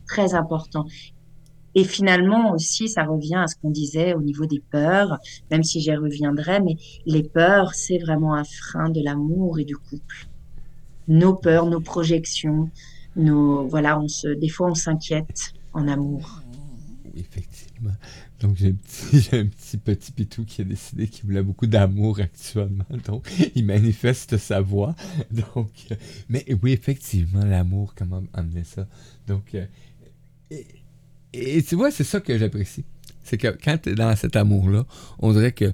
Très 0.06 0.34
important. 0.34 0.86
Et 1.74 1.84
finalement 1.84 2.52
aussi, 2.52 2.88
ça 2.88 3.04
revient 3.04 3.36
à 3.36 3.46
ce 3.46 3.54
qu'on 3.56 3.70
disait 3.70 4.14
au 4.14 4.22
niveau 4.22 4.46
des 4.46 4.60
peurs, 4.72 5.18
même 5.50 5.62
si 5.62 5.80
j'y 5.80 5.94
reviendrai, 5.94 6.60
mais 6.60 6.76
les 7.06 7.22
peurs, 7.22 7.74
c'est 7.74 7.98
vraiment 7.98 8.34
un 8.34 8.44
frein 8.44 8.88
de 8.88 9.00
l'amour 9.02 9.60
et 9.60 9.64
du 9.64 9.76
couple. 9.76 10.26
Nos 11.06 11.34
peurs, 11.34 11.66
nos 11.66 11.80
projections, 11.80 12.70
nos, 13.16 13.66
voilà, 13.68 13.98
on 13.98 14.08
se, 14.08 14.28
des 14.28 14.48
fois 14.48 14.70
on 14.70 14.74
s'inquiète 14.74 15.52
en 15.72 15.88
amour. 15.88 16.42
oui, 17.04 17.20
effectivement. 17.20 17.94
Donc, 18.40 18.56
j'ai 19.12 19.38
un 19.38 19.46
petit, 19.46 19.76
petit 19.76 20.12
pitou 20.12 20.44
qui 20.44 20.62
a 20.62 20.64
décidé 20.64 21.06
qu'il 21.08 21.26
voulait 21.26 21.42
beaucoup 21.42 21.66
d'amour 21.66 22.20
actuellement. 22.20 22.84
Donc, 23.04 23.30
il 23.54 23.64
manifeste 23.64 24.38
sa 24.38 24.60
voix. 24.60 24.94
Donc, 25.30 25.70
euh, 25.90 25.94
mais 26.28 26.44
oui, 26.62 26.72
effectivement, 26.72 27.44
l'amour, 27.44 27.94
comment 27.94 28.22
amener 28.32 28.64
ça? 28.64 28.86
Donc, 29.26 29.54
euh, 29.54 29.66
et, 31.32 31.62
tu 31.62 31.76
vois, 31.76 31.90
c'est 31.90 32.04
ça 32.04 32.20
que 32.20 32.36
j'apprécie. 32.38 32.84
C'est 33.22 33.36
que 33.36 33.56
quand 33.62 33.78
tu 33.78 33.94
dans 33.94 34.16
cet 34.16 34.36
amour-là, 34.36 34.86
on 35.18 35.32
dirait 35.32 35.52
que 35.52 35.72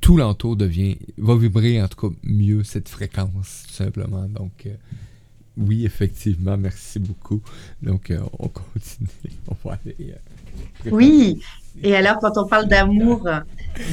tout 0.00 0.18
l'entour 0.18 0.56
devient, 0.56 0.98
va 1.16 1.34
vibrer 1.36 1.82
en 1.82 1.88
tout 1.88 2.08
cas 2.10 2.14
mieux 2.22 2.62
cette 2.62 2.90
fréquence, 2.90 3.64
tout 3.66 3.74
simplement. 3.74 4.28
Donc, 4.28 4.66
euh, 4.66 4.74
oui, 5.56 5.84
effectivement, 5.84 6.56
merci 6.56 6.98
beaucoup. 6.98 7.40
Donc, 7.82 8.10
euh, 8.10 8.20
on 8.38 8.48
continue. 8.60 9.08
On 9.48 9.56
va 9.68 9.78
aller 9.84 9.96
euh. 10.12 10.90
Oui. 10.90 11.40
Et 11.82 11.96
alors, 11.96 12.18
quand 12.20 12.36
on 12.38 12.46
parle 12.46 12.66
d'amour, 12.68 13.26
euh, 13.26 13.40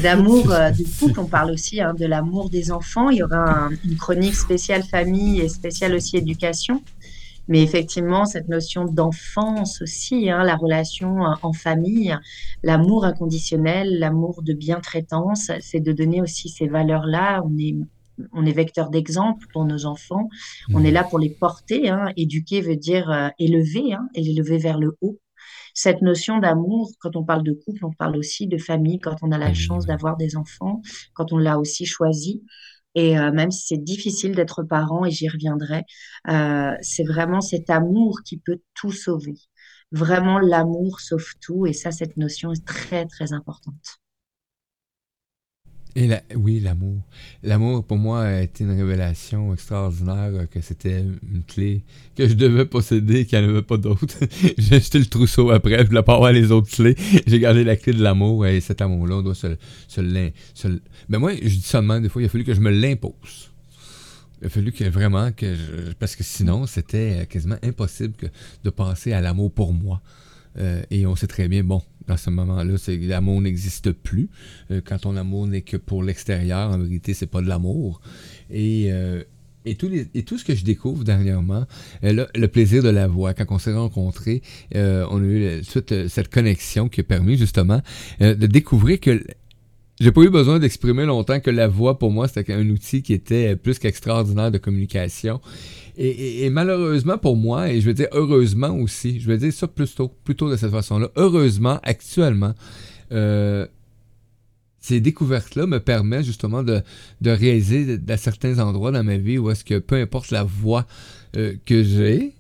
d'amour 0.04 0.52
euh, 0.52 0.70
du 0.72 0.84
couple, 0.84 1.20
on 1.20 1.26
parle 1.26 1.52
aussi 1.52 1.82
hein, 1.82 1.94
de 1.94 2.06
l'amour 2.06 2.50
des 2.50 2.72
enfants. 2.72 3.10
Il 3.10 3.18
y 3.18 3.24
aura 3.24 3.66
un- 3.66 3.70
une 3.86 3.96
chronique 3.98 4.36
spéciale 4.36 4.84
famille 4.84 5.40
et 5.42 5.50
spéciale 5.50 5.94
aussi 5.96 6.18
éducation. 6.18 6.84
Mais 7.48 7.64
effectivement, 7.64 8.26
cette 8.26 8.48
notion 8.48 8.86
d'enfance 8.86 9.82
aussi, 9.82 10.30
hein, 10.30 10.44
la 10.44 10.56
relation 10.56 11.22
en 11.42 11.54
famille, 11.54 12.16
l'amour 12.64 13.04
inconditionnel, 13.04 13.98
l'amour 14.00 14.42
de 14.44 14.54
bientraitance, 14.54 15.52
c'est 15.60 15.80
de 15.80 15.92
donner 15.92 16.22
aussi 16.22 16.50
ces 16.50 16.68
valeurs-là. 16.68 17.42
On 17.44 17.58
est, 17.58 17.76
on 18.34 18.46
est 18.46 18.52
vecteur 18.52 18.90
d'exemple 18.90 19.46
pour 19.54 19.66
nos 19.66 19.86
enfants. 19.86 20.30
On 20.74 20.84
est 20.84 20.90
Mhm. 20.90 20.94
là 20.94 21.04
pour 21.04 21.20
les 21.20 21.30
porter. 21.30 21.90
Hein. 21.90 22.12
Éduquer 22.18 22.62
veut 22.62 22.76
dire 22.78 23.10
euh, 23.12 23.30
élever, 23.40 23.94
hein, 23.94 24.08
et 24.16 24.22
l'élever 24.22 24.58
vers 24.58 24.80
le 24.80 24.98
haut. 25.02 25.20
Cette 25.74 26.02
notion 26.02 26.40
d'amour, 26.40 26.92
quand 27.00 27.16
on 27.16 27.24
parle 27.24 27.44
de 27.44 27.54
couple, 27.54 27.86
on 27.86 27.94
parle 27.94 28.18
aussi 28.18 28.48
de 28.48 28.58
famille, 28.58 29.00
quand 29.00 29.16
on 29.22 29.32
a 29.32 29.38
la 29.38 29.54
chance 29.54 29.86
d'avoir 29.86 30.18
des 30.18 30.36
enfants, 30.36 30.82
quand 31.14 31.32
on 31.34 31.38
l'a 31.38 31.58
aussi 31.60 31.86
choisi. 31.86 32.44
Et 32.94 33.18
euh, 33.18 33.32
même 33.32 33.52
si 33.52 33.68
c'est 33.68 33.84
difficile 33.84 34.36
d'être 34.36 34.64
parent, 34.64 35.06
et 35.06 35.12
j'y 35.12 35.30
reviendrai, 35.30 35.84
euh, 36.30 36.72
c'est 36.82 37.06
vraiment 37.06 37.40
cet 37.42 37.70
amour 37.70 38.20
qui 38.26 38.38
peut 38.38 38.60
tout 38.74 38.92
sauver. 38.92 39.36
Vraiment, 39.94 40.40
l'amour 40.40 41.00
sauve 41.00 41.26
tout. 41.42 41.66
Et 41.66 41.74
ça, 41.74 41.92
cette 41.92 42.18
notion 42.18 42.52
est 42.52 42.66
très, 42.66 43.06
très 43.06 43.34
importante. 43.34 44.01
Et 45.94 46.10
oui, 46.36 46.62
l'amour. 46.62 47.02
L'amour, 47.44 47.84
pour 47.84 47.98
moi, 47.98 48.22
a 48.22 48.42
été 48.42 48.64
une 48.64 48.72
révélation 48.78 49.54
extraordinaire, 49.54 50.32
euh, 50.34 50.46
que 50.46 50.62
c'était 50.62 51.02
une 51.02 51.44
clé 51.46 51.84
que 52.16 52.30
je 52.30 52.34
devais 52.34 52.66
posséder, 52.66 53.26
qu'il 53.26 53.40
n'y 53.40 53.46
en 53.46 53.50
avait 53.50 53.62
pas 53.62 53.76
d'autre. 53.76 54.06
J'ai 54.58 54.76
acheté 54.78 55.00
le 55.00 55.06
trousseau 55.06 55.52
après, 55.52 55.80
je 55.80 55.88
voulais 55.88 56.02
pas 56.04 56.16
avoir 56.16 56.32
les 56.32 56.50
autres 56.52 56.70
clés. 56.72 56.96
J'ai 57.28 57.40
gardé 57.40 57.66
la 57.66 57.76
clé 57.76 57.92
de 57.92 58.02
l'amour, 58.02 58.46
et 58.46 58.62
cet 58.62 58.82
amour-là, 58.82 59.16
on 59.18 59.22
doit 59.22 59.36
se, 59.36 59.58
se 59.90 60.00
l'im- 60.00 60.32
se 60.54 60.70
l- 60.70 60.80
Ben 61.10 61.20
moi, 61.20 61.34
je 61.36 61.50
dis 61.58 61.86
même, 61.86 62.02
des 62.04 62.08
fois, 62.10 62.22
il 62.22 62.26
a 62.26 62.30
fallu 62.30 62.46
que 62.46 62.54
je 62.54 62.62
me 62.62 62.72
l'impose. 62.72 63.52
Il 64.42 64.48
a 64.48 64.50
fallu 64.50 64.72
que 64.72 64.86
vraiment 64.86 65.32
que 65.34 65.56
je... 65.56 65.92
Parce 66.00 66.16
que 66.16 66.24
sinon, 66.24 66.68
c'était 66.68 67.28
quasiment 67.30 67.58
impossible 67.64 68.14
de 68.64 68.70
penser 68.70 69.12
à 69.12 69.20
l'amour 69.20 69.52
pour 69.52 69.74
moi. 69.74 70.02
Euh, 70.58 70.82
et 70.90 71.06
on 71.06 71.16
sait 71.16 71.28
très 71.28 71.48
bien, 71.48 71.64
bon, 71.64 71.82
dans 72.08 72.18
ce 72.18 72.30
moment-là, 72.30 72.78
c'est 72.78 72.98
l'amour 72.98 73.42
n'existe 73.42 73.92
plus. 73.92 74.30
Euh, 74.72 74.82
quand 74.84 75.00
ton 75.00 75.16
amour 75.16 75.48
n'est 75.48 75.62
que 75.62 75.78
pour 75.78 76.04
l'extérieur, 76.04 76.72
en 76.72 76.78
vérité, 76.78 77.14
c'est 77.14 77.28
pas 77.28 77.42
de 77.42 77.48
l'amour. 77.48 78.02
Et, 78.50 78.92
euh, 78.92 79.24
tout 79.78 79.92
et 79.94 80.24
tout 80.24 80.38
ce 80.38 80.46
que 80.46 80.56
je 80.56 80.64
découvre 80.64 81.04
dernièrement, 81.04 81.66
euh, 82.04 82.14
là, 82.14 82.28
le 82.34 82.48
plaisir 82.48 82.82
de 82.82 82.90
la 82.90 83.08
voix, 83.08 83.34
quand 83.34 83.46
on 83.50 83.60
s'est 83.60 83.74
rencontrés, 83.74 84.42
on 84.74 85.22
a 85.22 85.26
eu 85.26 85.62
toute 85.62 86.08
cette 86.08 86.30
connexion 86.30 86.90
qui 86.90 87.02
a 87.02 87.04
permis 87.04 87.38
justement 87.38 87.82
de 88.20 88.48
découvrir 88.48 89.00
que 89.00 89.24
j'ai 90.00 90.12
pas 90.12 90.22
eu 90.22 90.32
besoin 90.32 90.58
d'exprimer 90.58 91.06
longtemps 91.06 91.40
que 91.40 91.52
la 91.52 91.68
voix, 91.68 92.00
pour 92.00 92.10
moi, 92.10 92.28
c'était 92.28 92.54
un 92.54 92.68
outil 92.70 93.04
qui 93.04 93.14
était 93.14 93.56
plus 93.56 93.78
qu'extraordinaire 93.78 94.50
de 94.50 94.58
communication. 94.58 95.40
Et, 95.98 96.50
malheureusement 96.50 97.18
pour 97.18 97.36
moi, 97.36 97.70
et 97.70 97.82
je 97.82 97.88
veux 97.88 97.94
dire 97.94 98.08
heureusement 98.14 98.76
aussi, 98.76 99.20
je 99.20 99.28
vais 99.28 99.38
dire 99.38 99.54
ça 99.54 99.68
plutôt, 99.68 100.10
plutôt 100.24 100.50
de 100.50 100.56
cette 100.56 100.72
façon-là, 100.72 101.10
heureusement, 101.16 101.80
actuellement, 101.84 102.54
euh, 103.12 103.68
ces 104.80 105.00
découvertes-là 105.00 105.68
me 105.68 105.80
permettent 105.80 106.26
justement 106.26 106.64
de, 106.64 106.82
de 107.22 107.30
réaliser 107.30 108.00
à 108.08 108.18
certains 108.18 108.60
endroits 108.60 108.92
dans 108.92 109.04
ma 109.04 109.18
vie 109.18 109.38
où 109.38 109.50
est-ce 109.52 109.64
que 109.64 109.78
peu 109.78 109.96
importe 109.96 110.32
la 110.32 110.44
voix 110.44 110.88
euh, 111.36 111.54
que 111.66 111.84
j'ai, 111.84 112.34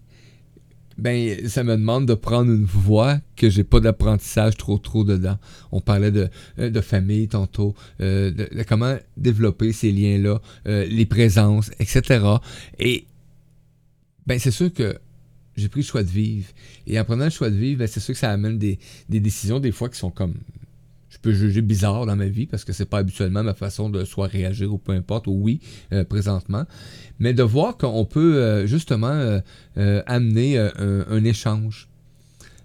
ben, 0.97 1.47
ça 1.47 1.63
me 1.63 1.75
demande 1.75 2.05
de 2.05 2.13
prendre 2.13 2.51
une 2.51 2.65
voie 2.65 3.19
que 3.35 3.49
j'ai 3.49 3.63
pas 3.63 3.79
d'apprentissage 3.79 4.55
trop 4.55 4.77
trop 4.77 5.03
dedans. 5.03 5.37
On 5.71 5.81
parlait 5.81 6.11
de, 6.11 6.29
euh, 6.59 6.69
de 6.69 6.81
famille 6.81 7.27
tantôt, 7.27 7.75
de, 7.99 8.49
comment 8.67 8.97
développer 9.17 9.71
ces 9.73 9.91
liens-là, 9.91 10.41
les 10.65 11.05
présences, 11.05 11.71
etc. 11.79 12.25
Et 12.79 13.05
ben 14.27 14.39
c'est 14.39 14.51
sûr 14.51 14.73
que 14.73 14.97
j'ai 15.55 15.69
pris 15.69 15.81
le 15.81 15.85
choix 15.85 16.03
de 16.03 16.09
vivre. 16.09 16.47
Et 16.87 16.99
en 16.99 17.03
prenant 17.03 17.25
le 17.25 17.31
choix 17.31 17.49
de 17.49 17.55
vivre, 17.55 17.79
ben, 17.79 17.87
c'est 17.87 17.99
sûr 17.99 18.13
que 18.13 18.19
ça 18.19 18.31
amène 18.31 18.57
des, 18.57 18.79
des 19.09 19.19
décisions 19.19 19.59
des 19.59 19.71
fois 19.71 19.89
qui 19.89 19.97
sont 19.97 20.11
comme 20.11 20.35
je 21.11 21.17
peux 21.17 21.33
juger 21.33 21.61
bizarre 21.61 22.05
dans 22.05 22.15
ma 22.15 22.27
vie 22.27 22.47
parce 22.47 22.63
que 22.63 22.71
c'est 22.71 22.85
pas 22.85 22.99
habituellement 22.99 23.43
ma 23.43 23.53
façon 23.53 23.89
de 23.89 24.05
soit 24.05 24.27
réagir 24.27 24.73
ou 24.73 24.77
peu 24.77 24.93
importe, 24.93 25.27
ou 25.27 25.33
oui, 25.33 25.59
euh, 25.91 26.05
présentement. 26.05 26.63
Mais 27.19 27.33
de 27.33 27.43
voir 27.43 27.77
qu'on 27.77 28.05
peut 28.05 28.37
euh, 28.37 28.65
justement 28.65 29.41
euh, 29.77 30.01
amener 30.05 30.57
un, 30.57 31.23
échange 31.25 31.89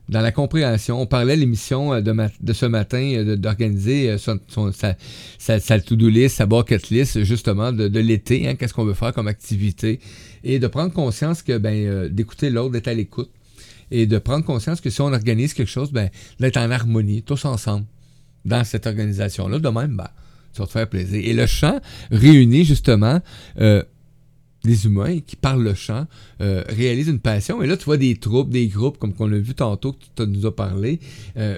dans 0.08 0.20
la 0.20 0.30
compréhension. 0.30 1.00
On 1.00 1.06
parlait 1.06 1.34
l'émission 1.34 2.00
de, 2.00 2.52
ce 2.52 2.66
matin 2.66 3.36
d'organiser 3.36 4.16
sa, 4.18 4.36
sa, 5.38 5.60
sa 5.60 5.80
to-do 5.80 6.08
list, 6.08 6.36
sa 6.36 6.46
bucket 6.46 6.88
list, 6.90 7.24
justement, 7.24 7.72
de, 7.72 7.88
de 7.88 8.00
l'été, 8.00 8.48
hein, 8.48 8.54
qu'est-ce 8.54 8.72
qu'on 8.72 8.84
veut 8.84 8.94
faire 8.94 9.12
comme 9.12 9.26
activité, 9.26 9.98
et 10.46 10.60
de 10.60 10.66
prendre 10.68 10.92
conscience 10.92 11.42
que, 11.42 11.58
ben, 11.58 11.74
euh, 11.74 12.08
d'écouter 12.08 12.50
l'autre, 12.50 12.70
d'être 12.70 12.86
à 12.86 12.94
l'écoute, 12.94 13.30
et 13.90 14.06
de 14.06 14.18
prendre 14.18 14.44
conscience 14.44 14.80
que 14.80 14.90
si 14.90 15.00
on 15.00 15.12
organise 15.12 15.54
quelque 15.54 15.68
chose, 15.68 15.90
ben, 15.90 16.08
d'être 16.38 16.56
en 16.56 16.70
harmonie, 16.70 17.22
tous 17.22 17.44
ensemble, 17.44 17.84
dans 18.44 18.62
cette 18.62 18.86
organisation-là, 18.86 19.58
de 19.58 19.68
même, 19.68 19.96
ben, 19.96 20.08
ça 20.52 20.62
va 20.62 20.66
te 20.66 20.72
faire 20.72 20.88
plaisir. 20.88 21.20
Et 21.24 21.32
le 21.32 21.46
chant 21.46 21.80
réunit, 22.12 22.64
justement, 22.64 23.20
euh, 23.60 23.82
des 24.62 24.86
humains 24.86 25.18
qui 25.18 25.34
parlent 25.34 25.64
le 25.64 25.74
chant, 25.74 26.06
euh, 26.40 26.62
réalisent 26.68 27.08
une 27.08 27.20
passion. 27.20 27.60
Et 27.60 27.66
là, 27.66 27.76
tu 27.76 27.84
vois 27.84 27.96
des 27.96 28.16
troupes, 28.16 28.50
des 28.50 28.68
groupes, 28.68 28.98
comme 28.98 29.14
qu'on 29.14 29.32
a 29.32 29.38
vu 29.38 29.54
tantôt, 29.54 29.92
que 29.92 30.04
tu 30.14 30.28
nous 30.28 30.46
as 30.46 30.54
parlé, 30.54 31.00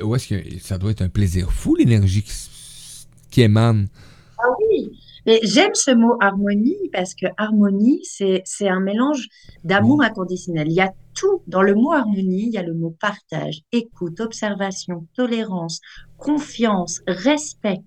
où 0.03 0.15
est-ce 0.15 0.29
que 0.29 0.59
ça 0.61 0.79
doit 0.79 0.93
être 0.93 1.03
un 1.03 1.09
plaisir 1.11 1.53
fou, 1.53 1.77
l'énergie 1.77 2.25
qui 3.31 3.43
émane. 3.43 3.89
Ah 4.39 4.43
oui, 4.71 4.91
j'aime 5.43 5.75
ce 5.75 5.91
mot 5.91 6.17
harmonie 6.21 6.89
parce 6.93 7.15
que 7.15 7.27
harmonie, 7.37 8.01
c'est, 8.05 8.43
c'est 8.45 8.69
un 8.69 8.81
mélange 8.81 9.29
d'amour 9.65 10.03
inconditionnel. 10.03 10.69
Il 10.69 10.75
y 10.75 10.81
a 10.81 10.93
tout 11.15 11.43
dans 11.47 11.63
le 11.63 11.75
mot 11.75 11.93
harmonie, 11.93 12.47
il 12.47 12.53
y 12.53 12.59
a 12.59 12.63
le 12.63 12.75
mot 12.75 12.95
partage, 12.99 13.63
écoute, 13.73 14.21
observation, 14.21 15.07
tolérance, 15.15 15.81
confiance, 16.17 17.01
respect. 17.07 17.83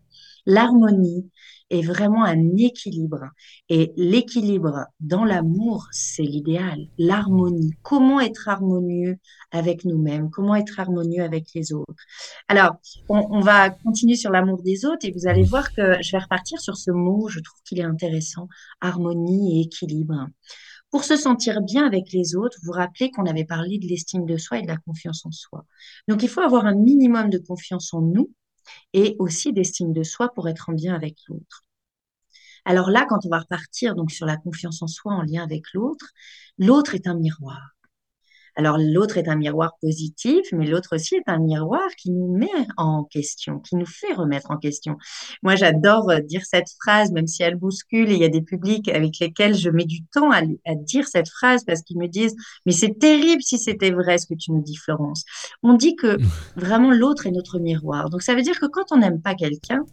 L'harmonie, 0.45 1.29
est 1.71 1.81
vraiment 1.81 2.23
un 2.23 2.55
équilibre. 2.57 3.23
Et 3.69 3.91
l'équilibre 3.95 4.85
dans 4.99 5.23
l'amour, 5.23 5.87
c'est 5.91 6.23
l'idéal, 6.23 6.87
l'harmonie. 6.97 7.71
Comment 7.81 8.19
être 8.19 8.49
harmonieux 8.49 9.17
avec 9.51 9.85
nous-mêmes, 9.85 10.29
comment 10.29 10.55
être 10.55 10.79
harmonieux 10.79 11.23
avec 11.23 11.47
les 11.55 11.73
autres? 11.73 12.03
Alors, 12.47 12.75
on, 13.09 13.39
va 13.39 13.69
continuer 13.69 14.15
sur 14.15 14.31
l'amour 14.31 14.61
des 14.61 14.85
autres 14.85 15.05
et 15.05 15.11
vous 15.11 15.27
allez 15.27 15.43
voir 15.43 15.73
que 15.73 16.01
je 16.01 16.11
vais 16.11 16.21
repartir 16.21 16.59
sur 16.59 16.77
ce 16.77 16.91
mot, 16.91 17.27
je 17.29 17.39
trouve 17.39 17.59
qu'il 17.63 17.79
est 17.79 17.83
intéressant, 17.83 18.47
harmonie 18.81 19.59
et 19.59 19.61
équilibre. 19.63 20.27
Pour 20.91 21.05
se 21.05 21.15
sentir 21.15 21.61
bien 21.61 21.85
avec 21.85 22.11
les 22.11 22.35
autres, 22.35 22.57
vous 22.63 22.73
rappelez 22.73 23.11
qu'on 23.11 23.25
avait 23.25 23.45
parlé 23.45 23.79
de 23.79 23.87
l'estime 23.87 24.25
de 24.25 24.35
soi 24.35 24.59
et 24.59 24.63
de 24.63 24.67
la 24.67 24.77
confiance 24.77 25.25
en 25.25 25.31
soi. 25.31 25.65
Donc, 26.09 26.21
il 26.21 26.27
faut 26.27 26.41
avoir 26.41 26.65
un 26.65 26.75
minimum 26.75 27.29
de 27.29 27.37
confiance 27.37 27.93
en 27.93 28.01
nous 28.01 28.29
et 28.93 29.15
aussi 29.19 29.53
d'estime 29.53 29.93
de 29.93 30.03
soi 30.03 30.29
pour 30.33 30.49
être 30.49 30.69
en 30.69 30.73
bien 30.73 30.93
avec 30.95 31.17
l'autre. 31.27 31.63
Alors 32.65 32.89
là, 32.89 33.05
quand 33.09 33.25
on 33.25 33.29
va 33.29 33.39
repartir 33.39 33.95
donc 33.95 34.11
sur 34.11 34.25
la 34.25 34.37
confiance 34.37 34.81
en 34.81 34.87
soi 34.87 35.13
en 35.13 35.21
lien 35.23 35.43
avec 35.43 35.73
l'autre, 35.73 36.07
l'autre 36.57 36.95
est 36.95 37.07
un 37.07 37.15
miroir. 37.15 37.71
Alors 38.55 38.77
l'autre 38.77 39.17
est 39.17 39.27
un 39.27 39.35
miroir 39.35 39.77
positif, 39.81 40.45
mais 40.51 40.65
l'autre 40.65 40.95
aussi 40.95 41.15
est 41.15 41.27
un 41.27 41.39
miroir 41.39 41.87
qui 41.97 42.11
nous 42.11 42.35
met 42.35 42.49
en 42.77 43.03
question, 43.05 43.59
qui 43.59 43.75
nous 43.75 43.85
fait 43.85 44.13
remettre 44.13 44.51
en 44.51 44.57
question. 44.57 44.97
Moi, 45.41 45.55
j'adore 45.55 46.09
euh, 46.09 46.19
dire 46.19 46.41
cette 46.45 46.69
phrase, 46.81 47.11
même 47.11 47.27
si 47.27 47.43
elle 47.43 47.55
bouscule, 47.55 48.11
et 48.11 48.15
il 48.15 48.19
y 48.19 48.25
a 48.25 48.29
des 48.29 48.41
publics 48.41 48.89
avec 48.89 49.19
lesquels 49.19 49.55
je 49.55 49.69
mets 49.69 49.85
du 49.85 50.03
temps 50.05 50.31
à, 50.31 50.41
à 50.65 50.75
dire 50.75 51.07
cette 51.07 51.29
phrase 51.29 51.63
parce 51.63 51.81
qu'ils 51.81 51.97
me 51.97 52.07
disent, 52.07 52.35
mais 52.65 52.73
c'est 52.73 52.97
terrible 52.99 53.41
si 53.41 53.57
c'était 53.57 53.91
vrai 53.91 54.17
ce 54.17 54.27
que 54.27 54.35
tu 54.35 54.51
nous 54.51 54.61
dis, 54.61 54.75
Florence. 54.75 55.23
On 55.63 55.73
dit 55.73 55.95
que 55.95 56.17
vraiment 56.55 56.91
l'autre 56.91 57.27
est 57.27 57.31
notre 57.31 57.59
miroir. 57.59 58.09
Donc 58.09 58.21
ça 58.21 58.35
veut 58.35 58.41
dire 58.41 58.59
que 58.59 58.65
quand 58.65 58.91
on 58.91 58.97
n'aime 58.97 59.21
pas 59.21 59.35
quelqu'un, 59.35 59.85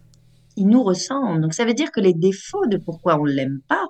il 0.59 0.67
nous 0.67 0.83
ressemble. 0.83 1.41
Donc 1.41 1.55
ça 1.55 1.65
veut 1.65 1.75
dire 1.75 1.93
que 1.93 2.01
les 2.01 2.15
défauts 2.15 2.67
de 2.67 2.77
pourquoi 2.77 3.19
on 3.19 3.25
l'aime 3.25 3.61
pas, 3.69 3.87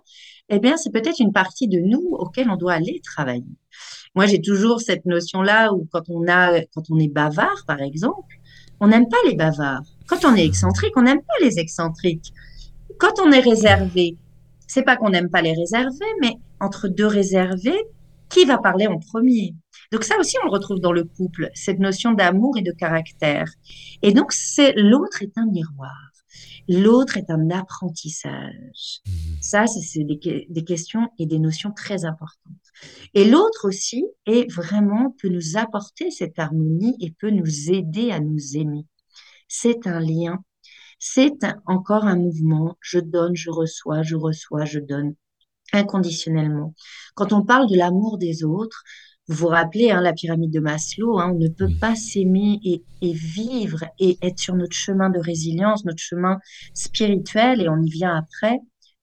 eh 0.51 0.59
bien 0.59 0.77
c'est 0.77 0.91
peut-être 0.93 1.21
une 1.21 1.33
partie 1.33 1.69
de 1.69 1.79
nous 1.79 2.07
auquel 2.13 2.51
on 2.51 2.57
doit 2.57 2.75
aller 2.75 3.01
travailler. 3.03 3.57
Moi 4.15 4.27
j'ai 4.27 4.41
toujours 4.41 4.81
cette 4.81 5.07
notion 5.07 5.43
là 5.43 5.73
où 5.73 5.87
quand 5.93 6.09
on 6.09 6.27
a 6.29 6.61
quand 6.75 6.91
on 6.91 6.99
est 6.99 7.13
bavard 7.13 7.65
par 7.67 7.81
exemple, 7.81 8.37
on 8.81 8.89
n'aime 8.89 9.09
pas 9.09 9.17
les 9.27 9.35
bavards. 9.35 9.87
Quand 10.07 10.25
on 10.25 10.35
est 10.35 10.45
excentrique, 10.45 10.97
on 10.97 11.03
n'aime 11.03 11.21
pas 11.21 11.45
les 11.45 11.59
excentriques. 11.59 12.33
Quand 12.99 13.21
on 13.25 13.31
est 13.33 13.41
réservé, 13.41 14.17
c'est 14.67 14.83
pas 14.83 14.97
qu'on 14.97 15.11
n'aime 15.11 15.31
pas 15.31 15.43
les 15.43 15.55
réservés, 15.55 16.13
mais 16.21 16.35
entre 16.61 16.89
deux 16.89 17.07
réservés, 17.07 17.85
qui 18.29 18.45
va 18.45 18.59
parler 18.59 18.87
en 18.87 18.99
premier? 18.99 19.55
Donc 19.93 20.05
ça 20.05 20.19
aussi, 20.19 20.37
on 20.43 20.47
le 20.47 20.53
retrouve 20.53 20.81
dans 20.81 20.93
le 20.93 21.05
couple, 21.05 21.51
cette 21.55 21.79
notion 21.79 22.13
d'amour 22.13 22.59
et 22.59 22.63
de 22.63 22.73
caractère. 22.73 23.47
Et 24.03 24.13
donc, 24.13 24.33
c'est 24.33 24.75
l'autre 24.77 25.23
est 25.23 25.37
un 25.37 25.47
miroir. 25.47 26.11
L'autre 26.69 27.17
est 27.17 27.31
un 27.31 27.51
apprentissage. 27.51 29.01
Mmh. 29.07 29.11
Ça, 29.41 29.67
c'est 29.67 30.05
des, 30.05 30.65
questions 30.65 31.09
et 31.19 31.27
des 31.27 31.39
notions 31.39 31.73
très 31.73 32.05
importantes. 32.05 32.53
Et 33.15 33.25
l'autre 33.25 33.69
aussi 33.69 34.05
est 34.27 34.51
vraiment, 34.53 35.15
peut 35.21 35.29
nous 35.29 35.57
apporter 35.57 36.11
cette 36.11 36.39
harmonie 36.39 36.97
et 37.01 37.11
peut 37.11 37.31
nous 37.31 37.71
aider 37.71 38.11
à 38.11 38.21
nous 38.21 38.57
aimer. 38.57 38.87
C'est 39.49 39.87
un 39.87 40.01
lien. 40.01 40.45
C'est 40.99 41.47
encore 41.67 42.05
un 42.05 42.17
mouvement. 42.17 42.77
Je 42.81 42.99
donne, 42.99 43.37
je 43.37 43.51
reçois, 43.51 44.03
je 44.03 44.17
reçois, 44.17 44.65
je 44.65 44.81
donne 44.81 45.15
inconditionnellement. 45.73 46.75
Quand 47.15 47.33
on 47.33 47.45
parle 47.45 47.69
de 47.69 47.77
l'amour 47.77 48.19
des 48.19 48.45
autres, 48.45 48.83
vous 49.29 49.37
vous 49.37 49.49
rappelez 49.49 49.91
hein, 49.91 50.01
la 50.01 50.15
pyramide 50.15 50.51
de 50.51 50.61
Maslow, 50.61 51.19
hein, 51.19 51.33
on 51.35 51.39
ne 51.39 51.49
peut 51.49 51.69
pas 51.81 51.95
s'aimer 51.95 52.61
et, 52.65 52.83
vivre 53.03 53.85
et 53.99 54.17
être 54.23 54.39
sur 54.39 54.55
notre 54.55 54.75
chemin 54.75 55.11
de 55.11 55.19
résilience, 55.19 55.85
notre 55.85 56.03
chemin 56.03 56.39
spirituel, 56.73 57.61
et 57.61 57.69
on 57.69 57.81
y 57.83 57.91
vient 57.91 58.17
après, 58.17 58.59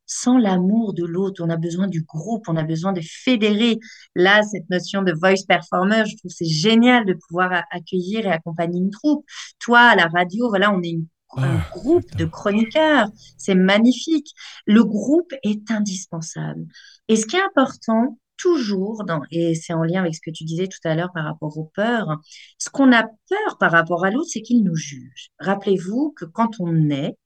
sans 0.08 0.40
l'amour 0.40 0.96
de 0.96 1.06
l'autre. 1.06 1.44
On 1.46 1.50
a 1.52 1.58
besoin 1.58 1.88
du 1.88 2.02
groupe, 2.02 2.46
on 2.48 2.58
a 2.58 2.64
besoin 2.64 2.92
de 2.92 3.02
fédérer. 3.04 3.78
Là, 4.16 4.42
cette 4.42 4.68
notion 4.72 5.04
de 5.04 5.14
voice 5.14 5.46
performer, 5.48 6.04
je 6.08 6.18
trouve 6.18 6.32
c'est 6.32 6.46
génial 6.46 7.06
de 7.06 7.14
pouvoir 7.14 7.64
accueillir 7.72 8.26
et 8.26 8.32
accompagner 8.32 8.80
une 8.80 8.90
troupe. 8.90 9.26
Toi, 9.60 9.80
à 9.80 9.96
la 9.96 10.08
radio, 10.08 10.50
voilà, 10.50 10.74
on 10.74 10.82
est 10.82 10.98
un 11.38 11.58
ah, 11.58 11.70
groupe 11.72 12.16
de 12.16 12.26
chroniqueurs. 12.26 13.10
C'est 13.38 13.56
magnifique. 13.56 14.34
Le 14.66 14.84
groupe 14.84 15.34
est 15.44 15.70
indispensable. 15.70 16.66
Et 17.10 17.16
ce 17.16 17.28
qui 17.28 17.36
est 17.36 17.44
important, 17.44 18.18
toujours 18.38 19.04
dans, 19.06 19.22
et 19.32 19.56
c'est 19.56 19.74
en 19.74 19.84
lien 19.84 20.02
avec 20.02 20.16
ce 20.16 20.22
que 20.22 20.32
tu 20.32 20.44
disais 20.44 20.68
tout 20.68 20.86
à 20.88 20.96
l'heure 20.96 21.12
par 21.14 21.26
rapport 21.26 21.58
aux 21.58 21.72
peurs, 21.76 22.20
ce 22.58 22.70
qu'on 22.70 22.92
a 22.92 23.04
peur 23.04 23.58
par 23.60 23.72
rapport 23.72 24.06
à 24.06 24.12
l'autre, 24.12 24.30
c'est 24.32 24.42
qu'il 24.42 24.64
nous 24.64 24.76
juge. 24.76 25.30
Rappelez-vous 25.40 26.14
que 26.18 26.26
quand 26.26 26.60
on 26.60 26.90
est, 26.90 27.18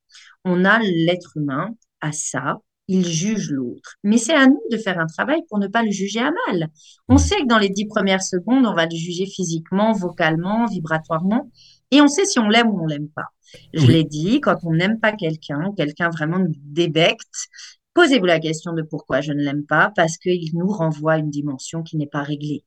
on 0.46 0.66
a 0.66 0.80
l'être 0.80 1.38
humain 1.38 1.70
à 2.02 2.12
ça, 2.12 2.60
il 2.88 3.06
juge 3.06 3.52
l'autre. 3.52 3.98
Mais 4.04 4.18
c'est 4.18 4.34
à 4.34 4.48
nous 4.48 4.62
de 4.72 4.78
faire 4.78 4.98
un 5.00 5.06
travail 5.06 5.42
pour 5.48 5.60
ne 5.60 5.68
pas 5.68 5.84
le 5.84 5.92
juger 5.92 6.22
à 6.22 6.32
mal. 6.48 6.70
On 7.08 7.20
sait 7.20 7.42
que 7.42 7.48
dans 7.48 7.60
les 7.60 7.70
dix 7.70 7.86
premières 7.86 8.24
secondes, 8.24 8.66
on 8.66 8.74
va 8.74 8.86
le 8.86 8.96
juger 8.96 9.28
physiquement, 9.28 9.94
vocalement, 9.94 10.66
vibratoirement, 10.66 11.52
et 11.92 12.02
on 12.02 12.08
sait 12.08 12.26
si 12.26 12.40
on 12.40 12.50
l'aime 12.50 12.70
ou 12.70 12.82
on 12.82 12.88
l'aime 12.88 13.10
pas. 13.10 13.28
Je 13.74 13.86
l'ai 13.86 14.04
dit, 14.04 14.42
quand 14.42 14.58
on 14.64 14.74
n'aime 14.74 15.00
pas 15.00 15.12
quelqu'un, 15.12 15.72
quelqu'un 15.78 16.10
vraiment 16.10 16.40
nous 16.40 16.54
débecte, 16.56 17.48
Posez-vous 17.94 18.26
la 18.26 18.40
question 18.40 18.74
de 18.74 18.82
pourquoi 18.82 19.22
je 19.22 19.34
ne 19.34 19.42
l'aime 19.44 19.66
pas, 19.66 19.92
parce 19.96 20.18
qu'il 20.18 20.56
nous 20.56 20.68
renvoie 20.68 21.14
à 21.14 21.18
une 21.18 21.30
dimension 21.30 21.84
qui 21.84 21.98
n'est 21.98 22.08
pas 22.08 22.24
réglée. 22.24 22.64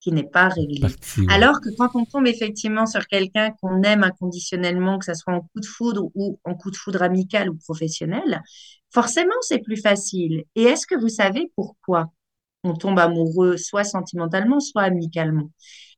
Qui 0.00 0.12
n'est 0.12 0.22
pas 0.28 0.48
réglée. 0.48 0.82
Alors 1.30 1.60
que 1.60 1.70
quand 1.76 1.90
on 1.94 2.04
tombe 2.04 2.26
effectivement 2.26 2.86
sur 2.86 3.06
quelqu'un 3.06 3.52
qu'on 3.60 3.82
aime 3.82 4.02
inconditionnellement, 4.02 4.98
que 4.98 5.06
ce 5.06 5.14
soit 5.14 5.34
en 5.34 5.40
coup 5.40 5.60
de 5.60 5.66
foudre 5.66 6.10
ou 6.14 6.38
en 6.44 6.54
coup 6.54 6.70
de 6.70 6.76
foudre 6.76 7.02
amical 7.02 7.50
ou 7.50 7.56
professionnel, 7.56 8.42
forcément 8.92 9.34
c'est 9.40 9.60
plus 9.60 9.80
facile. 9.80 10.44
Et 10.54 10.62
est-ce 10.62 10.86
que 10.86 10.94
vous 10.94 11.08
savez 11.08 11.50
pourquoi 11.56 12.12
on 12.64 12.74
tombe 12.74 12.98
amoureux, 12.98 13.56
soit 13.56 13.84
sentimentalement, 13.84 14.60
soit 14.60 14.82
amicalement? 14.82 15.50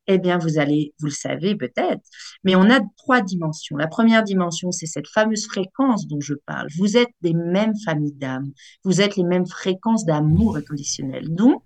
Eh 0.06 0.18
bien, 0.18 0.38
vous 0.38 0.58
allez, 0.58 0.94
vous 1.00 1.06
le 1.06 1.12
savez 1.12 1.56
peut-être, 1.56 2.02
mais 2.44 2.54
on 2.54 2.70
a 2.70 2.80
trois 2.96 3.20
dimensions. 3.20 3.76
La 3.76 3.88
première 3.88 4.22
dimension, 4.22 4.70
c'est 4.70 4.86
cette 4.86 5.08
fameuse 5.08 5.46
fréquence 5.46 6.06
dont 6.06 6.20
je 6.20 6.34
parle. 6.46 6.68
Vous 6.76 6.96
êtes 6.96 7.10
des 7.22 7.34
mêmes 7.34 7.74
familles 7.84 8.14
d'âmes. 8.14 8.52
Vous 8.84 9.00
êtes 9.00 9.16
les 9.16 9.24
mêmes 9.24 9.46
fréquences 9.46 10.04
d'amour 10.04 10.56
inconditionnel. 10.56 11.28
Donc, 11.28 11.62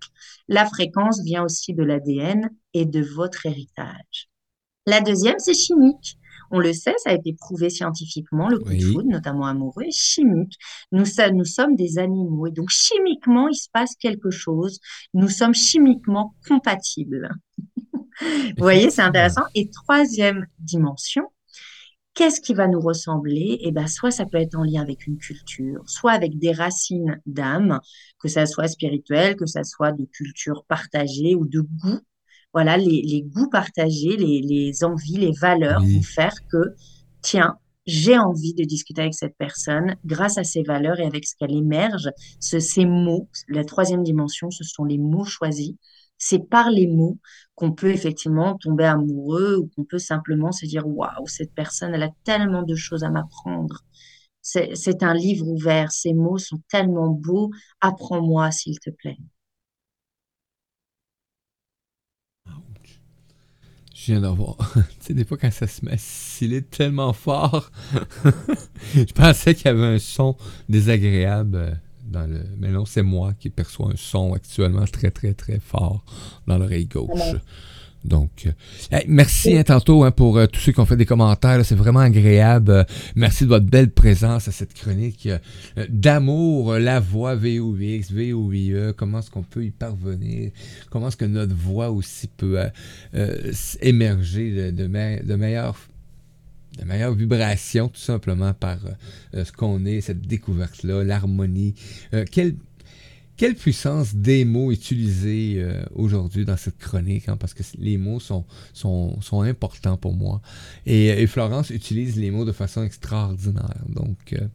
la 0.47 0.65
fréquence 0.65 1.21
vient 1.23 1.43
aussi 1.43 1.73
de 1.73 1.83
l'ADN 1.83 2.49
et 2.73 2.85
de 2.85 3.01
votre 3.01 3.45
héritage. 3.45 4.29
La 4.87 5.01
deuxième, 5.01 5.37
c'est 5.37 5.53
chimique. 5.53 6.17
On 6.53 6.59
le 6.59 6.73
sait, 6.73 6.93
ça 6.97 7.11
a 7.11 7.13
été 7.13 7.33
prouvé 7.33 7.69
scientifiquement, 7.69 8.49
le 8.49 8.59
coup 8.59 8.73
de 8.73 8.81
foudre, 8.81 9.09
notamment 9.09 9.45
amoureux, 9.45 9.83
est 9.83 9.97
chimique. 9.97 10.57
Nous, 10.91 11.05
ça, 11.05 11.31
nous 11.31 11.45
sommes 11.45 11.75
des 11.75 11.97
animaux 11.97 12.47
et 12.47 12.51
donc 12.51 12.69
chimiquement, 12.69 13.47
il 13.47 13.55
se 13.55 13.69
passe 13.71 13.95
quelque 13.95 14.31
chose. 14.31 14.79
Nous 15.13 15.29
sommes 15.29 15.53
chimiquement 15.53 16.35
compatibles. 16.47 17.29
Vous 18.57 18.63
voyez, 18.63 18.89
c'est 18.89 19.01
intéressant. 19.01 19.43
Et 19.55 19.69
troisième 19.69 20.45
dimension, 20.59 21.23
qu'est-ce 22.13 22.41
qui 22.41 22.53
va 22.53 22.67
nous 22.67 22.79
ressembler? 22.79 23.59
Eh 23.61 23.71
bien, 23.71 23.87
soit 23.87 24.11
ça 24.11 24.25
peut 24.25 24.37
être 24.37 24.55
en 24.55 24.63
lien 24.63 24.81
avec 24.81 25.07
une 25.07 25.17
culture, 25.17 25.81
soit 25.87 26.11
avec 26.11 26.37
des 26.37 26.51
racines 26.51 27.21
d'âme, 27.25 27.79
que 28.19 28.27
ça 28.27 28.45
soit 28.45 28.67
spirituel, 28.67 29.35
que 29.35 29.45
ça 29.45 29.63
soit 29.63 29.91
de 29.91 30.05
culture 30.05 30.65
partagée 30.67 31.35
ou 31.35 31.47
de 31.47 31.61
goût. 31.61 31.99
Voilà, 32.53 32.77
les, 32.77 33.23
goûts 33.23 33.49
partagés, 33.49 34.17
les, 34.17 34.83
envies, 34.83 35.17
les 35.17 35.31
valeurs 35.31 35.81
vont 35.81 36.01
faire 36.01 36.35
que, 36.51 36.75
tiens, 37.21 37.57
j'ai 37.85 38.17
envie 38.17 38.53
de 38.53 38.63
discuter 38.65 39.01
avec 39.01 39.13
cette 39.13 39.37
personne 39.37 39.95
grâce 40.05 40.37
à 40.37 40.43
ses 40.43 40.61
valeurs 40.61 40.99
et 40.99 41.05
avec 41.05 41.25
ce 41.25 41.33
qu'elle 41.35 41.55
émerge, 41.55 42.11
ces 42.39 42.85
mots. 42.85 43.29
La 43.47 43.63
troisième 43.63 44.03
dimension, 44.03 44.51
ce 44.51 44.65
sont 44.65 44.83
les 44.83 44.97
mots 44.97 45.23
choisis 45.23 45.75
c'est 46.23 46.47
par 46.47 46.69
les 46.69 46.85
mots 46.85 47.17
qu'on 47.55 47.71
peut 47.71 47.89
effectivement 47.89 48.55
tomber 48.55 48.83
amoureux 48.85 49.57
ou 49.57 49.71
qu'on 49.75 49.83
peut 49.83 49.97
simplement 49.97 50.51
se 50.51 50.67
dire 50.67 50.87
waouh, 50.87 51.25
cette 51.25 51.51
personne, 51.55 51.95
elle 51.95 52.03
a 52.03 52.11
tellement 52.23 52.61
de 52.61 52.75
choses 52.75 53.03
à 53.03 53.09
m'apprendre. 53.09 53.83
C'est 54.41 55.01
un 55.01 55.15
livre 55.15 55.47
ouvert, 55.47 55.91
ces 55.91 56.13
mots 56.13 56.37
sont 56.37 56.61
tellement 56.69 57.09
beaux, 57.09 57.49
apprends-moi 57.81 58.51
s'il 58.51 58.79
te 58.79 58.91
plaît. 58.91 59.17
Je 63.95 64.05
viens 64.05 64.21
d'avoir. 64.21 64.57
tu 64.73 64.81
sais, 64.99 65.13
des 65.15 65.25
fois, 65.25 65.37
quand 65.37 65.51
ça 65.51 65.65
se 65.65 65.83
met 65.83 65.93
à 65.93 66.61
tellement 66.61 67.13
fort, 67.13 67.71
je 68.95 69.11
pensais 69.13 69.55
qu'il 69.55 69.65
y 69.65 69.69
avait 69.69 69.95
un 69.95 69.99
son 69.99 70.37
désagréable 70.69 71.81
mais 72.57 72.69
non, 72.69 72.85
c'est 72.85 73.03
moi 73.03 73.33
qui 73.39 73.49
perçois 73.49 73.91
un 73.91 73.95
son 73.95 74.33
actuellement 74.33 74.85
très, 74.85 75.11
très, 75.11 75.33
très 75.33 75.59
fort 75.59 76.03
dans 76.47 76.57
l'oreille 76.57 76.85
gauche. 76.85 77.35
Donc, 78.03 78.47
euh, 78.93 78.99
merci 79.07 79.55
hein, 79.55 79.63
tantôt 79.63 80.03
hein, 80.03 80.11
pour 80.11 80.37
euh, 80.37 80.47
tous 80.47 80.59
ceux 80.59 80.71
qui 80.71 80.79
ont 80.79 80.85
fait 80.85 80.97
des 80.97 81.05
commentaires. 81.05 81.63
C'est 81.63 81.75
vraiment 81.75 81.99
agréable. 81.99 82.71
Euh, 82.71 82.83
merci 83.15 83.43
de 83.43 83.49
votre 83.49 83.65
belle 83.65 83.91
présence 83.91 84.47
à 84.47 84.51
cette 84.51 84.73
chronique 84.73 85.29
d'amour, 85.89 86.73
la 86.79 86.99
voix 86.99 87.35
VOVX, 87.35 88.11
VOVE. 88.11 88.93
Comment 88.93 89.19
est-ce 89.19 89.29
qu'on 89.29 89.43
peut 89.43 89.65
y 89.65 89.71
parvenir? 89.71 90.51
Comment 90.89 91.09
est-ce 91.09 91.17
que 91.17 91.25
notre 91.25 91.55
voix 91.55 91.91
aussi 91.91 92.27
peut 92.27 92.57
émerger 93.81 94.71
de, 94.71 94.71
de, 94.71 95.23
de 95.23 95.35
meilleures 95.35 95.77
de 96.77 96.85
meilleures 96.85 97.13
vibrations, 97.13 97.89
tout 97.89 97.99
simplement 97.99 98.53
par 98.53 98.77
ce 99.33 99.51
qu'on 99.51 99.85
est, 99.85 100.01
cette 100.01 100.21
découverte-là, 100.21 101.03
l'harmonie. 101.03 101.75
quelle 102.31 102.55
quelle 103.41 103.55
puissance 103.55 104.13
des 104.13 104.45
mots 104.45 104.71
utilisés 104.71 105.55
euh, 105.57 105.81
aujourd'hui 105.95 106.45
dans 106.45 106.57
cette 106.57 106.77
chronique, 106.77 107.27
hein, 107.27 107.37
parce 107.39 107.55
que 107.55 107.63
les 107.79 107.97
mots 107.97 108.19
sont, 108.19 108.45
sont, 108.71 109.19
sont 109.19 109.41
importants 109.41 109.97
pour 109.97 110.13
moi. 110.13 110.41
Et, 110.85 111.25
Florence 111.25 111.71
utilise 111.71 112.17
les 112.17 112.29
mots 112.29 112.45
de 112.45 112.51
façon 112.51 112.83
extraordinaire. 112.83 113.81
Donc, 113.89 114.33
euh, 114.33 114.45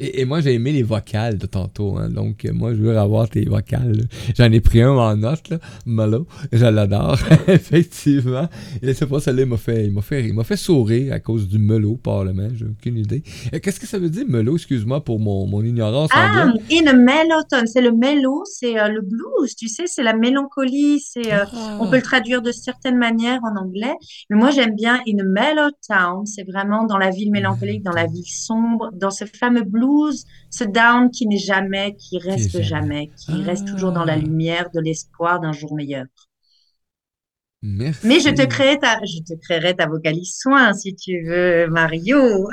et, 0.00 0.24
moi, 0.24 0.40
j'ai 0.40 0.54
aimé 0.54 0.72
les 0.72 0.82
vocales 0.82 1.38
de 1.38 1.46
tantôt. 1.46 1.96
Hein, 1.98 2.08
donc, 2.08 2.44
moi, 2.52 2.74
je 2.74 2.80
veux 2.80 2.98
avoir 2.98 3.28
tes 3.28 3.44
vocales. 3.44 4.08
J'en 4.36 4.50
ai 4.50 4.60
pris 4.60 4.82
un 4.82 4.90
en 4.90 5.16
note, 5.16 5.48
là, 5.50 5.58
Malo. 5.86 6.26
Je 6.50 6.66
l'adore, 6.66 7.20
effectivement. 7.46 8.48
Et 8.82 8.92
c'est 8.92 9.06
pas, 9.06 9.20
celle-là, 9.20 9.42
il 9.42 9.48
m'a 9.50 9.56
fait, 9.56 9.86
il 9.86 9.92
m'a 9.92 10.02
fait, 10.02 10.26
il 10.26 10.34
m'a 10.34 10.42
fait 10.42 10.56
sourire 10.56 11.12
à 11.12 11.20
cause 11.20 11.46
du 11.46 11.60
melo, 11.60 11.94
probablement. 12.02 12.48
J'ai 12.56 12.64
aucune 12.64 12.98
idée. 12.98 13.22
Qu'est-ce 13.62 13.78
que 13.78 13.86
ça 13.86 14.00
veut 14.00 14.10
dire, 14.10 14.24
melo, 14.26 14.56
excuse-moi, 14.56 15.04
pour 15.04 15.20
mon, 15.20 15.46
mon 15.46 15.62
ignorance 15.62 16.10
ah, 16.12 16.52
in 16.72 16.86
a 16.88 16.92
melotone, 16.92 17.68
c'est 17.68 17.80
le 17.80 17.92
c'est 18.44 18.78
euh, 18.78 18.88
le 18.88 19.00
blues, 19.00 19.54
tu 19.56 19.68
sais, 19.68 19.86
c'est 19.86 20.02
la 20.02 20.14
mélancolie, 20.14 21.00
c'est, 21.00 21.32
euh, 21.32 21.44
on 21.80 21.86
peut 21.86 21.96
le 21.96 22.02
ah. 22.02 22.02
traduire 22.02 22.42
de 22.42 22.52
certaines 22.52 22.96
manières 22.96 23.40
en 23.42 23.56
anglais, 23.56 23.94
mais 24.30 24.36
moi 24.36 24.50
j'aime 24.50 24.74
bien 24.74 25.00
In 25.08 25.18
a 25.18 25.24
Mellow 25.24 25.70
Town, 25.88 26.26
c'est 26.26 26.44
vraiment 26.44 26.84
dans 26.84 26.98
la 26.98 27.10
ville 27.10 27.30
mélancolique, 27.30 27.82
dans 27.82 27.92
la 27.92 28.06
ville 28.06 28.26
sombre, 28.26 28.90
dans 28.92 29.10
ce 29.10 29.24
fameux 29.24 29.64
blues, 29.64 30.24
ce 30.50 30.64
down 30.64 31.10
qui 31.10 31.26
n'est 31.26 31.38
jamais, 31.38 31.96
qui 31.96 32.18
reste 32.18 32.60
jamais, 32.62 33.10
qui 33.16 33.42
reste 33.42 33.66
toujours 33.66 33.92
dans 33.92 34.04
la 34.04 34.14
ah. 34.14 34.18
lumière 34.18 34.70
de 34.74 34.80
l'espoir 34.80 35.40
d'un 35.40 35.52
jour 35.52 35.74
meilleur. 35.74 36.06
Merci. 37.62 38.06
Mais 38.06 38.18
je 38.18 38.28
te 38.28 38.44
créerai 38.44 38.78
ta, 38.78 38.98
je 39.04 39.20
te 39.22 39.38
créerai 39.40 39.76
ta 39.76 39.86
vocalise 39.86 40.36
soin 40.36 40.72
si 40.74 40.96
tu 40.96 41.22
veux, 41.24 41.68
Mario. 41.68 42.48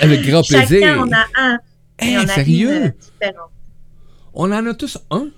Avec 0.00 0.22
grand 0.22 0.42
plaisir. 0.46 0.80
Chacun 0.80 1.00
en 1.00 1.12
a 1.12 1.24
un. 1.36 1.58
Eh, 2.00 2.26
sérieux? 2.26 2.92
On 4.36 4.50
en 4.50 4.66
a 4.66 4.74
tous 4.74 4.98
un? 5.10 5.30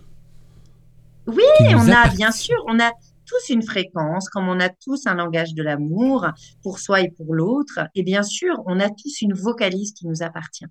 Oui, 1.26 1.44
on 1.74 1.88
a, 1.90 2.08
bien 2.08 2.32
sûr, 2.32 2.56
on 2.66 2.80
a 2.80 2.90
tous 3.26 3.52
une 3.52 3.62
fréquence, 3.62 4.30
comme 4.30 4.48
on 4.48 4.58
a 4.58 4.70
tous 4.70 5.06
un 5.06 5.14
langage 5.14 5.52
de 5.52 5.62
l'amour 5.62 6.26
pour 6.62 6.78
soi 6.78 7.02
et 7.02 7.10
pour 7.10 7.34
l'autre. 7.34 7.80
Et 7.94 8.02
bien 8.02 8.22
sûr, 8.22 8.62
on 8.64 8.80
a 8.80 8.88
tous 8.88 9.20
une 9.20 9.34
vocalise 9.34 9.92
qui 9.92 10.06
nous 10.06 10.22
appartient. 10.22 10.64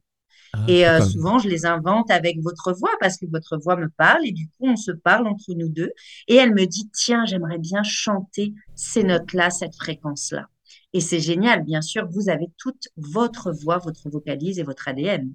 Ah, 0.53 0.59
et 0.67 0.88
euh, 0.88 1.01
souvent, 1.01 1.38
je 1.38 1.49
les 1.49 1.67
invente 1.67 2.09
avec 2.09 2.41
votre 2.41 2.73
voix 2.73 2.93
parce 2.99 3.17
que 3.17 3.28
votre 3.30 3.57
voix 3.57 3.76
me 3.76 3.89
parle 3.89 4.26
et 4.26 4.32
du 4.32 4.47
coup, 4.47 4.69
on 4.69 4.76
se 4.76 4.91
parle 4.91 5.28
entre 5.28 5.53
nous 5.53 5.69
deux. 5.69 5.91
Et 6.28 6.36
elle 6.36 6.55
me 6.55 6.65
dit, 6.65 6.89
tiens, 6.93 7.26
j'aimerais 7.26 7.59
bien 7.59 7.84
chanter 7.84 8.55
ces 8.73 9.03
notes-là, 9.03 9.51
cette 9.51 9.76
fréquence-là. 9.76 10.47
Et 10.93 11.01
c'est 11.01 11.19
génial, 11.19 11.63
bien 11.63 11.82
sûr, 11.82 12.07
vous 12.09 12.30
avez 12.30 12.47
toute 12.57 12.88
votre 12.97 13.51
voix, 13.51 13.78
votre 13.78 14.09
vocalise 14.09 14.57
et 14.57 14.63
votre 14.63 14.88
ADN. 14.88 15.32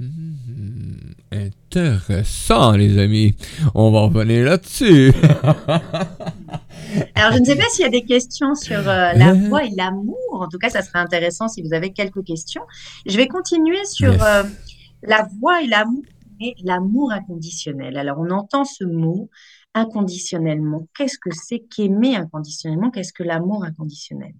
Hmm, 0.00 1.12
intéressant, 1.30 2.72
les 2.72 2.96
amis. 2.96 3.34
On 3.74 3.90
va 3.90 4.00
revenir 4.00 4.46
là-dessus. 4.46 5.12
Alors, 7.14 7.32
je 7.34 7.38
ne 7.38 7.44
sais 7.44 7.54
pas 7.54 7.68
s'il 7.68 7.82
y 7.82 7.86
a 7.86 7.90
des 7.90 8.06
questions 8.06 8.54
sur 8.54 8.78
euh, 8.78 9.12
la 9.12 9.34
voix 9.34 9.62
et 9.62 9.70
l'amour. 9.76 10.16
En 10.32 10.48
tout 10.48 10.56
cas, 10.56 10.70
ça 10.70 10.80
serait 10.80 11.00
intéressant 11.00 11.48
si 11.48 11.60
vous 11.60 11.74
avez 11.74 11.92
quelques 11.92 12.24
questions. 12.24 12.62
Je 13.04 13.14
vais 13.18 13.28
continuer 13.28 13.84
sur 13.84 14.22
euh, 14.22 14.42
la 15.02 15.28
voix 15.38 15.60
et 15.62 15.66
l'amour, 15.66 16.02
et 16.40 16.54
l'amour 16.64 17.12
inconditionnel. 17.12 17.98
Alors, 17.98 18.20
on 18.20 18.30
entend 18.30 18.64
ce 18.64 18.84
mot 18.84 19.28
inconditionnellement. 19.74 20.88
Qu'est-ce 20.96 21.18
que 21.18 21.28
c'est 21.30 21.58
qu'aimer 21.58 22.16
inconditionnellement? 22.16 22.90
Qu'est-ce 22.90 23.12
que 23.12 23.22
l'amour 23.22 23.64
inconditionnel? 23.64 24.32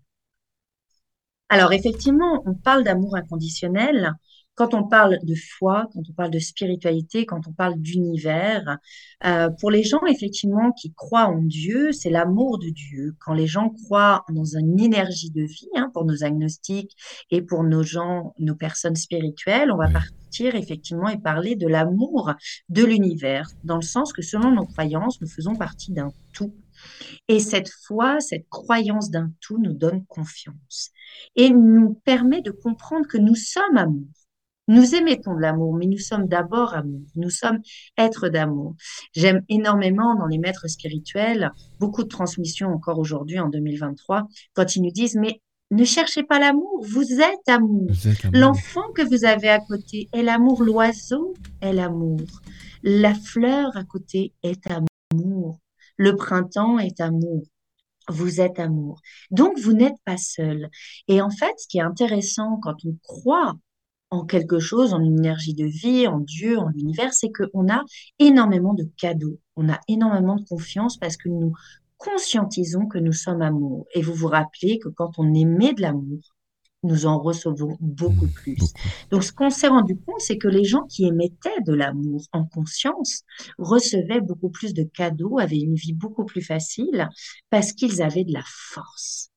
Alors, 1.50 1.74
effectivement, 1.74 2.42
on 2.46 2.54
parle 2.54 2.82
d'amour 2.82 3.14
inconditionnel 3.14 4.14
quand 4.54 4.74
on 4.74 4.86
parle 4.86 5.18
de 5.22 5.34
foi, 5.34 5.88
quand 5.92 6.02
on 6.08 6.12
parle 6.12 6.30
de 6.30 6.38
spiritualité, 6.38 7.24
quand 7.24 7.46
on 7.48 7.52
parle 7.52 7.78
d'univers, 7.78 8.78
euh, 9.24 9.48
pour 9.58 9.70
les 9.70 9.82
gens 9.82 10.04
effectivement 10.06 10.72
qui 10.72 10.92
croient 10.92 11.26
en 11.26 11.42
Dieu, 11.42 11.92
c'est 11.92 12.10
l'amour 12.10 12.58
de 12.58 12.68
Dieu. 12.68 13.14
Quand 13.20 13.32
les 13.32 13.46
gens 13.46 13.70
croient 13.70 14.24
dans 14.28 14.44
une 14.44 14.78
énergie 14.78 15.30
de 15.30 15.42
vie, 15.42 15.68
hein, 15.76 15.90
pour 15.94 16.04
nos 16.04 16.24
agnostiques 16.24 16.94
et 17.30 17.42
pour 17.42 17.64
nos 17.64 17.82
gens, 17.82 18.34
nos 18.38 18.54
personnes 18.54 18.96
spirituelles, 18.96 19.72
on 19.72 19.76
va 19.76 19.88
partir 19.88 20.54
effectivement 20.54 21.08
et 21.08 21.18
parler 21.18 21.56
de 21.56 21.66
l'amour 21.66 22.32
de 22.68 22.84
l'univers, 22.84 23.48
dans 23.64 23.76
le 23.76 23.82
sens 23.82 24.12
que 24.12 24.22
selon 24.22 24.52
nos 24.52 24.66
croyances, 24.66 25.20
nous 25.20 25.28
faisons 25.28 25.56
partie 25.56 25.92
d'un 25.92 26.12
tout. 26.32 26.54
Et 27.28 27.40
cette 27.40 27.70
foi, 27.86 28.20
cette 28.20 28.48
croyance 28.48 29.10
d'un 29.10 29.32
tout 29.40 29.58
nous 29.58 29.74
donne 29.74 30.04
confiance 30.06 30.90
et 31.36 31.50
nous 31.50 31.94
permet 32.04 32.42
de 32.42 32.50
comprendre 32.50 33.06
que 33.06 33.18
nous 33.18 33.34
sommes 33.34 33.76
amour. 33.76 34.08
Nous 34.70 34.94
émettons 34.94 35.34
de 35.34 35.40
l'amour, 35.40 35.74
mais 35.74 35.86
nous 35.86 35.98
sommes 35.98 36.28
d'abord 36.28 36.74
amour. 36.74 37.02
Nous 37.16 37.28
sommes 37.28 37.58
êtres 37.98 38.28
d'amour. 38.28 38.76
J'aime 39.12 39.42
énormément 39.48 40.14
dans 40.14 40.28
les 40.28 40.38
maîtres 40.38 40.68
spirituels, 40.68 41.50
beaucoup 41.80 42.04
de 42.04 42.08
transmissions 42.08 42.68
encore 42.68 43.00
aujourd'hui 43.00 43.40
en 43.40 43.48
2023, 43.48 44.28
quand 44.54 44.76
ils 44.76 44.82
nous 44.82 44.92
disent, 44.92 45.16
mais 45.16 45.40
ne 45.72 45.82
cherchez 45.82 46.22
pas 46.22 46.38
l'amour, 46.38 46.84
vous 46.88 47.20
êtes 47.20 47.48
amour. 47.48 47.90
L'enfant 48.32 48.92
que 48.94 49.02
vous 49.02 49.24
avez 49.24 49.48
à 49.48 49.58
côté 49.58 50.08
est 50.12 50.22
l'amour, 50.22 50.62
l'oiseau 50.62 51.34
est 51.60 51.72
l'amour, 51.72 52.20
la 52.84 53.14
fleur 53.14 53.76
à 53.76 53.82
côté 53.82 54.34
est 54.44 54.62
amour, 54.70 55.58
le 55.96 56.14
printemps 56.14 56.78
est 56.78 57.00
amour. 57.00 57.42
Vous 58.08 58.40
êtes 58.40 58.60
amour. 58.60 59.00
Donc, 59.32 59.58
vous 59.58 59.72
n'êtes 59.72 59.98
pas 60.04 60.16
seul. 60.16 60.68
Et 61.08 61.20
en 61.20 61.30
fait, 61.30 61.54
ce 61.58 61.66
qui 61.66 61.78
est 61.78 61.82
intéressant 61.82 62.58
quand 62.62 62.76
on 62.84 62.96
croit 63.02 63.56
en 64.10 64.24
quelque 64.24 64.58
chose, 64.58 64.92
en 64.92 65.00
une 65.00 65.18
énergie 65.18 65.54
de 65.54 65.66
vie, 65.66 66.06
en 66.06 66.18
Dieu, 66.18 66.58
en 66.58 66.68
l'univers, 66.68 67.12
c'est 67.12 67.30
qu'on 67.30 67.68
a 67.68 67.84
énormément 68.18 68.74
de 68.74 68.88
cadeaux, 68.96 69.38
on 69.56 69.68
a 69.68 69.78
énormément 69.88 70.36
de 70.36 70.44
confiance 70.44 70.96
parce 70.98 71.16
que 71.16 71.28
nous 71.28 71.52
conscientisons 71.96 72.86
que 72.86 72.98
nous 72.98 73.12
sommes 73.12 73.42
amour. 73.42 73.86
Et 73.94 74.02
vous 74.02 74.14
vous 74.14 74.26
rappelez 74.26 74.78
que 74.78 74.88
quand 74.88 75.18
on 75.18 75.32
émet 75.34 75.74
de 75.74 75.82
l'amour, 75.82 76.20
nous 76.82 77.06
en 77.06 77.18
recevons 77.18 77.76
beaucoup 77.80 78.26
mmh, 78.26 78.32
plus. 78.32 78.72
Donc, 79.10 79.22
ce 79.22 79.32
qu'on 79.32 79.50
s'est 79.50 79.68
rendu 79.68 79.96
compte, 79.96 80.20
c'est 80.20 80.38
que 80.38 80.48
les 80.48 80.64
gens 80.64 80.84
qui 80.88 81.04
émettaient 81.04 81.60
de 81.66 81.74
l'amour 81.74 82.22
en 82.32 82.46
conscience 82.46 83.22
recevaient 83.58 84.22
beaucoup 84.22 84.48
plus 84.48 84.72
de 84.72 84.84
cadeaux, 84.84 85.38
avaient 85.38 85.60
une 85.60 85.74
vie 85.74 85.92
beaucoup 85.92 86.24
plus 86.24 86.42
facile 86.42 87.08
parce 87.50 87.72
qu'ils 87.72 88.00
avaient 88.00 88.24
de 88.24 88.32
la 88.32 88.44
force 88.46 89.29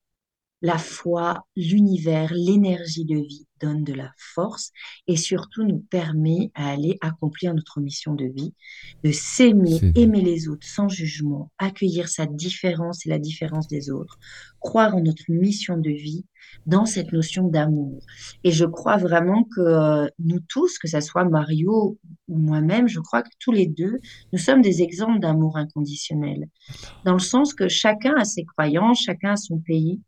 la 0.63 0.77
foi, 0.77 1.45
l'univers, 1.57 2.31
l'énergie 2.33 3.03
de 3.03 3.17
vie 3.17 3.45
donne 3.59 3.83
de 3.83 3.93
la 3.93 4.11
force 4.17 4.71
et 5.07 5.17
surtout 5.17 5.63
nous 5.63 5.79
permet 5.79 6.51
à 6.55 6.69
aller 6.69 6.97
accomplir 7.01 7.53
notre 7.53 7.81
mission 7.81 8.15
de 8.15 8.25
vie, 8.25 8.53
de 9.03 9.11
s'aimer, 9.11 9.79
aimer 9.95 10.21
les 10.21 10.47
autres 10.47 10.65
sans 10.65 10.87
jugement, 10.87 11.51
accueillir 11.57 12.07
sa 12.07 12.25
différence 12.25 13.05
et 13.05 13.09
la 13.09 13.19
différence 13.19 13.67
des 13.67 13.91
autres, 13.91 14.17
croire 14.61 14.95
en 14.95 15.01
notre 15.01 15.25
mission 15.27 15.77
de 15.77 15.89
vie 15.89 16.25
dans 16.65 16.85
cette 16.85 17.11
notion 17.11 17.49
d'amour. 17.49 17.99
Et 18.45 18.51
je 18.51 18.65
crois 18.65 18.97
vraiment 18.97 19.43
que 19.43 19.61
euh, 19.61 20.07
nous 20.19 20.39
tous, 20.39 20.77
que 20.77 20.87
ce 20.87 21.01
soit 21.01 21.25
Mario 21.25 21.97
ou 22.29 22.37
moi-même, 22.37 22.87
je 22.87 23.01
crois 23.01 23.21
que 23.21 23.29
tous 23.39 23.51
les 23.51 23.67
deux, 23.67 23.99
nous 24.31 24.39
sommes 24.39 24.61
des 24.61 24.81
exemples 24.81 25.19
d'amour 25.19 25.57
inconditionnel, 25.57 26.47
dans 27.03 27.13
le 27.13 27.19
sens 27.19 27.53
que 27.53 27.67
chacun 27.67 28.15
a 28.15 28.23
ses 28.23 28.45
croyances, 28.45 29.01
chacun 29.01 29.31
a 29.31 29.37
son 29.37 29.59
pays, 29.59 30.01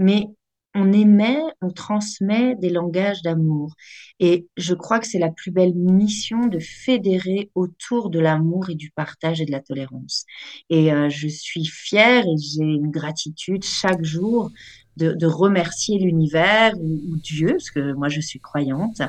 mais 0.00 0.26
on 0.74 0.92
émet, 0.92 1.38
on 1.62 1.70
transmet 1.70 2.54
des 2.56 2.70
langages 2.70 3.22
d'amour. 3.22 3.74
Et 4.20 4.46
je 4.56 4.74
crois 4.74 5.00
que 5.00 5.06
c'est 5.06 5.18
la 5.18 5.30
plus 5.30 5.50
belle 5.50 5.74
mission 5.74 6.46
de 6.46 6.58
fédérer 6.60 7.50
autour 7.54 8.08
de 8.10 8.20
l'amour 8.20 8.70
et 8.70 8.76
du 8.76 8.90
partage 8.90 9.40
et 9.40 9.46
de 9.46 9.50
la 9.50 9.60
tolérance. 9.60 10.24
Et 10.68 10.92
euh, 10.92 11.08
je 11.08 11.28
suis 11.28 11.64
fière 11.64 12.24
et 12.24 12.36
j'ai 12.38 12.62
une 12.62 12.90
gratitude 12.90 13.64
chaque 13.64 14.04
jour 14.04 14.50
de, 14.96 15.26
remercier 15.26 15.98
l'univers 15.98 16.74
ou, 16.78 17.16
Dieu, 17.16 17.52
parce 17.52 17.70
que 17.70 17.92
moi 17.94 18.08
je 18.08 18.20
suis 18.20 18.38
croyante, 18.38 19.00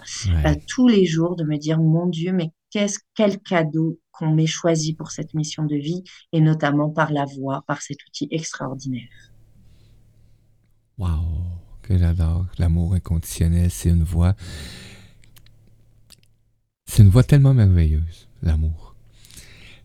euh, 0.45 0.55
tous 0.67 0.87
les 0.87 1.05
jours 1.05 1.35
de 1.35 1.43
me 1.43 1.57
dire, 1.57 1.79
mon 1.79 2.05
Dieu, 2.05 2.31
mais 2.31 2.51
qu'est-ce, 2.69 2.99
quel 3.13 3.39
cadeau 3.39 3.99
qu'on 4.11 4.31
m'ait 4.31 4.45
choisi 4.45 4.93
pour 4.93 5.11
cette 5.11 5.33
mission 5.33 5.65
de 5.65 5.75
vie, 5.75 6.03
et 6.31 6.39
notamment 6.39 6.89
par 6.89 7.11
la 7.11 7.25
voix, 7.25 7.63
par 7.67 7.81
cet 7.81 7.97
outil 8.07 8.27
extraordinaire. 8.31 9.30
Waouh, 10.97 11.19
que 11.81 11.97
j'adore. 11.97 12.45
L'amour 12.57 12.93
inconditionnel, 12.93 13.71
c'est 13.71 13.89
une 13.89 14.03
voix. 14.03 14.35
C'est 16.85 17.03
une 17.03 17.09
voix 17.09 17.23
tellement 17.23 17.53
merveilleuse, 17.53 18.27
l'amour. 18.43 18.95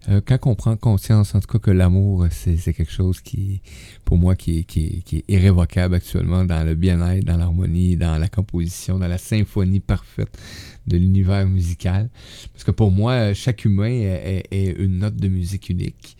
Euh, 0.09 0.21
quand 0.25 0.39
on 0.47 0.55
prend 0.55 0.77
conscience, 0.77 1.35
en 1.35 1.41
tout 1.41 1.49
cas, 1.49 1.59
que 1.59 1.71
l'amour, 1.71 2.27
c'est 2.31 2.57
quelque 2.73 2.93
chose 2.93 3.21
qui, 3.21 3.61
pour 4.05 4.19
moi, 4.19 4.37
qui 4.37 4.59
est 4.59 5.25
irrévocable 5.29 5.97
actuellement 5.97 6.45
dans 6.45 6.65
le 6.65 6.77
bien-être, 6.77 7.25
dans 7.25 7.37
l'harmonie, 7.37 7.97
dans 7.97 8.17
la 8.19 8.29
composition, 8.29 8.99
dans 8.99 9.09
la 9.09 9.19
symphonie 9.19 9.81
parfaite 9.81 10.39
de 10.87 10.97
l'univers 10.97 11.47
musical. 11.49 12.09
Parce 12.53 12.63
que 12.63 12.71
pour 12.71 12.93
moi, 12.93 13.35
chaque 13.35 13.65
humain 13.65 13.91
est 13.91 14.77
une 14.79 14.99
note 14.99 15.17
de 15.17 15.29
musique 15.29 15.71
unique. 15.71 16.17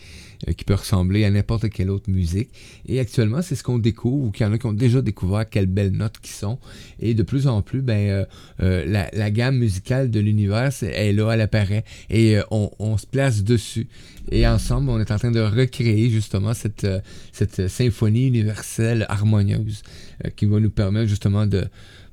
Euh, 0.49 0.53
qui 0.53 0.65
peut 0.65 0.75
ressembler 0.75 1.25
à 1.25 1.31
n'importe 1.31 1.69
quelle 1.71 1.91
autre 1.91 2.11
musique. 2.11 2.51
Et 2.87 3.01
actuellement, 3.01 3.43
c'est 3.43 3.55
ce 3.55 3.63
qu'on 3.63 3.79
découvre, 3.79 4.27
ou 4.27 4.31
qu'il 4.31 4.47
y 4.47 4.49
en 4.49 4.53
a 4.53 4.59
qui 4.59 4.67
ont 4.67 4.73
déjà 4.73 5.03
découvert 5.03 5.49
quelles 5.49 5.67
belles 5.67 5.93
notes 5.93 6.19
qui 6.21 6.33
sont. 6.33 6.59
Et 7.01 7.15
de 7.15 7.23
plus 7.23 7.47
en 7.47 7.63
plus, 7.63 7.83
ben, 7.83 8.09
euh, 8.09 8.25
euh, 8.61 9.09
la, 9.13 9.31
gamme 9.31 9.59
musicale 9.59 10.11
de 10.11 10.21
l'univers 10.21 10.71
est 10.83 11.13
là, 11.13 11.33
elle 11.33 11.41
apparaît. 11.41 11.85
Et 12.11 12.39
on, 12.51 12.97
se 12.97 13.07
place 13.07 13.43
dessus. 13.43 13.89
Et 14.31 14.47
ensemble, 14.47 14.89
on 14.91 15.01
est 15.01 15.11
en 15.11 15.19
train 15.19 15.31
de 15.31 15.41
recréer 15.41 16.09
justement 16.11 16.55
cette, 16.55 16.87
cette 17.33 17.69
symphonie 17.69 18.29
universelle 18.29 19.05
harmonieuse 19.09 19.83
qui 20.37 20.47
va 20.47 20.61
nous 20.61 20.71
permettre 20.71 21.09
justement 21.09 21.47
de, 21.47 21.67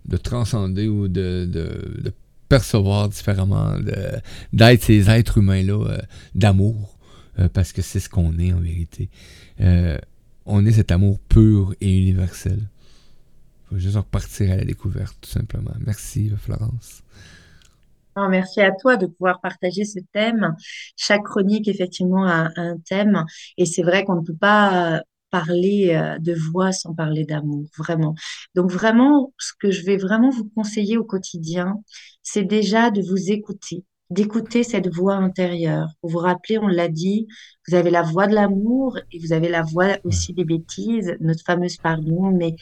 de 0.08 0.18
transcender 0.18 0.88
ou 0.88 1.08
de, 1.08 1.46
de 1.46 2.14
percevoir 2.50 3.08
différemment, 3.10 3.76
d'être 4.52 4.84
ces 4.84 5.10
êtres 5.10 5.38
humains-là 5.38 6.02
d'amour 6.36 6.98
euh, 7.40 7.50
parce 7.50 7.74
que 7.74 7.82
c'est 7.82 8.00
ce 8.00 8.10
qu'on 8.10 8.38
est 8.40 8.54
en 8.54 8.60
vérité. 8.60 9.10
Euh, 9.62 9.98
on 10.46 10.66
est 10.66 10.74
cet 10.74 10.92
amour 10.92 11.20
pur 11.20 11.74
et 11.82 11.98
universel. 11.98 12.60
Il 12.60 13.70
faut 13.70 13.78
juste 13.78 13.98
repartir 13.98 14.52
à 14.52 14.58
la 14.58 14.66
découverte, 14.66 15.18
tout 15.22 15.30
simplement. 15.30 15.72
Merci, 15.86 16.32
Florence. 16.38 17.02
merci 18.16 18.62
à 18.62 18.72
toi 18.72 18.98
de 18.98 19.08
pouvoir 19.08 19.42
partager 19.42 19.86
ce 19.86 20.00
thème. 20.12 20.56
Chaque 20.96 21.24
chronique, 21.24 21.68
effectivement, 21.68 22.28
a 22.28 22.50
un 22.56 22.78
thème. 22.78 23.26
Et 23.58 23.66
c'est 23.66 23.84
vrai 23.84 24.04
qu'on 24.04 24.16
ne 24.16 24.26
peut 24.26 24.36
pas 24.36 25.02
parler 25.34 25.96
euh, 25.96 26.20
de 26.20 26.36
voix 26.36 26.72
sans 26.72 26.94
parler 26.94 27.26
d'amour, 27.26 27.66
vraiment. 27.76 28.14
Donc 28.54 28.70
vraiment, 28.70 29.34
ce 29.40 29.52
que 29.60 29.72
je 29.72 29.84
vais 29.84 29.98
vraiment 29.98 30.30
vous 30.30 30.48
conseiller 30.56 30.96
au 30.96 31.04
quotidien, 31.04 31.82
c'est 32.22 32.44
déjà 32.44 32.92
de 32.92 33.02
vous 33.02 33.32
écouter, 33.32 33.84
d'écouter 34.14 34.64
cette 34.64 34.94
voix 34.94 35.16
intérieure. 35.16 35.90
Vous 36.02 36.10
vous 36.10 36.20
rappelez, 36.20 36.58
on 36.60 36.68
l'a 36.68 36.88
dit, 36.88 37.28
vous 37.68 37.76
avez 37.76 37.90
la 37.90 38.04
voix 38.04 38.28
de 38.28 38.36
l'amour 38.36 38.98
et 39.12 39.20
vous 39.20 39.34
avez 39.34 39.50
la 39.50 39.64
voix 39.64 39.98
aussi 40.04 40.34
des 40.34 40.46
bêtises, 40.46 41.16
notre 41.20 41.44
fameuse 41.44 41.78
pardon, 41.78 42.32
mais 42.32 42.56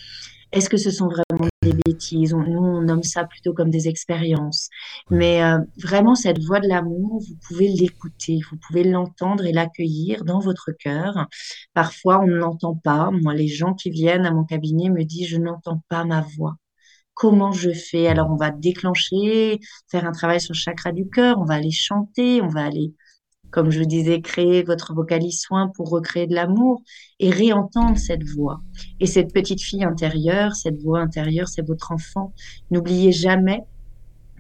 est-ce 0.51 0.69
que 0.69 0.77
ce 0.77 0.91
sont 0.91 1.07
vraiment 1.07 1.47
des 1.61 1.73
bêtises? 1.85 2.33
Nous, 2.33 2.59
on 2.59 2.81
nomme 2.81 3.03
ça 3.03 3.23
plutôt 3.25 3.53
comme 3.53 3.69
des 3.69 3.87
expériences. 3.87 4.69
Mais 5.09 5.41
euh, 5.43 5.59
vraiment, 5.77 6.13
cette 6.15 6.39
voix 6.43 6.59
de 6.59 6.67
l'amour, 6.67 7.21
vous 7.21 7.35
pouvez 7.47 7.69
l'écouter, 7.69 8.39
vous 8.49 8.57
pouvez 8.67 8.83
l'entendre 8.83 9.45
et 9.45 9.53
l'accueillir 9.53 10.25
dans 10.25 10.39
votre 10.39 10.71
cœur. 10.71 11.27
Parfois, 11.73 12.19
on 12.21 12.27
ne 12.27 12.35
l'entend 12.35 12.75
pas. 12.75 13.11
Moi, 13.11 13.33
les 13.33 13.47
gens 13.47 13.73
qui 13.73 13.91
viennent 13.91 14.25
à 14.25 14.31
mon 14.31 14.43
cabinet 14.43 14.89
me 14.89 15.03
disent, 15.03 15.29
je 15.29 15.37
n'entends 15.37 15.81
pas 15.87 16.03
ma 16.03 16.21
voix 16.21 16.57
comment 17.21 17.51
je 17.51 17.69
fais 17.71 18.07
Alors, 18.07 18.31
on 18.31 18.35
va 18.35 18.49
déclencher, 18.49 19.59
faire 19.91 20.07
un 20.07 20.11
travail 20.11 20.41
sur 20.41 20.53
le 20.53 20.57
chakra 20.57 20.91
du 20.91 21.07
cœur, 21.07 21.37
on 21.39 21.45
va 21.45 21.53
aller 21.53 21.69
chanter, 21.69 22.41
on 22.41 22.47
va 22.47 22.65
aller, 22.65 22.95
comme 23.51 23.69
je 23.69 23.83
disais, 23.83 24.21
créer 24.21 24.63
votre 24.63 24.95
vocalise 24.95 25.39
soin 25.39 25.71
pour 25.75 25.91
recréer 25.91 26.25
de 26.25 26.33
l'amour 26.33 26.81
et 27.19 27.29
réentendre 27.29 27.95
cette 27.99 28.23
voix. 28.23 28.59
Et 28.99 29.05
cette 29.05 29.31
petite 29.35 29.61
fille 29.61 29.83
intérieure, 29.83 30.55
cette 30.55 30.81
voix 30.81 30.99
intérieure, 30.99 31.47
c'est 31.47 31.61
votre 31.61 31.91
enfant. 31.91 32.33
N'oubliez 32.71 33.11
jamais 33.11 33.65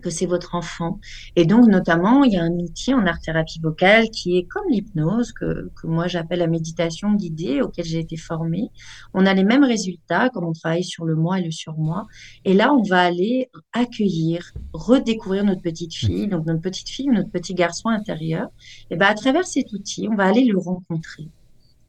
que 0.01 0.09
c'est 0.09 0.25
votre 0.25 0.55
enfant. 0.55 0.99
Et 1.35 1.45
donc, 1.45 1.67
notamment, 1.67 2.23
il 2.23 2.33
y 2.33 2.37
a 2.37 2.43
un 2.43 2.51
outil 2.51 2.93
en 2.93 3.05
art-thérapie 3.05 3.59
vocale 3.61 4.09
qui 4.09 4.37
est 4.37 4.43
comme 4.43 4.67
l'hypnose, 4.69 5.31
que, 5.31 5.71
que, 5.75 5.87
moi 5.87 6.07
j'appelle 6.07 6.39
la 6.39 6.47
méditation 6.47 7.13
guidée, 7.13 7.61
auquel 7.61 7.85
j'ai 7.85 7.99
été 7.99 8.17
formée. 8.17 8.69
On 9.13 9.25
a 9.25 9.33
les 9.33 9.43
mêmes 9.43 9.63
résultats 9.63 10.29
comme 10.29 10.45
on 10.45 10.53
travaille 10.53 10.83
sur 10.83 11.05
le 11.05 11.15
moi 11.15 11.39
et 11.39 11.43
le 11.43 11.51
surmoi. 11.51 12.07
Et 12.45 12.53
là, 12.53 12.73
on 12.73 12.83
va 12.83 13.01
aller 13.01 13.49
accueillir, 13.73 14.51
redécouvrir 14.73 15.45
notre 15.45 15.61
petite 15.61 15.93
fille, 15.93 16.27
donc 16.27 16.45
notre 16.45 16.61
petite 16.61 16.89
fille 16.89 17.09
ou 17.09 17.13
notre 17.13 17.31
petit 17.31 17.53
garçon 17.53 17.89
intérieur. 17.89 18.47
Et 18.89 18.95
ben, 18.95 19.07
à 19.07 19.13
travers 19.13 19.45
cet 19.45 19.71
outil, 19.73 20.07
on 20.11 20.15
va 20.15 20.25
aller 20.25 20.45
le 20.45 20.57
rencontrer 20.57 21.29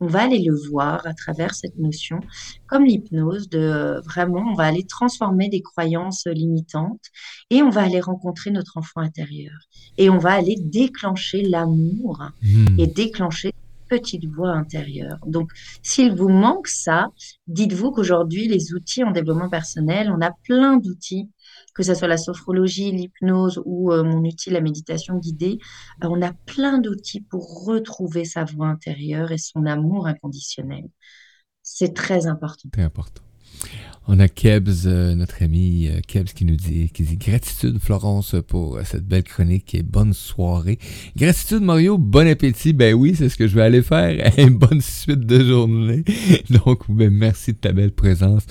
on 0.03 0.09
va 0.09 0.23
aller 0.23 0.43
le 0.43 0.57
voir 0.69 1.07
à 1.07 1.15
travers 1.15 1.55
cette 1.55 1.79
notion, 1.79 2.19
comme 2.67 2.85
l'hypnose, 2.85 3.49
de 3.49 4.01
vraiment, 4.05 4.45
on 4.51 4.55
va 4.55 4.65
aller 4.65 4.85
transformer 4.85 5.49
des 5.49 5.63
croyances 5.63 6.27
limitantes 6.27 7.07
et 7.51 7.63
on 7.63 7.71
va 7.71 7.83
aller 7.83 8.01
rencontrer 8.01 8.51
notre 8.51 8.79
enfant 8.79 9.01
intérieur. 9.01 9.55
Et 9.99 10.11
on 10.11 10.19
va 10.19 10.33
aller 10.33 10.57
déclencher 10.59 11.43
l'amour 11.43 12.21
hmm. 12.43 12.81
et 12.81 12.89
déclencher 12.89 13.53
petite 13.89 14.25
voix 14.25 14.51
intérieure. 14.51 15.19
Donc, 15.27 15.51
s'il 15.83 16.15
vous 16.15 16.31
manque 16.31 16.67
ça, 16.67 17.09
dites-vous 17.47 17.93
qu'aujourd'hui, 17.93 18.49
les 18.49 18.73
outils 18.73 19.05
en 19.05 19.13
développement 19.13 19.51
personnel, 19.51 20.11
on 20.11 20.21
a 20.21 20.33
plein 20.45 20.79
d'outils 20.79 21.29
que 21.75 21.83
ce 21.83 21.95
soit 21.95 22.09
la 22.09 22.17
sophrologie, 22.17 22.93
l'hypnose 22.93 23.63
ou 23.65 23.93
euh, 23.93 24.03
mon 24.03 24.21
outil, 24.25 24.51
la 24.51 24.61
méditation 24.61 25.17
guidée, 25.19 25.59
euh, 26.05 26.09
on 26.11 26.21
a 26.23 26.33
plein 26.33 26.79
d'outils 26.79 27.23
pour 27.23 27.65
retrouver 27.65 28.25
sa 28.25 28.45
voix 28.45 28.69
intérieure 28.69 29.33
et 29.33 29.39
son 29.39 29.67
amour 29.67 30.07
inconditionnel. 30.07 30.85
C'est 31.63 31.95
très 31.95 32.27
important. 32.27 32.69
Très 32.73 32.83
important. 32.83 33.23
On 34.09 34.19
a 34.19 34.27
Kebs, 34.27 34.87
euh, 34.87 35.15
notre 35.15 35.45
ami 35.45 35.87
euh, 35.87 36.01
Kebs, 36.05 36.33
qui 36.35 36.45
nous 36.45 36.57
dit, 36.57 36.91
qui 36.93 37.05
dit 37.05 37.17
gratitude 37.17 37.79
Florence 37.79 38.35
pour 38.49 38.77
euh, 38.77 38.83
cette 38.85 39.07
belle 39.07 39.23
chronique 39.23 39.77
et 39.77 39.85
bonne 39.85 40.13
soirée. 40.13 40.81
Gratitude 41.17 41.63
Mario, 41.63 41.99
bon 41.99 42.27
appétit. 42.27 42.73
Ben 42.73 42.95
oui, 42.95 43.15
c'est 43.17 43.29
ce 43.29 43.37
que 43.37 43.47
je 43.47 43.55
vais 43.55 43.63
aller 43.63 43.81
faire. 43.81 44.33
Bonne 44.51 44.81
suite 44.81 45.21
de 45.21 45.45
journée. 45.45 46.03
Donc, 46.51 46.81
ben 46.89 47.11
merci 47.11 47.53
de 47.53 47.59
ta 47.59 47.73
belle 47.73 47.93
présence. 47.93 48.45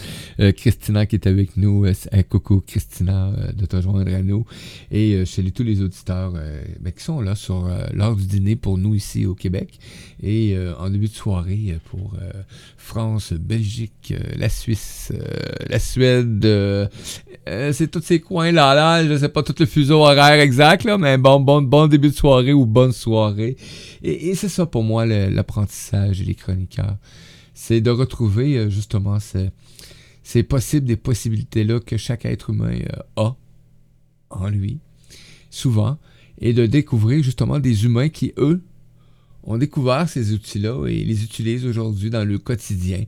Christina 0.55 1.05
qui 1.05 1.15
est 1.15 1.27
avec 1.27 1.57
nous. 1.57 1.85
coucou 2.29 2.61
Christina 2.61 3.33
de 3.53 3.65
te 3.65 3.81
joindre 3.81 4.13
à 4.13 4.21
nous. 4.21 4.45
Et 4.89 5.25
salue 5.25 5.49
tous 5.53 5.63
les 5.63 5.81
auditeurs 5.81 6.33
ben, 6.79 6.91
qui 6.91 7.03
sont 7.03 7.21
là 7.21 7.35
sur 7.35 7.69
l'heure 7.93 8.15
du 8.15 8.25
dîner 8.25 8.55
pour 8.55 8.77
nous 8.77 8.95
ici 8.95 9.25
au 9.25 9.35
Québec. 9.35 9.79
Et 10.23 10.55
en 10.79 10.89
début 10.89 11.07
de 11.07 11.13
soirée 11.13 11.77
pour 11.85 12.15
France, 12.77 13.33
Belgique, 13.33 14.13
la 14.37 14.49
Suisse. 14.49 15.11
Euh, 15.41 15.49
la 15.67 15.79
Suède, 15.79 16.45
euh, 16.45 16.87
euh, 17.47 17.73
c'est 17.73 17.89
tous 17.89 18.01
ces 18.01 18.19
coins-là, 18.19 18.75
là, 18.75 19.07
je 19.07 19.17
sais 19.17 19.29
pas 19.29 19.43
tout 19.43 19.55
le 19.59 19.65
fuseau 19.65 19.99
horaire 20.01 20.39
exact, 20.39 20.83
là, 20.83 20.97
mais 20.97 21.17
bon, 21.17 21.39
bon, 21.39 21.61
bon 21.61 21.87
début 21.87 22.09
de 22.09 22.15
soirée 22.15 22.53
ou 22.53 22.65
bonne 22.65 22.91
soirée. 22.91 23.55
Et, 24.03 24.35
c'est 24.35 24.49
ça 24.49 24.65
pour 24.65 24.83
moi 24.83 25.05
l'apprentissage 25.05 26.23
les 26.23 26.35
chroniqueurs. 26.35 26.97
C'est 27.53 27.81
de 27.81 27.91
retrouver 27.91 28.69
justement 28.69 29.17
ces, 29.19 30.43
possibles, 30.43 30.85
des 30.85 30.97
possibilités-là 30.97 31.79
que 31.79 31.97
chaque 31.97 32.25
être 32.25 32.49
humain 32.49 32.79
a 33.15 33.35
en 34.29 34.47
lui, 34.47 34.79
souvent, 35.49 35.97
et 36.39 36.53
de 36.53 36.65
découvrir 36.65 37.23
justement 37.23 37.59
des 37.59 37.85
humains 37.85 38.09
qui, 38.09 38.33
eux, 38.37 38.61
ont 39.43 39.57
découvert 39.57 40.07
ces 40.07 40.33
outils-là 40.33 40.87
et 40.87 41.03
les 41.03 41.23
utilisent 41.23 41.65
aujourd'hui 41.65 42.09
dans 42.09 42.25
le 42.25 42.37
quotidien. 42.37 43.03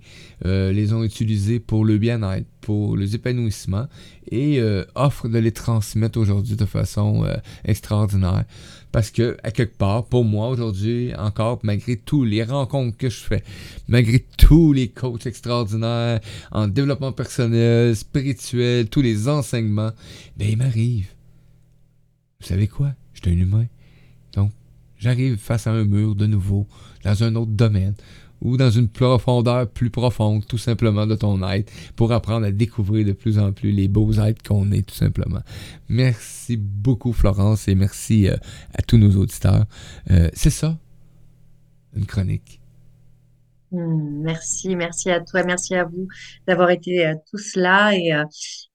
Euh, 0.45 0.71
les 0.71 0.93
ont 0.93 1.03
utilisés 1.03 1.59
pour 1.59 1.85
le 1.85 1.97
bien-être, 1.97 2.47
pour 2.61 2.97
les 2.97 3.15
épanouissements 3.15 3.87
et 4.31 4.59
euh, 4.59 4.83
offrent 4.95 5.29
de 5.29 5.37
les 5.37 5.51
transmettre 5.51 6.17
aujourd'hui 6.17 6.55
de 6.55 6.65
façon 6.65 7.23
euh, 7.23 7.35
extraordinaire. 7.65 8.45
Parce 8.91 9.09
que, 9.09 9.37
à 9.43 9.51
quelque 9.51 9.77
part, 9.77 10.05
pour 10.05 10.23
moi 10.23 10.49
aujourd'hui, 10.49 11.15
encore, 11.15 11.59
malgré 11.63 11.97
tous 11.97 12.23
les 12.23 12.43
rencontres 12.43 12.97
que 12.97 13.09
je 13.09 13.19
fais, 13.19 13.43
malgré 13.87 14.23
tous 14.37 14.71
les 14.71 14.87
coachs 14.87 15.25
extraordinaires 15.25 16.19
en 16.51 16.67
développement 16.67 17.11
personnel, 17.11 17.95
spirituel, 17.95 18.89
tous 18.89 19.01
les 19.01 19.27
enseignements, 19.27 19.91
ben 20.37 20.47
il 20.49 20.57
m'arrive. 20.57 21.07
Vous 22.39 22.47
savez 22.47 22.67
quoi? 22.67 22.93
Je 23.13 23.21
suis 23.21 23.31
un 23.31 23.41
humain 23.41 23.65
j'arrive 25.03 25.35
face 25.35 25.67
à 25.67 25.71
un 25.71 25.83
mur 25.83 26.15
de 26.15 26.25
nouveau, 26.25 26.65
dans 27.03 27.23
un 27.23 27.35
autre 27.35 27.51
domaine, 27.51 27.93
ou 28.39 28.55
dans 28.55 28.69
une 28.69 28.87
profondeur 28.87 29.69
plus 29.69 29.89
profonde, 29.89 30.45
tout 30.47 30.57
simplement, 30.57 31.05
de 31.05 31.15
ton 31.15 31.45
être, 31.49 31.71
pour 31.97 32.13
apprendre 32.13 32.45
à 32.45 32.51
découvrir 32.51 33.05
de 33.05 33.11
plus 33.11 33.37
en 33.37 33.51
plus 33.51 33.71
les 33.71 33.89
beaux 33.89 34.13
êtres 34.13 34.41
qu'on 34.43 34.71
est, 34.71 34.87
tout 34.87 34.95
simplement. 34.95 35.41
Merci 35.89 36.55
beaucoup, 36.57 37.11
Florence, 37.11 37.67
et 37.67 37.75
merci 37.75 38.29
euh, 38.29 38.37
à 38.73 38.81
tous 38.81 38.97
nos 38.97 39.11
auditeurs. 39.15 39.65
Euh, 40.09 40.29
c'est 40.33 40.49
ça, 40.49 40.77
une 41.95 42.05
chronique. 42.05 42.61
Hmm, 43.71 44.21
merci, 44.21 44.75
merci 44.77 45.11
à 45.11 45.19
toi, 45.19 45.43
merci 45.43 45.75
à 45.75 45.83
vous 45.83 46.07
d'avoir 46.47 46.69
été 46.69 47.05
euh, 47.05 47.15
tous 47.29 47.55
là 47.55 47.91
et, 47.93 48.11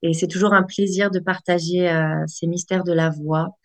et 0.03 0.13
c'est 0.13 0.27
toujours 0.27 0.53
un 0.53 0.63
plaisir 0.63 1.09
de 1.09 1.19
partager 1.19 1.89
ces 2.27 2.47
mystères 2.47 2.83
de 2.83 2.91
la 2.91 3.09
voix 3.09 3.55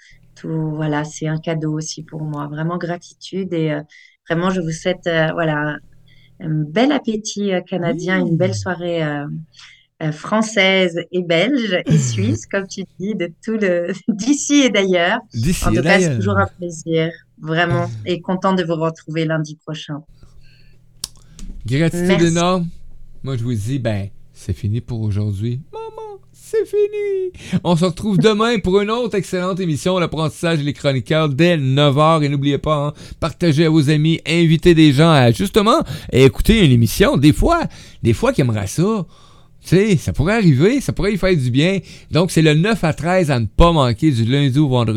voilà, 0.42 1.04
c'est 1.04 1.28
un 1.28 1.38
cadeau 1.38 1.72
aussi 1.72 2.02
pour 2.02 2.22
moi. 2.22 2.46
Vraiment 2.48 2.76
gratitude 2.76 3.52
et 3.52 3.72
euh, 3.72 3.80
vraiment, 4.28 4.50
je 4.50 4.60
vous 4.60 4.70
souhaite 4.70 5.06
euh, 5.06 5.28
voilà, 5.32 5.76
un 6.40 6.48
bel 6.48 6.92
appétit 6.92 7.52
euh, 7.52 7.60
canadien, 7.60 8.18
une 8.18 8.36
belle 8.36 8.54
soirée 8.54 9.02
euh, 9.02 9.26
française 10.12 10.98
et 11.12 11.22
belge 11.22 11.80
et 11.86 11.98
suisse, 11.98 12.46
comme 12.46 12.66
tu 12.66 12.82
dis, 12.98 13.14
de 13.14 13.32
tout 13.44 13.56
le 13.56 13.92
d'ici 14.08 14.62
et 14.62 14.70
d'ailleurs. 14.70 15.20
D'ici 15.32 15.64
En 15.64 15.72
tout 15.72 15.82
cas, 15.82 16.00
c'est 16.00 16.16
toujours 16.16 16.38
un 16.38 16.46
plaisir, 16.46 17.10
vraiment, 17.40 17.88
et 18.04 18.20
content 18.20 18.54
de 18.54 18.64
vous 18.64 18.74
retrouver 18.74 19.24
lundi 19.24 19.56
prochain. 19.56 20.02
Gratitude 21.66 22.22
énorme. 22.22 22.66
Moi, 23.22 23.36
je 23.36 23.44
vous 23.44 23.54
dis, 23.54 23.78
ben, 23.78 24.08
c'est 24.34 24.52
fini 24.52 24.82
pour 24.82 25.00
aujourd'hui. 25.00 25.62
Maman, 25.72 26.03
c'est 26.54 26.66
fini. 26.66 27.58
On 27.64 27.76
se 27.76 27.84
retrouve 27.84 28.18
demain 28.18 28.58
pour 28.58 28.80
une 28.80 28.90
autre 28.90 29.16
excellente 29.16 29.60
émission, 29.60 29.98
l'apprentissage 29.98 30.60
et 30.60 30.62
les 30.62 30.72
chroniqueurs, 30.72 31.28
dès 31.28 31.56
9h. 31.56 32.22
Et 32.22 32.28
n'oubliez 32.28 32.58
pas, 32.58 32.76
hein, 32.76 32.92
partagez 33.20 33.66
à 33.66 33.70
vos 33.70 33.90
amis, 33.90 34.20
invitez 34.26 34.74
des 34.74 34.92
gens 34.92 35.10
à, 35.10 35.30
justement, 35.30 35.82
écouter 36.12 36.64
une 36.64 36.72
émission. 36.72 37.16
Des 37.16 37.32
fois, 37.32 37.62
des 38.02 38.12
fois 38.12 38.32
qui 38.32 38.40
aimeraient 38.40 38.66
ça. 38.66 39.06
Tu 39.62 39.70
sais, 39.70 39.96
ça 39.96 40.12
pourrait 40.12 40.34
arriver, 40.34 40.82
ça 40.82 40.92
pourrait 40.92 41.14
y 41.14 41.16
faire 41.16 41.34
du 41.34 41.50
bien. 41.50 41.78
Donc, 42.10 42.30
c'est 42.30 42.42
le 42.42 42.52
9 42.52 42.84
à 42.84 42.92
13 42.92 43.30
à 43.30 43.40
ne 43.40 43.46
pas 43.46 43.72
manquer 43.72 44.10
du 44.10 44.24
lundi 44.24 44.58
au 44.58 44.68
vendredi. 44.68 44.92